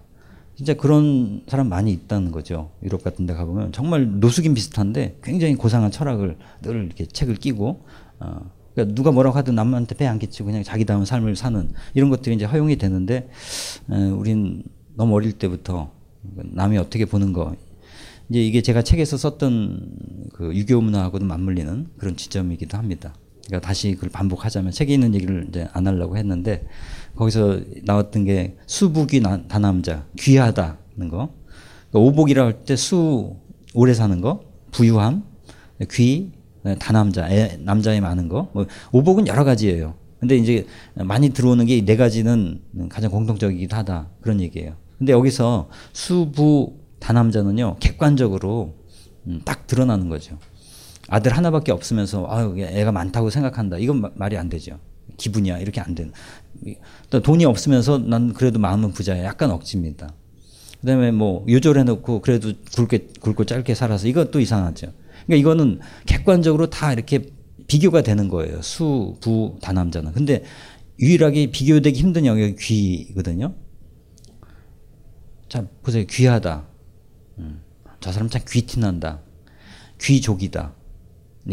진짜 0.55 0.73
그런 0.73 1.43
사람 1.47 1.69
많이 1.69 1.91
있다는 1.91 2.31
거죠. 2.31 2.71
유럽 2.83 3.03
같은 3.03 3.25
데 3.25 3.33
가보면 3.33 3.71
정말 3.71 4.19
노숙인 4.19 4.53
비슷한데 4.53 5.19
굉장히 5.23 5.55
고상한 5.55 5.91
철학을 5.91 6.37
늘 6.61 6.85
이렇게 6.85 7.05
책을 7.05 7.35
끼고 7.35 7.85
어, 8.21 8.51
그러니까 8.73 8.95
누가 8.95 9.11
뭐라고 9.11 9.37
하든 9.37 9.55
남한테 9.55 9.95
배 9.95 10.05
안 10.07 10.19
끼치고 10.19 10.45
그냥 10.47 10.63
자기다운 10.63 11.05
삶을 11.05 11.35
사는 11.35 11.71
이런 11.93 12.09
것들이 12.09 12.35
이제 12.35 12.45
허용이 12.45 12.77
되는데 12.77 13.29
에, 13.91 13.95
우린 14.09 14.63
너무 14.95 15.15
어릴 15.15 15.33
때부터 15.33 15.91
남이 16.53 16.77
어떻게 16.77 17.05
보는 17.05 17.33
거. 17.33 17.55
이제 18.29 18.41
이게 18.41 18.61
제가 18.61 18.81
책에서 18.83 19.17
썼던 19.17 20.29
그 20.33 20.55
유교 20.55 20.79
문화하고도 20.79 21.25
맞물리는 21.25 21.87
그런 21.97 22.15
지점이기도 22.15 22.77
합니다. 22.77 23.13
그러니까 23.47 23.67
다시 23.67 23.93
그걸 23.95 24.09
반복하자면 24.09 24.71
책에 24.71 24.93
있는 24.93 25.13
얘기를 25.15 25.45
이제 25.49 25.67
안 25.73 25.85
하려고 25.87 26.15
했는데 26.15 26.65
거기서 27.15 27.59
나왔던 27.83 28.23
게 28.25 28.55
수북이 28.67 29.19
나- 29.19 29.45
다남자 29.47 30.05
귀하다는 30.17 31.09
거. 31.09 31.33
그러니까 31.89 31.99
오복이라고 31.99 32.47
할때 32.47 32.75
수 32.77 33.35
오래 33.73 33.93
사는 33.93 34.21
거 34.21 34.43
부유함 34.71 35.23
귀 35.91 36.31
다남자 36.79 37.29
애, 37.29 37.57
남자애 37.61 37.99
많은 37.99 38.27
거 38.29 38.49
뭐 38.53 38.65
오복은 38.91 39.27
여러 39.27 39.43
가지예요. 39.43 39.95
근데 40.19 40.35
이제 40.37 40.67
많이 40.95 41.29
들어오는 41.29 41.65
게이네 41.65 41.95
가지는 41.95 42.61
가장 42.89 43.09
공통적이기도 43.09 43.75
하다 43.75 44.09
그런 44.21 44.39
얘기예요. 44.41 44.75
근데 44.99 45.13
여기서 45.13 45.69
수부 45.93 46.75
다남자는요 46.99 47.77
객관적으로 47.79 48.75
음, 49.27 49.41
딱 49.45 49.65
드러나는 49.65 50.09
거죠. 50.09 50.37
아들 51.07 51.35
하나밖에 51.35 51.71
없으면서 51.71 52.27
아유 52.29 52.55
애가 52.57 52.91
많다고 52.91 53.29
생각한다. 53.31 53.77
이건 53.79 54.01
마- 54.01 54.11
말이 54.15 54.37
안 54.37 54.47
되죠. 54.49 54.77
기분이야 55.17 55.57
이렇게 55.57 55.81
안 55.81 55.95
되는. 55.95 56.11
또 57.09 57.21
돈이 57.21 57.43
없으면서 57.45 57.97
난 57.97 58.33
그래도 58.33 58.59
마음은 58.59 58.91
부자야. 58.91 59.23
약간 59.23 59.49
억지입니다. 59.51 60.13
그다음에 60.81 61.11
뭐 61.11 61.43
요절해놓고 61.49 62.21
그래도 62.21 62.53
굵게 62.75 63.07
굵고 63.19 63.45
짧게 63.45 63.73
살아서 63.75 64.07
이것도 64.07 64.39
이상하죠. 64.39 64.87
그러니까 65.31 65.35
이거는 65.37 65.79
객관적으로 66.05 66.69
다 66.69 66.91
이렇게 66.91 67.21
비교가 67.67 68.01
되는 68.01 68.27
거예요. 68.27 68.61
수, 68.61 69.15
부, 69.21 69.57
다남자는. 69.61 70.11
근데 70.11 70.43
유일하게 70.99 71.51
비교되기 71.51 71.97
힘든 71.97 72.25
영역이 72.25 72.55
귀거든요. 72.57 73.55
자 75.47 75.65
보세요. 75.83 76.03
귀하다. 76.09 76.67
음, 77.39 77.61
저 78.01 78.11
사람 78.11 78.29
참 78.29 78.41
귀티난다. 78.45 79.21
귀족이다. 80.01 80.73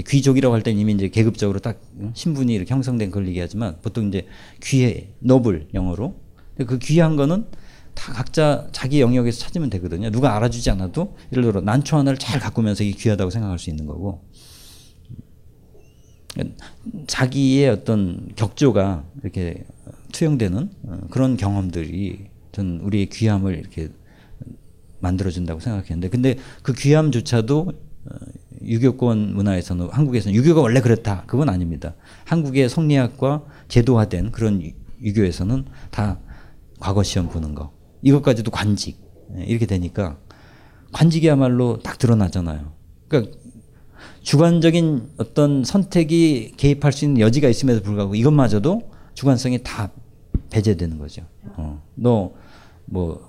귀족이라고 0.07 0.55
할 0.55 0.63
때는 0.63 0.81
이미 0.81 0.93
이제 0.95 1.09
계급적으로 1.09 1.61
딱 1.61 1.81
응? 2.01 2.11
신분이 2.15 2.53
이렇게 2.53 2.75
형성된 2.75 3.13
걸 3.13 3.29
얘기하지만 3.29 3.79
보통 3.81 4.09
이제 4.09 4.27
귀해, 4.61 5.11
노블 5.21 5.69
영어로. 5.73 6.17
그 6.67 6.79
귀한 6.81 7.15
거는 7.15 7.47
다 7.99 8.13
각자 8.13 8.69
자기 8.71 9.01
영역에서 9.01 9.41
찾으면 9.41 9.71
되거든요. 9.71 10.11
누가 10.11 10.37
알아주지 10.37 10.71
않아도 10.71 11.17
예를 11.33 11.43
들어 11.43 11.61
난초 11.61 11.97
하나를 11.97 12.17
잘 12.17 12.39
가꾸면서 12.39 12.85
이게 12.85 12.97
귀하다고 12.97 13.31
생각할 13.31 13.59
수 13.59 13.71
있는 13.71 13.87
거고. 13.87 14.23
자기의 17.09 17.69
어떤 17.71 18.29
격조가 18.37 19.05
이렇게 19.23 19.65
투영되는 20.13 20.71
어, 20.85 20.99
그런 21.11 21.37
경험들이 21.37 22.27
전 22.53 22.79
우리의 22.85 23.09
귀함을 23.09 23.59
이렇게 23.59 23.89
만들어준다고 25.01 25.59
생각했는데 25.59 26.09
근데 26.09 26.37
그 26.63 26.73
귀함조차도 26.75 27.61
어, 27.61 28.15
유교권 28.63 29.35
문화에서는 29.35 29.89
한국에서는 29.91 30.37
유교가 30.37 30.61
원래 30.61 30.81
그렇다 30.81 31.25
그건 31.27 31.49
아닙니다. 31.49 31.95
한국의 32.27 32.69
성리학과 32.69 33.45
제도화된 33.67 34.31
그런 34.31 34.63
유- 34.63 34.73
유교에서는 35.03 35.65
다 35.91 36.21
과거 36.79 37.03
시험 37.03 37.29
보는 37.29 37.57
거 37.57 37.73
이것까지도 38.03 38.51
관직 38.51 39.01
예, 39.37 39.45
이렇게 39.45 39.67
되니까 39.67 40.19
관직이야말로 40.93 41.81
딱 41.81 41.99
드러나잖아요. 41.99 42.73
그러니까 43.09 43.37
주관적인 44.23 45.11
어떤 45.19 45.65
선택이 45.65 46.53
개입할 46.57 46.93
수 46.93 47.05
있는 47.05 47.21
여지가 47.21 47.49
있음에도 47.49 47.83
불구하고 47.83 48.15
이것마저도 48.15 48.91
주관성이 49.15 49.63
다 49.63 49.91
배제되는 50.51 50.99
거죠. 50.99 51.23
어. 51.57 51.83
너뭐 51.95 53.29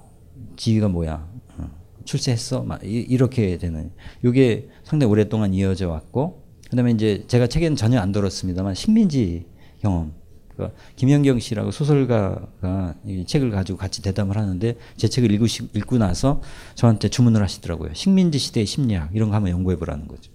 지위가 0.55 0.87
뭐야? 0.89 1.27
어. 1.57 1.69
출세했어? 2.05 2.63
막 2.63 2.81
이, 2.83 3.15
렇게 3.17 3.57
되는. 3.57 3.91
이게 4.23 4.69
상당히 4.83 5.11
오랫동안 5.11 5.53
이어져 5.53 5.89
왔고, 5.89 6.43
그 6.69 6.75
다음에 6.75 6.91
이제 6.91 7.23
제가 7.27 7.47
책에는 7.47 7.75
전혀 7.75 7.99
안 7.99 8.11
들었습니다만 8.11 8.75
식민지 8.75 9.45
경험. 9.79 10.13
그러니까 10.59 10.79
김연경 10.95 11.39
씨라고 11.39 11.71
소설가가 11.71 12.95
이 13.05 13.25
책을 13.25 13.49
가지고 13.51 13.77
같이 13.77 14.01
대담을 14.01 14.37
하는데 14.37 14.75
제 14.97 15.07
책을 15.07 15.31
읽고, 15.31 15.45
읽고 15.73 15.97
나서 15.97 16.41
저한테 16.75 17.09
주문을 17.09 17.41
하시더라고요. 17.41 17.93
식민지 17.93 18.37
시대의 18.37 18.65
심리학 18.65 19.11
이런 19.13 19.29
거 19.29 19.35
한번 19.35 19.51
연구해 19.51 19.77
보라는 19.77 20.07
거죠. 20.07 20.31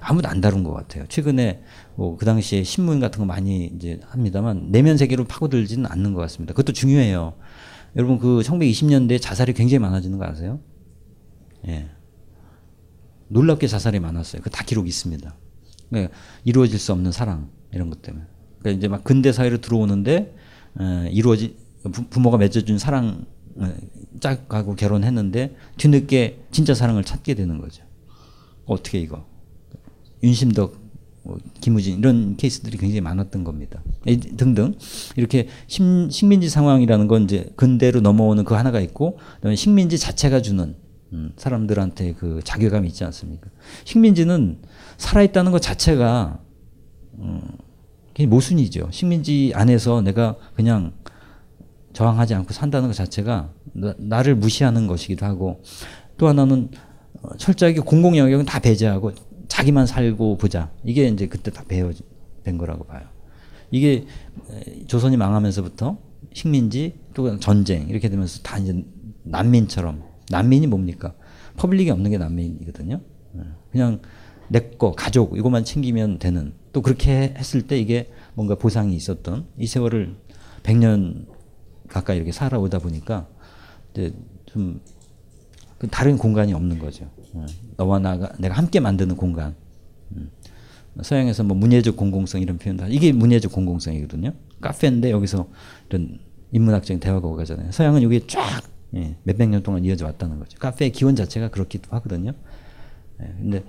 아무도 0.00 0.28
안 0.28 0.40
다룬 0.40 0.64
것 0.64 0.72
같아요. 0.72 1.04
최근에 1.08 1.62
뭐 1.94 2.16
그 2.16 2.24
당시에 2.24 2.62
신문 2.64 3.00
같은 3.00 3.18
거 3.20 3.24
많이 3.24 3.66
이제 3.66 4.00
합니다만 4.04 4.70
내면 4.70 4.96
세계로 4.96 5.24
파고들지는 5.24 5.86
않는 5.86 6.14
것 6.14 6.20
같습니다. 6.22 6.54
그것도 6.54 6.72
중요해요. 6.72 7.34
여러분 7.96 8.18
그 8.18 8.40
1920년대 8.44 9.20
자살이 9.20 9.52
굉장히 9.52 9.80
많아지는 9.80 10.18
거 10.18 10.24
아세요? 10.24 10.60
예. 11.68 11.88
놀랍게 13.28 13.66
자살이 13.66 14.00
많았어요. 14.00 14.42
그 14.42 14.50
다 14.50 14.64
기록 14.64 14.86
있습니다. 14.88 15.36
그러니까 15.90 16.14
이루어질 16.44 16.78
수 16.78 16.92
없는 16.92 17.12
사랑 17.12 17.50
이런 17.72 17.90
것 17.90 18.02
때문에. 18.02 18.24
그러니까 18.62 18.78
이제 18.78 18.88
막 18.88 19.04
근대 19.04 19.32
사회로 19.32 19.60
들어오는데 19.60 20.34
에, 20.80 21.10
이루어지 21.10 21.56
부모가 22.10 22.38
맺어준 22.38 22.78
사랑 22.78 23.26
짝하고 24.20 24.76
결혼했는데 24.76 25.54
뒤늦게 25.76 26.44
진짜 26.50 26.74
사랑을 26.74 27.04
찾게 27.04 27.34
되는 27.34 27.58
거죠. 27.58 27.84
어떻게 28.64 29.00
이거? 29.00 29.26
윤심덕, 30.22 30.80
뭐 31.24 31.38
김우진 31.60 31.98
이런 31.98 32.36
케이스들이 32.36 32.78
굉장히 32.78 33.00
많았던 33.00 33.44
겁니다. 33.44 33.82
등등 34.36 34.74
이렇게 35.16 35.48
심, 35.66 36.08
식민지 36.10 36.48
상황이라는 36.48 37.08
건 37.08 37.24
이제 37.24 37.50
근대로 37.56 38.00
넘어오는 38.00 38.44
그 38.44 38.54
하나가 38.54 38.80
있고 38.80 39.18
그다음에 39.36 39.56
식민지 39.56 39.98
자체가 39.98 40.40
주는 40.42 40.76
음, 41.12 41.32
사람들한테 41.36 42.14
그 42.14 42.40
자괴감이 42.42 42.88
있지 42.88 43.04
않습니까? 43.04 43.50
식민지는 43.84 44.62
살아있다는 44.96 45.52
것 45.52 45.60
자체가 45.60 46.40
음, 47.18 47.42
모순이죠. 48.28 48.88
식민지 48.90 49.52
안에서 49.54 50.02
내가 50.02 50.36
그냥 50.54 50.92
저항하지 51.92 52.34
않고 52.34 52.52
산다는 52.52 52.88
것 52.88 52.94
자체가 52.94 53.52
나, 53.98 54.22
를 54.22 54.34
무시하는 54.34 54.86
것이기도 54.86 55.26
하고 55.26 55.62
또 56.16 56.28
하나는 56.28 56.70
어, 57.22 57.36
철저하게 57.36 57.80
공공 57.80 58.16
영역은 58.16 58.44
다 58.44 58.58
배제하고 58.60 59.12
자기만 59.48 59.86
살고 59.86 60.38
보자. 60.38 60.70
이게 60.84 61.06
이제 61.08 61.26
그때 61.26 61.50
다 61.50 61.64
배워된 61.68 62.58
거라고 62.58 62.84
봐요. 62.84 63.02
이게 63.70 64.06
조선이 64.86 65.16
망하면서부터 65.16 65.98
식민지 66.32 66.98
또 67.14 67.38
전쟁 67.38 67.88
이렇게 67.88 68.08
되면서 68.08 68.40
다 68.42 68.58
이제 68.58 68.84
난민처럼 69.24 70.02
난민이 70.30 70.66
뭡니까? 70.66 71.14
public이 71.56 71.90
없는 71.90 72.10
게 72.10 72.18
난민이거든요. 72.18 73.00
예. 73.36 73.40
그냥 73.70 74.00
내 74.48 74.70
거 74.78 74.92
가족 74.92 75.36
이것만 75.36 75.64
챙기면 75.64 76.18
되는 76.18 76.52
또 76.72 76.82
그렇게 76.82 77.34
했을 77.36 77.66
때 77.66 77.78
이게 77.78 78.10
뭔가 78.34 78.54
보상이 78.54 78.94
있었던 78.94 79.46
이 79.58 79.66
세월을 79.66 80.16
100년 80.62 81.26
가까이 81.88 82.16
이렇게 82.16 82.32
살아오다 82.32 82.78
보니까 82.78 83.28
이제 83.92 84.14
좀그 84.46 85.88
다른 85.90 86.16
공간이 86.16 86.54
없는 86.54 86.78
거죠. 86.78 87.10
예. 87.36 87.46
너와 87.76 87.98
나가 87.98 88.32
내가 88.38 88.54
함께 88.54 88.80
만드는 88.80 89.16
공간. 89.16 89.54
음. 90.12 90.30
서양에서 91.00 91.44
뭐 91.44 91.56
문예적 91.56 91.96
공공성 91.96 92.42
이런 92.42 92.58
표현도 92.58 92.86
이게 92.88 93.12
문예적 93.12 93.52
공공성이거든요. 93.52 94.32
카페인데 94.60 95.10
여기서 95.10 95.48
이런 95.88 96.18
인문학적인 96.52 97.00
대화가 97.00 97.26
오가잖아요. 97.26 97.72
서양은 97.72 98.02
이게 98.02 98.26
쫙 98.26 98.62
예, 98.94 99.16
몇백 99.22 99.48
년 99.48 99.62
동안 99.62 99.84
이어져 99.84 100.04
왔다는 100.04 100.38
거죠. 100.38 100.58
카페의 100.58 100.92
기원 100.92 101.16
자체가 101.16 101.48
그렇기도 101.48 101.90
하거든요. 101.96 102.32
예, 103.22 103.26
근데 103.38 103.64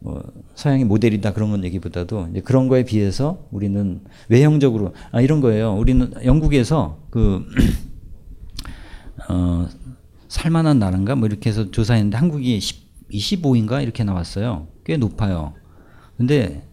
뭐 0.00 0.22
서양의 0.54 0.84
모델이다 0.84 1.32
그런 1.32 1.50
건 1.50 1.64
얘기보다도 1.64 2.28
이제 2.30 2.40
그런 2.40 2.68
거에 2.68 2.84
비해서 2.84 3.46
우리는 3.50 4.00
외형적으로 4.28 4.94
아 5.12 5.20
이런 5.20 5.40
거예요. 5.40 5.74
우리는 5.74 6.12
영국에서 6.24 6.98
그 7.10 7.46
어, 9.28 9.68
살만한 10.28 10.78
나라인가 10.78 11.14
뭐 11.14 11.26
이렇게 11.28 11.50
해서 11.50 11.70
조사했는데 11.70 12.16
한국이 12.16 12.58
10, 12.58 13.10
25인가 13.10 13.82
이렇게 13.82 14.04
나왔어요. 14.04 14.68
꽤 14.84 14.96
높아요. 14.96 15.54
근데 16.16 16.66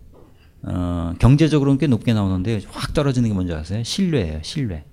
어, 0.63 1.13
경제적으로는 1.19 1.77
꽤 1.77 1.87
높게 1.87 2.13
나오는데 2.13 2.61
확 2.69 2.93
떨어지는 2.93 3.29
게 3.29 3.33
뭔지 3.33 3.53
아세요? 3.53 3.83
신뢰예요. 3.83 4.39
신뢰. 4.43 4.85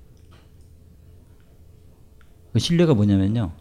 그 2.53 2.59
신뢰가 2.59 2.95
뭐냐면요. 2.95 3.53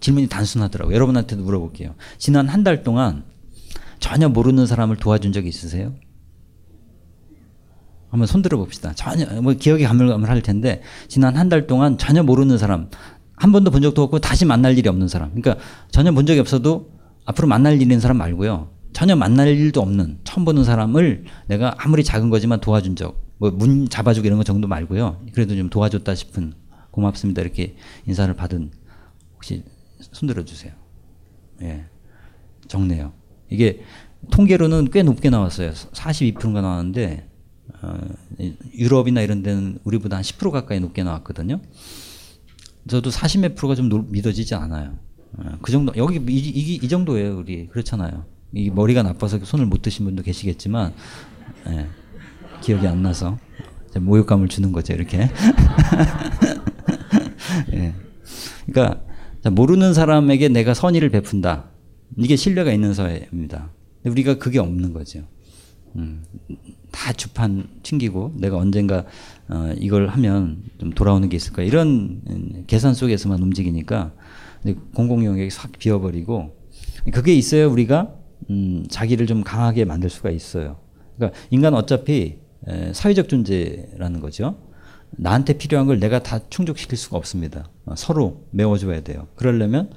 질문이 0.00 0.28
단순하더라고요. 0.28 0.94
여러분한테도 0.94 1.42
물어볼게요. 1.42 1.94
지난 2.18 2.48
한 2.48 2.64
달 2.64 2.82
동안 2.82 3.24
전혀 3.98 4.28
모르는 4.28 4.66
사람을 4.66 4.96
도와준 4.96 5.32
적이 5.32 5.48
있으세요? 5.48 5.94
한번 8.08 8.26
손들어 8.26 8.56
봅시다. 8.58 8.92
전혀 8.94 9.26
뭐 9.42 9.52
기억이 9.52 9.84
가물가물할 9.84 10.42
텐데 10.42 10.82
지난 11.08 11.36
한 11.36 11.48
달 11.48 11.66
동안 11.66 11.98
전혀 11.98 12.22
모르는 12.22 12.56
사람 12.58 12.88
한 13.36 13.52
번도 13.52 13.70
본 13.70 13.82
적도 13.82 14.02
없고 14.02 14.20
다시 14.20 14.44
만날 14.44 14.78
일이 14.78 14.88
없는 14.88 15.08
사람. 15.08 15.30
그러니까 15.34 15.56
전혀 15.90 16.12
본 16.12 16.24
적이 16.26 16.40
없어도 16.40 16.90
앞으로 17.24 17.48
만날 17.48 17.74
일이 17.74 17.82
있는 17.82 18.00
사람 18.00 18.16
말고요. 18.18 18.70
전혀 18.92 19.14
만날 19.16 19.48
일도 19.48 19.82
없는 19.82 20.20
처음 20.24 20.44
보는 20.46 20.64
사람을 20.64 21.24
내가 21.48 21.74
아무리 21.78 22.02
작은 22.02 22.30
거지만 22.30 22.60
도와준 22.60 22.96
적, 22.96 23.22
뭐 23.38 23.50
문 23.50 23.88
잡아주고 23.88 24.26
이런 24.26 24.38
거 24.38 24.44
정도 24.44 24.66
말고요. 24.68 25.26
그래도 25.34 25.54
좀 25.54 25.68
도와줬다 25.68 26.14
싶은 26.14 26.54
고맙습니다 26.92 27.42
이렇게 27.42 27.76
인사를 28.06 28.32
받은 28.34 28.70
혹시 29.34 29.62
손들어 30.00 30.44
주세요. 30.44 30.72
예, 31.60 31.84
적네요. 32.68 33.12
이게 33.50 33.82
통계로는 34.30 34.90
꽤 34.90 35.02
높게 35.02 35.30
나왔어요. 35.30 35.72
42%가 35.72 36.60
나왔는데 36.60 37.28
어, 37.82 37.98
유럽이나 38.74 39.20
이런 39.20 39.42
데는 39.42 39.78
우리보다 39.84 40.16
한 40.16 40.22
10% 40.22 40.50
가까이 40.50 40.80
높게 40.80 41.02
나왔거든요. 41.02 41.60
저도 42.88 43.10
40몇 43.10 43.56
프로가 43.56 43.74
좀 43.74 44.06
믿어지지 44.10 44.54
않아요. 44.54 44.96
예, 45.44 45.50
그 45.60 45.72
정도 45.72 45.92
여기 45.96 46.16
이, 46.16 46.38
이, 46.38 46.74
이 46.76 46.88
정도예요 46.88 47.38
우리 47.38 47.66
그렇잖아요. 47.68 48.24
이 48.54 48.70
머리가 48.70 49.02
나빠서 49.02 49.38
손을 49.44 49.66
못 49.66 49.82
드신 49.82 50.04
분도 50.06 50.22
계시겠지만 50.22 50.94
예, 51.68 51.86
기억이 52.62 52.86
안 52.86 53.02
나서 53.02 53.38
모욕감을 53.98 54.48
주는 54.48 54.72
거죠 54.72 54.92
이렇게. 54.94 55.30
예. 57.72 57.94
그러니까 58.66 59.02
모르는 59.50 59.94
사람에게 59.94 60.48
내가 60.48 60.74
선의를 60.74 61.10
베푼다. 61.10 61.70
이게 62.18 62.36
신뢰가 62.36 62.72
있는 62.72 62.94
사회입니다. 62.94 63.70
우리가 64.04 64.38
그게 64.38 64.58
없는 64.58 64.92
거죠. 64.92 65.24
음, 65.96 66.22
다 66.92 67.12
주판 67.12 67.68
챙기고 67.82 68.34
내가 68.36 68.56
언젠가 68.56 69.04
어, 69.48 69.72
이걸 69.78 70.08
하면 70.08 70.62
좀 70.78 70.90
돌아오는 70.90 71.28
게 71.28 71.36
있을 71.36 71.52
거야. 71.52 71.66
이런 71.66 72.22
음, 72.28 72.64
계산 72.66 72.94
속에서만 72.94 73.42
움직이니까 73.42 74.12
공공 74.94 75.24
영역이 75.24 75.50
싹 75.50 75.72
비워버리고 75.72 76.56
그게 77.12 77.34
있어야 77.34 77.66
우리가 77.66 78.14
음, 78.50 78.84
자기를 78.88 79.26
좀 79.26 79.42
강하게 79.42 79.84
만들 79.84 80.10
수가 80.10 80.30
있어요. 80.30 80.78
그러니까 81.16 81.38
인간 81.50 81.74
어차피 81.74 82.38
에, 82.68 82.92
사회적 82.92 83.28
존재라는 83.28 84.20
거죠. 84.20 84.58
나한테 85.10 85.56
필요한 85.56 85.86
걸 85.86 85.98
내가 86.00 86.22
다 86.22 86.40
충족시킬 86.50 86.98
수가 86.98 87.16
없습니다. 87.16 87.70
어, 87.84 87.94
서로 87.96 88.44
메워줘야 88.50 89.00
돼요. 89.00 89.28
그러려면 89.34 89.90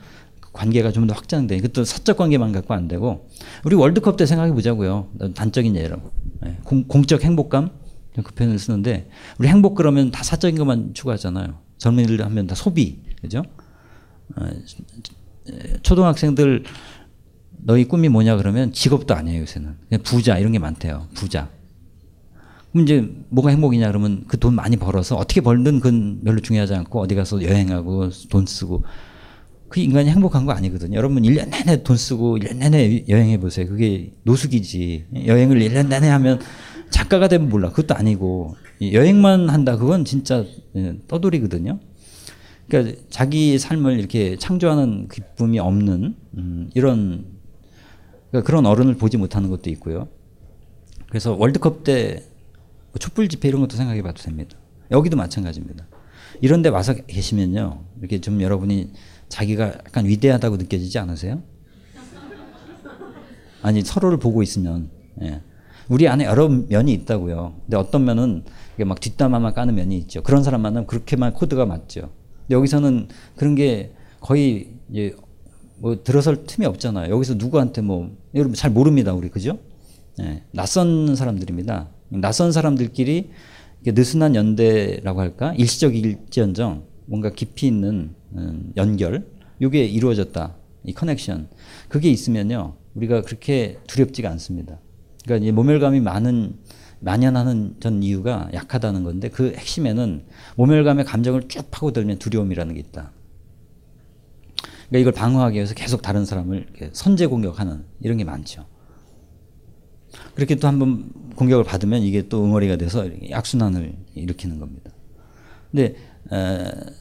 관계가 0.54 0.92
좀 0.92 1.08
더 1.08 1.14
확장돼. 1.14 1.56
이것도 1.58 1.84
사적 1.86 2.18
관계만 2.18 2.52
갖고 2.52 2.74
안 2.74 2.88
되고 2.88 3.28
우리 3.64 3.76
월드컵 3.76 4.18
때 4.18 4.26
생각해 4.26 4.52
보자고요. 4.54 5.10
단적인 5.36 5.76
예로 5.76 5.98
네. 6.42 6.58
공, 6.64 6.84
공적 6.86 7.24
행복감 7.24 7.70
그 8.24 8.34
표현을 8.34 8.60
쓰는데 8.60 9.10
우리 9.38 9.48
행복 9.48 9.76
그러면 9.76 10.12
다 10.12 10.24
사적인 10.24 10.58
것만 10.58 10.94
추구하잖아요. 10.94 11.60
젊은이들 11.78 12.24
하면 12.26 12.48
다 12.48 12.56
소비, 12.56 13.00
그죠? 13.22 13.44
어, 14.36 14.46
초등학생들 15.82 16.64
너희 17.62 17.86
꿈이 17.86 18.10
뭐냐 18.10 18.38
그러면 18.38 18.72
직업도 18.72 19.14
아니에요 19.16 19.42
요새는 19.42 19.76
그냥 19.88 20.04
부자 20.04 20.38
이런 20.38 20.52
게 20.52 20.60
많대요. 20.60 21.08
부자. 21.14 21.50
그럼 22.72 22.84
이제 22.84 23.10
뭐가 23.30 23.50
행복이냐 23.50 23.88
그러면 23.88 24.26
그 24.28 24.38
돈 24.38 24.54
많이 24.56 24.78
벌어서 24.78 25.16
어떻게 25.16 25.42
벌든 25.42 25.80
그건 25.80 26.22
별로 26.24 26.40
중요하지 26.40 26.76
않고 26.76 27.02
어디 27.02 27.16
가서 27.16 27.42
여행하고 27.42 28.10
돈 28.30 28.46
쓰고 28.46 28.84
그 29.70 29.80
인간이 29.80 30.10
행복한 30.10 30.46
거 30.46 30.52
아니거든요. 30.52 30.98
여러분 30.98 31.24
1년 31.24 31.50
내내 31.50 31.84
돈 31.84 31.96
쓰고 31.96 32.40
1년 32.40 32.58
내내 32.58 33.06
여행해 33.08 33.40
보세요. 33.40 33.68
그게 33.68 34.12
노숙이지. 34.24 35.06
여행을 35.28 35.60
1년 35.60 35.88
내내 35.88 36.08
하면 36.10 36.40
작가가 36.90 37.28
되면 37.28 37.50
몰라. 37.50 37.70
그것도 37.70 37.96
아니고 37.96 38.56
여행만 38.82 39.50
한다 39.50 39.78
그건 39.78 40.06
진짜 40.06 40.44
예, 40.76 40.98
떠돌이거든요. 41.08 41.80
그러니까 42.68 43.00
자기 43.10 43.58
삶을 43.60 44.00
이렇게 44.00 44.38
창조하는 44.38 45.08
기쁨이 45.08 45.60
없는 45.60 46.16
음, 46.38 46.70
이런 46.74 47.26
그러니까 48.30 48.48
그런 48.48 48.66
어른을 48.66 48.96
보지 48.96 49.18
못하는 49.18 49.50
것도 49.50 49.70
있고요. 49.72 50.08
그래서 51.10 51.36
월드컵 51.36 51.84
때 51.84 52.24
촛불 53.00 53.28
집회 53.30 53.48
이런 53.48 53.62
것도 53.62 53.76
생각해 53.76 54.02
봐도 54.02 54.22
됩니다. 54.22 54.58
여기도 54.92 55.16
마찬가지입니다. 55.18 55.88
이런 56.42 56.62
데 56.62 56.70
와서 56.70 56.94
계시면요. 56.94 57.84
이렇게 58.00 58.22
좀 58.22 58.42
여러분이 58.42 58.92
자기가 59.30 59.66
약간 59.68 60.06
위대하다고 60.06 60.58
느껴지지 60.58 61.00
않으세요? 61.00 61.42
아니 63.62 63.82
서로를 63.82 64.18
보고 64.18 64.42
있으면 64.42 64.90
예. 65.22 65.42
우리 65.88 66.08
안에 66.08 66.26
여러 66.26 66.48
면이 66.50 66.94
있다고요. 66.94 67.56
근데 67.62 67.78
어떤 67.78 68.06
면은 68.06 68.44
이게 68.76 68.84
막 68.84 69.00
뒷담화만 69.00 69.54
까는 69.54 69.76
면이 69.76 69.98
있죠. 70.00 70.22
그런 70.22 70.44
사람 70.44 70.62
만나면 70.62 70.88
그렇게만 70.88 71.34
코드가 71.34 71.66
맞죠. 71.66 72.12
근데 72.42 72.56
여기서는 72.56 73.08
그런 73.36 73.56
게 73.56 73.94
거의 74.20 74.70
이제 74.92 75.16
뭐 75.78 76.04
들어설 76.04 76.46
틈이 76.46 76.66
없잖아요. 76.68 77.14
여기서 77.14 77.36
누구한테 77.36 77.82
뭐 77.82 78.16
여러분 78.36 78.54
잘 78.54 78.70
모릅니다, 78.72 79.14
우리 79.14 79.30
그죠? 79.30 79.60
예. 80.22 80.44
낯선 80.52 81.16
사람들입니다. 81.16 81.90
낯선 82.10 82.52
사람들끼리 82.52 83.32
느슨한 83.86 84.36
연대라고 84.36 85.22
할까 85.22 85.54
일시적 85.54 85.96
일지언정 85.96 86.84
뭔가 87.06 87.32
깊이 87.32 87.68
있는 87.68 87.90
음, 87.90 88.16
연결 88.78 89.28
이게 89.60 89.86
이루어졌다 89.86 90.56
이 90.86 90.94
커넥션 90.94 91.50
그게 91.88 92.10
있으면요 92.10 92.76
우리가 92.96 93.22
그렇게 93.22 93.80
두렵지가 93.88 94.30
않습니다. 94.32 94.80
그러니까 95.26 95.52
모멸감이 95.54 96.00
많은 96.00 96.58
만연하는 97.02 97.76
전 97.80 98.04
이유가 98.04 98.50
약하다는 98.54 99.04
건데 99.04 99.30
그 99.30 99.54
핵심에는 99.54 100.26
모멸감의 100.56 101.06
감정을 101.06 101.48
쭉 101.48 101.70
파고들면 101.72 102.20
두려움이라는 102.20 102.74
게 102.74 102.80
있다. 102.80 103.12
그러니까 104.90 105.00
이걸 105.00 105.14
방어하기 105.14 105.56
위해서 105.56 105.74
계속 105.76 106.02
다른 106.02 106.26
사람을 106.26 106.68
선제 106.94 107.28
공격하는 107.28 107.86
이런 108.02 108.18
게 108.18 108.24
많죠. 108.24 108.66
그렇게 110.36 110.56
또 110.56 110.68
한번 110.68 111.12
공격을 111.36 111.64
받으면 111.64 112.02
이게 112.02 112.28
또 112.28 112.44
응어리가 112.44 112.78
돼서 112.78 113.08
약순환을 113.30 113.96
일으키는 114.16 114.60
겁니다. 114.60 114.92
근데 115.72 115.84
에, 115.86 115.96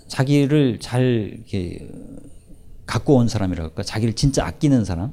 자기를 0.07 0.79
잘 0.81 1.03
이렇게 1.35 1.89
가꿔 2.87 3.16
온 3.16 3.29
사람이라고 3.29 3.68
할까, 3.68 3.83
자기를 3.83 4.14
진짜 4.14 4.47
아끼는 4.47 4.85
사람, 4.85 5.12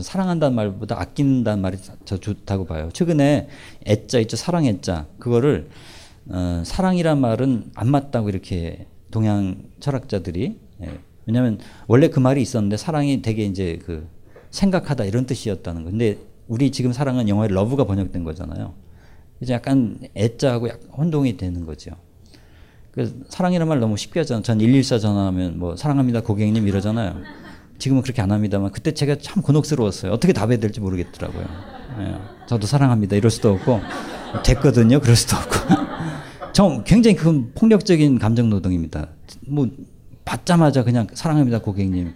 사랑한다는 0.00 0.54
말보다 0.54 1.00
아낀다는 1.00 1.62
말이 1.62 1.78
더 2.04 2.18
좋다고 2.18 2.66
봐요. 2.66 2.90
최근에 2.92 3.48
애자 3.86 4.18
있죠, 4.20 4.36
사랑 4.36 4.66
애자 4.66 5.06
그거를 5.18 5.68
어, 6.30 6.62
사랑이란 6.64 7.20
말은 7.20 7.70
안 7.74 7.90
맞다고 7.90 8.28
이렇게 8.28 8.86
동양 9.10 9.62
철학자들이 9.80 10.58
예. 10.82 10.98
왜냐하면 11.26 11.58
원래 11.86 12.08
그 12.08 12.20
말이 12.20 12.42
있었는데 12.42 12.76
사랑이 12.76 13.22
되게 13.22 13.44
이제 13.44 13.78
그 13.84 14.06
생각하다 14.50 15.04
이런 15.04 15.26
뜻이었다는 15.26 15.84
거. 15.84 15.90
근데 15.90 16.18
우리 16.46 16.70
지금 16.70 16.92
사랑은 16.92 17.28
영어에 17.28 17.48
love가 17.48 17.84
번역된 17.84 18.24
거잖아요. 18.24 18.74
이제 19.40 19.54
약간 19.54 19.98
애자하고 20.16 20.68
혼동이 20.96 21.36
되는 21.36 21.64
거죠. 21.64 21.92
그 22.98 23.24
사랑이라는 23.28 23.68
말 23.68 23.78
너무 23.78 23.96
쉽게 23.96 24.18
하잖아요. 24.20 24.42
전 24.42 24.58
114 24.58 24.98
전화하면 24.98 25.56
뭐 25.56 25.76
사랑합니다 25.76 26.20
고객님 26.20 26.66
이러잖아요. 26.66 27.14
지금은 27.78 28.02
그렇게 28.02 28.20
안 28.20 28.32
합니다만 28.32 28.72
그때 28.72 28.92
제가 28.92 29.18
참 29.22 29.40
곤혹스러웠어요. 29.40 30.10
어떻게 30.10 30.32
답해야 30.32 30.58
될지 30.58 30.80
모르겠더라고요. 30.80 31.46
예. 32.00 32.16
저도 32.48 32.66
사랑합니다 32.66 33.14
이럴 33.14 33.30
수도 33.30 33.52
없고 33.52 33.80
됐거든요 34.44 34.98
그럴 34.98 35.14
수도 35.14 35.36
없고 35.36 35.74
정 36.52 36.82
굉장히 36.82 37.16
그 37.16 37.52
폭력적인 37.54 38.18
감정 38.18 38.50
노동입니다. 38.50 39.06
뭐 39.46 39.68
받자마자 40.24 40.82
그냥 40.82 41.06
사랑합니다 41.14 41.60
고객님 41.60 42.14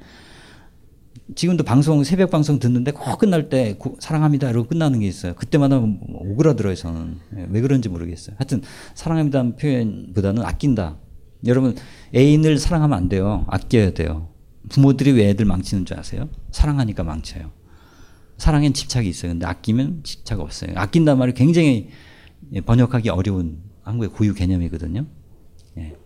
지금도 1.35 1.65
방송 1.65 2.03
새벽 2.05 2.31
방송 2.31 2.59
듣는데 2.59 2.93
꼭 2.93 3.19
끝날 3.19 3.49
때 3.49 3.77
고, 3.79 3.97
사랑합니다 4.01 4.51
이러고 4.51 4.69
끝나는 4.69 5.01
게 5.01 5.07
있어요. 5.07 5.35
그때마다 5.35 5.79
뭐 5.79 5.99
오그라들어요 6.11 6.75
저는 6.75 7.19
예, 7.37 7.47
왜 7.51 7.61
그런지 7.61 7.89
모르겠어요. 7.89 8.37
하여튼 8.39 8.63
사랑합니다는 8.95 9.57
표현보다는 9.57 10.45
아낀다. 10.45 10.99
여러분 11.47 11.77
애인을 12.15 12.59
사랑하면 12.59 12.97
안 12.97 13.09
돼요. 13.09 13.45
아껴야 13.49 13.93
돼요. 13.93 14.29
부모들이 14.69 15.13
왜 15.13 15.31
애들 15.31 15.45
망치는 15.45 15.85
줄 15.85 15.99
아세요? 15.99 16.29
사랑하니까 16.51 17.03
망쳐요. 17.05 17.51
사랑엔 18.39 18.75
집착이 18.75 19.09
있어요. 19.09 19.33
근데 19.33 19.47
아끼면 19.47 20.01
집착 20.05 20.41
없어요. 20.41 20.73
아낀단 20.75 21.19
말이 21.19 21.33
굉장히 21.33 21.89
번역하기 22.65 23.09
어려운 23.09 23.63
한국의 23.83 24.11
고유 24.11 24.35
개념이거든요. 24.35 25.07
예. 25.79 25.97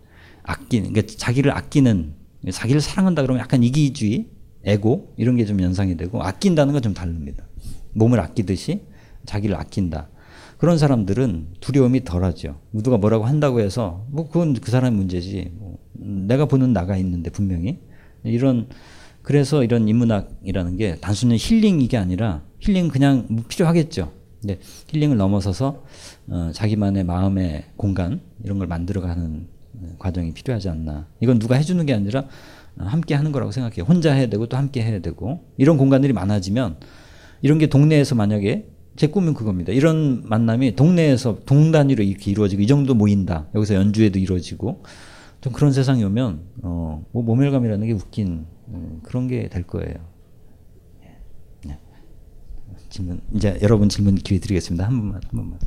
아끼는, 0.43 0.93
그러니까 0.93 1.13
자기를 1.17 1.51
아끼는, 1.51 2.13
자기를 2.51 2.81
사랑한다 2.81 3.21
그러면 3.21 3.41
약간 3.41 3.63
이기주의, 3.63 4.27
에고 4.67 5.13
이런 5.17 5.35
게 5.37 5.45
좀 5.45 5.61
연상이 5.61 5.95
되고 5.97 6.21
아낀다는 6.21 6.73
건 6.73 6.81
좀 6.83 6.93
다릅니다. 6.93 7.43
몸을 7.93 8.19
아끼듯이 8.19 8.81
자기를 9.25 9.55
아낀다. 9.55 10.09
그런 10.57 10.77
사람들은 10.77 11.47
두려움이 11.61 12.03
덜하죠. 12.03 12.59
누가 12.73 12.97
뭐라고 12.97 13.25
한다고 13.25 13.59
해서 13.61 14.05
뭐 14.09 14.27
그건 14.27 14.53
그 14.53 14.69
사람 14.71 14.95
문제지. 14.95 15.51
뭐 15.57 15.77
내가 15.93 16.45
보는 16.45 16.73
나가 16.73 16.97
있는데 16.97 17.29
분명히 17.29 17.79
이런 18.23 18.67
그래서 19.21 19.63
이런 19.63 19.87
인문학이라는 19.87 20.77
게 20.77 20.95
단순히 21.01 21.37
힐링 21.37 21.81
이게 21.81 21.97
아니라 21.97 22.43
힐링 22.59 22.87
그냥 22.89 23.27
필요하겠죠. 23.47 24.11
근데 24.41 24.59
힐링을 24.87 25.17
넘어서서 25.17 25.83
어, 26.27 26.51
자기만의 26.53 27.03
마음의 27.05 27.65
공간 27.77 28.21
이런 28.43 28.57
걸 28.57 28.67
만들어가는 28.67 29.47
과정이 29.99 30.33
필요하지 30.33 30.69
않나. 30.69 31.07
이건 31.19 31.39
누가 31.39 31.55
해주는 31.55 31.85
게 31.85 31.93
아니라 31.93 32.25
함께 32.79 33.15
하는 33.15 33.31
거라고 33.31 33.51
생각해요. 33.51 33.83
혼자 33.85 34.13
해야 34.13 34.27
되고 34.27 34.47
또 34.47 34.57
함께 34.57 34.83
해야 34.83 34.99
되고 34.99 35.45
이런 35.57 35.77
공간들이 35.77 36.13
많아지면 36.13 36.77
이런 37.41 37.57
게 37.57 37.67
동네에서 37.67 38.15
만약에 38.15 38.67
제 38.95 39.07
꿈은 39.07 39.33
그겁니다. 39.33 39.71
이런 39.73 40.23
만남이 40.25 40.75
동네에서 40.75 41.39
동단위로 41.45 42.03
이렇게 42.03 42.31
이루어지고 42.31 42.61
이 42.61 42.67
정도 42.67 42.95
모인다. 42.95 43.47
여기서 43.55 43.75
연주회도 43.75 44.17
이루어지고 44.19 44.83
좀 45.41 45.53
그런 45.53 45.71
세상이 45.71 46.03
오면 46.03 46.41
어, 46.63 47.05
뭐 47.11 47.23
모멸감이라는 47.23 47.85
게 47.87 47.93
웃긴 47.93 48.45
음, 48.69 48.99
그런 49.03 49.27
게 49.27 49.47
될 49.49 49.63
거예요. 49.63 49.95
네. 51.65 51.77
질문 52.89 53.21
이제 53.33 53.57
여러분 53.61 53.87
질문 53.87 54.15
기회 54.15 54.39
드리겠습니다. 54.39 54.85
한 54.87 54.97
번만 54.97 55.21
한 55.29 55.31
번만. 55.31 55.59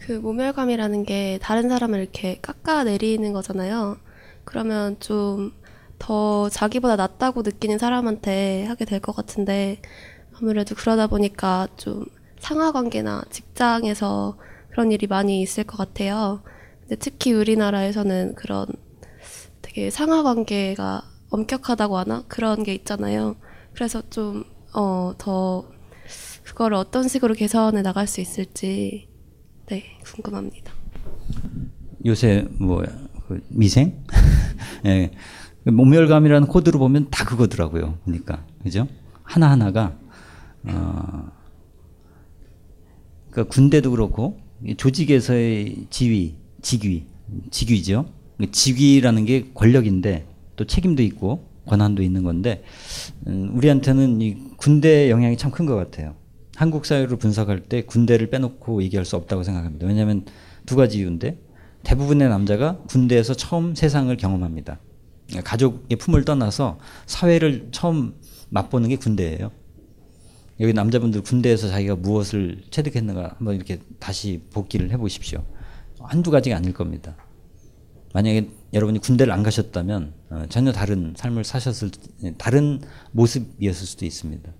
그 0.00 0.12
모멸감이라는 0.12 1.04
게 1.04 1.38
다른 1.40 1.68
사람을 1.68 2.00
이렇게 2.00 2.38
깎아 2.42 2.84
내리는 2.84 3.32
거잖아요. 3.32 3.96
그러면 4.44 4.96
좀 5.00 5.52
더 5.98 6.48
자기보다 6.48 6.96
낫다고 6.96 7.42
느끼는 7.42 7.78
사람한테 7.78 8.64
하게 8.66 8.84
될 8.84 9.00
것 9.00 9.14
같은데 9.14 9.80
아무래도 10.38 10.74
그러다 10.74 11.06
보니까 11.06 11.68
좀 11.76 12.04
상하 12.38 12.72
관계나 12.72 13.22
직장에서 13.30 14.36
그런 14.70 14.90
일이 14.92 15.06
많이 15.06 15.40
있을 15.40 15.64
것 15.64 15.76
같아요. 15.78 16.42
근데 16.80 16.96
특히 16.96 17.32
우리나라에서는 17.32 18.34
그런 18.34 18.66
되게 19.62 19.90
상하 19.90 20.22
관계가 20.22 21.02
엄격하다고 21.30 21.96
하나 21.98 22.24
그런 22.28 22.62
게 22.62 22.74
있잖아요. 22.74 23.36
그래서 23.74 24.02
좀 24.10 24.44
어 24.76 25.14
더 25.18 25.68
그거를 26.44 26.76
어떤 26.76 27.08
식으로 27.08 27.34
개선해 27.34 27.82
나갈 27.82 28.06
수 28.08 28.20
있을지 28.20 29.08
네 29.66 29.84
궁금합니다. 30.04 30.72
요새 32.04 32.46
뭐 32.58 32.82
미생? 33.48 34.04
예. 34.84 35.10
모멸감이라는 35.64 36.48
코드로 36.48 36.78
보면 36.78 37.08
다 37.10 37.24
그거더라고요. 37.24 37.98
그러니까 38.04 38.44
그죠? 38.62 38.86
하나 39.22 39.50
하나가 39.50 39.96
어, 40.64 41.30
그러니까 43.30 43.52
군대도 43.52 43.90
그렇고 43.90 44.38
조직에서의 44.76 45.86
지위, 45.90 46.36
직위, 46.62 47.06
직위죠. 47.50 48.06
직위라는 48.50 49.24
게 49.24 49.50
권력인데 49.54 50.26
또 50.56 50.64
책임도 50.66 51.02
있고 51.02 51.48
권한도 51.66 52.02
있는 52.02 52.22
건데 52.24 52.62
음, 53.26 53.50
우리한테는 53.54 54.20
이 54.20 54.36
군대 54.56 55.10
영향이 55.10 55.36
참 55.36 55.50
큰 55.50 55.66
것 55.66 55.76
같아요. 55.76 56.14
한국 56.56 56.86
사회를 56.86 57.16
분석할 57.16 57.60
때 57.64 57.82
군대를 57.82 58.30
빼놓고 58.30 58.82
얘기할 58.84 59.04
수 59.04 59.16
없다고 59.16 59.42
생각합니다. 59.42 59.86
왜냐하면 59.86 60.24
두 60.66 60.76
가지 60.76 60.98
이유인데 60.98 61.38
대부분의 61.82 62.28
남자가 62.28 62.78
군대에서 62.88 63.34
처음 63.34 63.74
세상을 63.74 64.14
경험합니다. 64.16 64.78
가족의 65.44 65.96
품을 65.98 66.24
떠나서 66.24 66.78
사회를 67.06 67.68
처음 67.72 68.14
맛보는 68.50 68.88
게 68.88 68.96
군대예요. 68.96 69.50
여기 70.60 70.72
남자분들 70.72 71.22
군대에서 71.22 71.68
자기가 71.68 71.96
무엇을 71.96 72.62
체득했는가 72.70 73.34
한번 73.38 73.56
이렇게 73.56 73.80
다시 73.98 74.42
복기를 74.52 74.90
해보십시오. 74.92 75.44
한두 75.98 76.30
가지가 76.30 76.56
아닐 76.56 76.72
겁니다. 76.72 77.16
만약에 78.12 78.48
여러분이 78.72 79.00
군대를 79.00 79.32
안 79.32 79.42
가셨다면 79.42 80.14
어, 80.30 80.44
전혀 80.48 80.70
다른 80.70 81.14
삶을 81.16 81.42
사셨을 81.42 81.90
다른 82.38 82.80
모습이었을 83.10 83.86
수도 83.86 84.06
있습니다. 84.06 84.52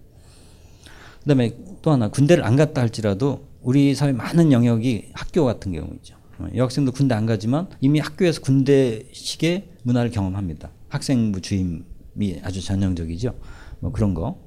그다음에 1.20 1.56
또 1.80 1.92
하나 1.92 2.08
군대를 2.08 2.44
안 2.44 2.56
갔다 2.56 2.80
할지라도 2.80 3.48
우리 3.62 3.94
사회 3.94 4.12
많은 4.12 4.52
영역이 4.52 5.10
학교 5.14 5.44
같은 5.44 5.72
경우이죠. 5.72 6.16
어, 6.38 6.48
여학생도 6.54 6.92
군대 6.92 7.14
안 7.14 7.26
가지만 7.26 7.68
이미 7.80 7.98
학교에서 8.00 8.40
군대식의 8.40 9.70
문화를 9.82 10.10
경험합니다. 10.10 10.70
학생부 10.88 11.40
주임이 11.40 12.40
아주 12.42 12.60
전형적이죠. 12.62 13.34
뭐 13.80 13.92
그런 13.92 14.14
거. 14.14 14.40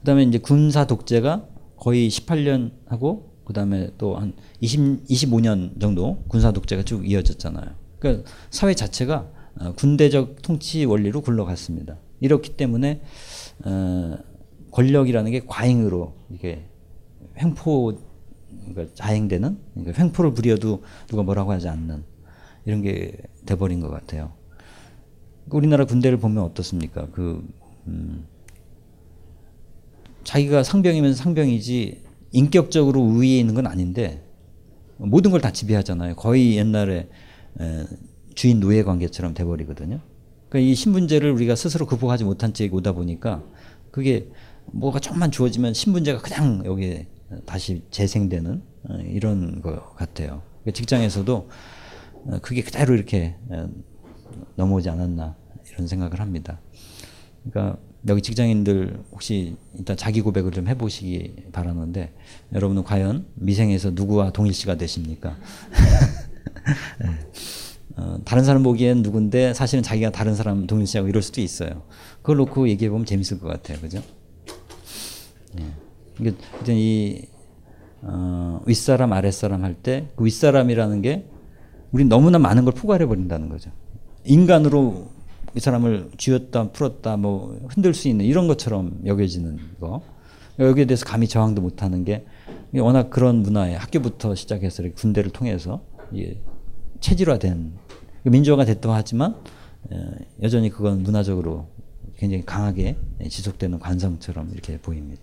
그다음에 0.00 0.22
이제 0.24 0.38
군사 0.38 0.86
독재가 0.86 1.46
거의 1.76 2.08
18년 2.08 2.72
하고 2.86 3.34
그다음에 3.44 3.90
또 3.98 4.16
한 4.16 4.34
20, 4.60 5.06
25년 5.06 5.80
정도 5.80 6.22
군사 6.28 6.52
독재가 6.52 6.82
쭉 6.82 7.08
이어졌잖아요. 7.08 7.74
그러니까 7.98 8.30
사회 8.50 8.74
자체가 8.74 9.30
어, 9.60 9.72
군대적 9.74 10.42
통치 10.42 10.84
원리로 10.84 11.20
굴러갔습니다. 11.22 11.96
이렇기 12.20 12.56
때문에 12.56 13.00
어, 13.64 14.18
권력이라는 14.70 15.30
게 15.30 15.40
과잉으로 15.46 16.14
이게 16.30 16.68
횡포 17.40 18.07
그러니까 18.68 18.94
자행되는 18.94 19.58
그러니까 19.74 20.02
횡포를 20.02 20.34
부려도 20.34 20.82
누가 21.08 21.22
뭐라고 21.22 21.52
하지 21.52 21.68
않는 21.68 22.04
이런 22.64 22.82
게 22.82 23.16
돼버린 23.46 23.80
것 23.80 23.88
같아요. 23.90 24.32
우리나라 25.50 25.84
군대를 25.84 26.18
보면 26.18 26.44
어떻습니까? 26.44 27.08
그 27.12 27.46
음, 27.86 28.26
자기가 30.24 30.62
상병이면 30.62 31.14
상병이지 31.14 32.02
인격적으로 32.32 33.00
우위에 33.00 33.38
있는 33.38 33.54
건 33.54 33.66
아닌데 33.66 34.22
모든 34.98 35.30
걸 35.30 35.40
다 35.40 35.52
지배하잖아요. 35.52 36.16
거의 36.16 36.56
옛날에 36.56 37.08
에, 37.60 37.84
주인 38.34 38.60
노예 38.60 38.82
관계처럼 38.82 39.32
돼버리거든요. 39.34 40.00
그러니까 40.48 40.70
이 40.70 40.74
신분제를 40.74 41.30
우리가 41.32 41.54
스스로 41.56 41.86
극복하지 41.86 42.24
못한 42.24 42.52
채 42.52 42.68
오다 42.70 42.92
보니까 42.92 43.42
그게 43.90 44.28
뭐가 44.66 45.00
조금만 45.00 45.30
주어지면 45.30 45.72
신분제가 45.74 46.20
그냥 46.20 46.62
여기에 46.64 47.06
다시 47.46 47.82
재생되는 47.90 48.62
어, 48.88 48.94
이런 49.04 49.60
것 49.60 49.94
같아요. 49.96 50.42
그러니까 50.62 50.72
직장에서도 50.72 51.48
어, 52.26 52.38
그게 52.42 52.62
그대로 52.62 52.94
이렇게 52.94 53.36
어, 53.48 53.68
넘어오지 54.56 54.88
않았나 54.88 55.36
이런 55.72 55.86
생각을 55.86 56.20
합니다. 56.20 56.60
그러니까 57.44 57.78
여기 58.06 58.22
직장인들 58.22 59.02
혹시 59.12 59.56
일단 59.76 59.96
자기 59.96 60.20
고백을 60.20 60.52
좀 60.52 60.68
해보시기 60.68 61.48
바라는데 61.52 62.12
여러분은 62.52 62.84
과연 62.84 63.26
미생에서 63.34 63.90
누구와 63.90 64.30
동일시가 64.32 64.76
되십니까? 64.76 65.36
네. 67.00 67.08
어, 67.96 68.20
다른 68.24 68.44
사람 68.44 68.62
보기엔 68.62 69.02
누군데 69.02 69.54
사실은 69.54 69.82
자기가 69.82 70.10
다른 70.12 70.36
사람 70.36 70.66
동일시하고 70.66 71.08
이럴 71.08 71.22
수도 71.22 71.40
있어요. 71.40 71.82
그걸 72.22 72.36
놓고 72.36 72.68
얘기해 72.68 72.90
보면 72.90 73.04
재밌을 73.04 73.40
것 73.40 73.48
같아요, 73.48 73.80
그죠? 73.80 74.02
네. 75.54 75.64
그러니까 76.18 76.42
이 76.68 77.22
어, 78.02 78.60
윗사람 78.66 79.12
아랫사람 79.12 79.64
할 79.64 79.74
때 79.82 80.06
그 80.16 80.24
윗사람이라는 80.24 81.02
게 81.02 81.24
우리 81.92 82.04
너무나 82.04 82.38
많은 82.38 82.64
걸 82.64 82.74
포괄해 82.74 83.06
버린다는 83.06 83.48
거죠. 83.48 83.70
인간으로 84.24 85.08
이 85.56 85.60
사람을 85.60 86.10
쥐었다 86.18 86.70
풀었다 86.72 87.16
뭐 87.16 87.58
흔들 87.68 87.94
수 87.94 88.08
있는 88.08 88.24
이런 88.26 88.46
것처럼 88.46 89.00
여겨지는 89.06 89.58
거 89.80 90.02
여기에 90.58 90.84
대해서 90.84 91.06
감히 91.06 91.26
저항도 91.28 91.62
못하는 91.62 92.04
게 92.04 92.24
워낙 92.74 93.08
그런 93.10 93.36
문화에 93.42 93.74
학교부터 93.74 94.34
시작해서 94.34 94.82
군대를 94.94 95.30
통해서 95.30 95.82
체질화된 97.00 97.72
민주화가 98.24 98.64
됐다고 98.66 98.94
하지만 98.94 99.36
여전히 100.42 100.68
그건 100.68 101.02
문화적으로 101.02 101.68
굉장히 102.18 102.44
강하게 102.44 102.96
지속되는 103.26 103.78
관성처럼 103.78 104.50
이렇게 104.52 104.78
보입니다. 104.78 105.22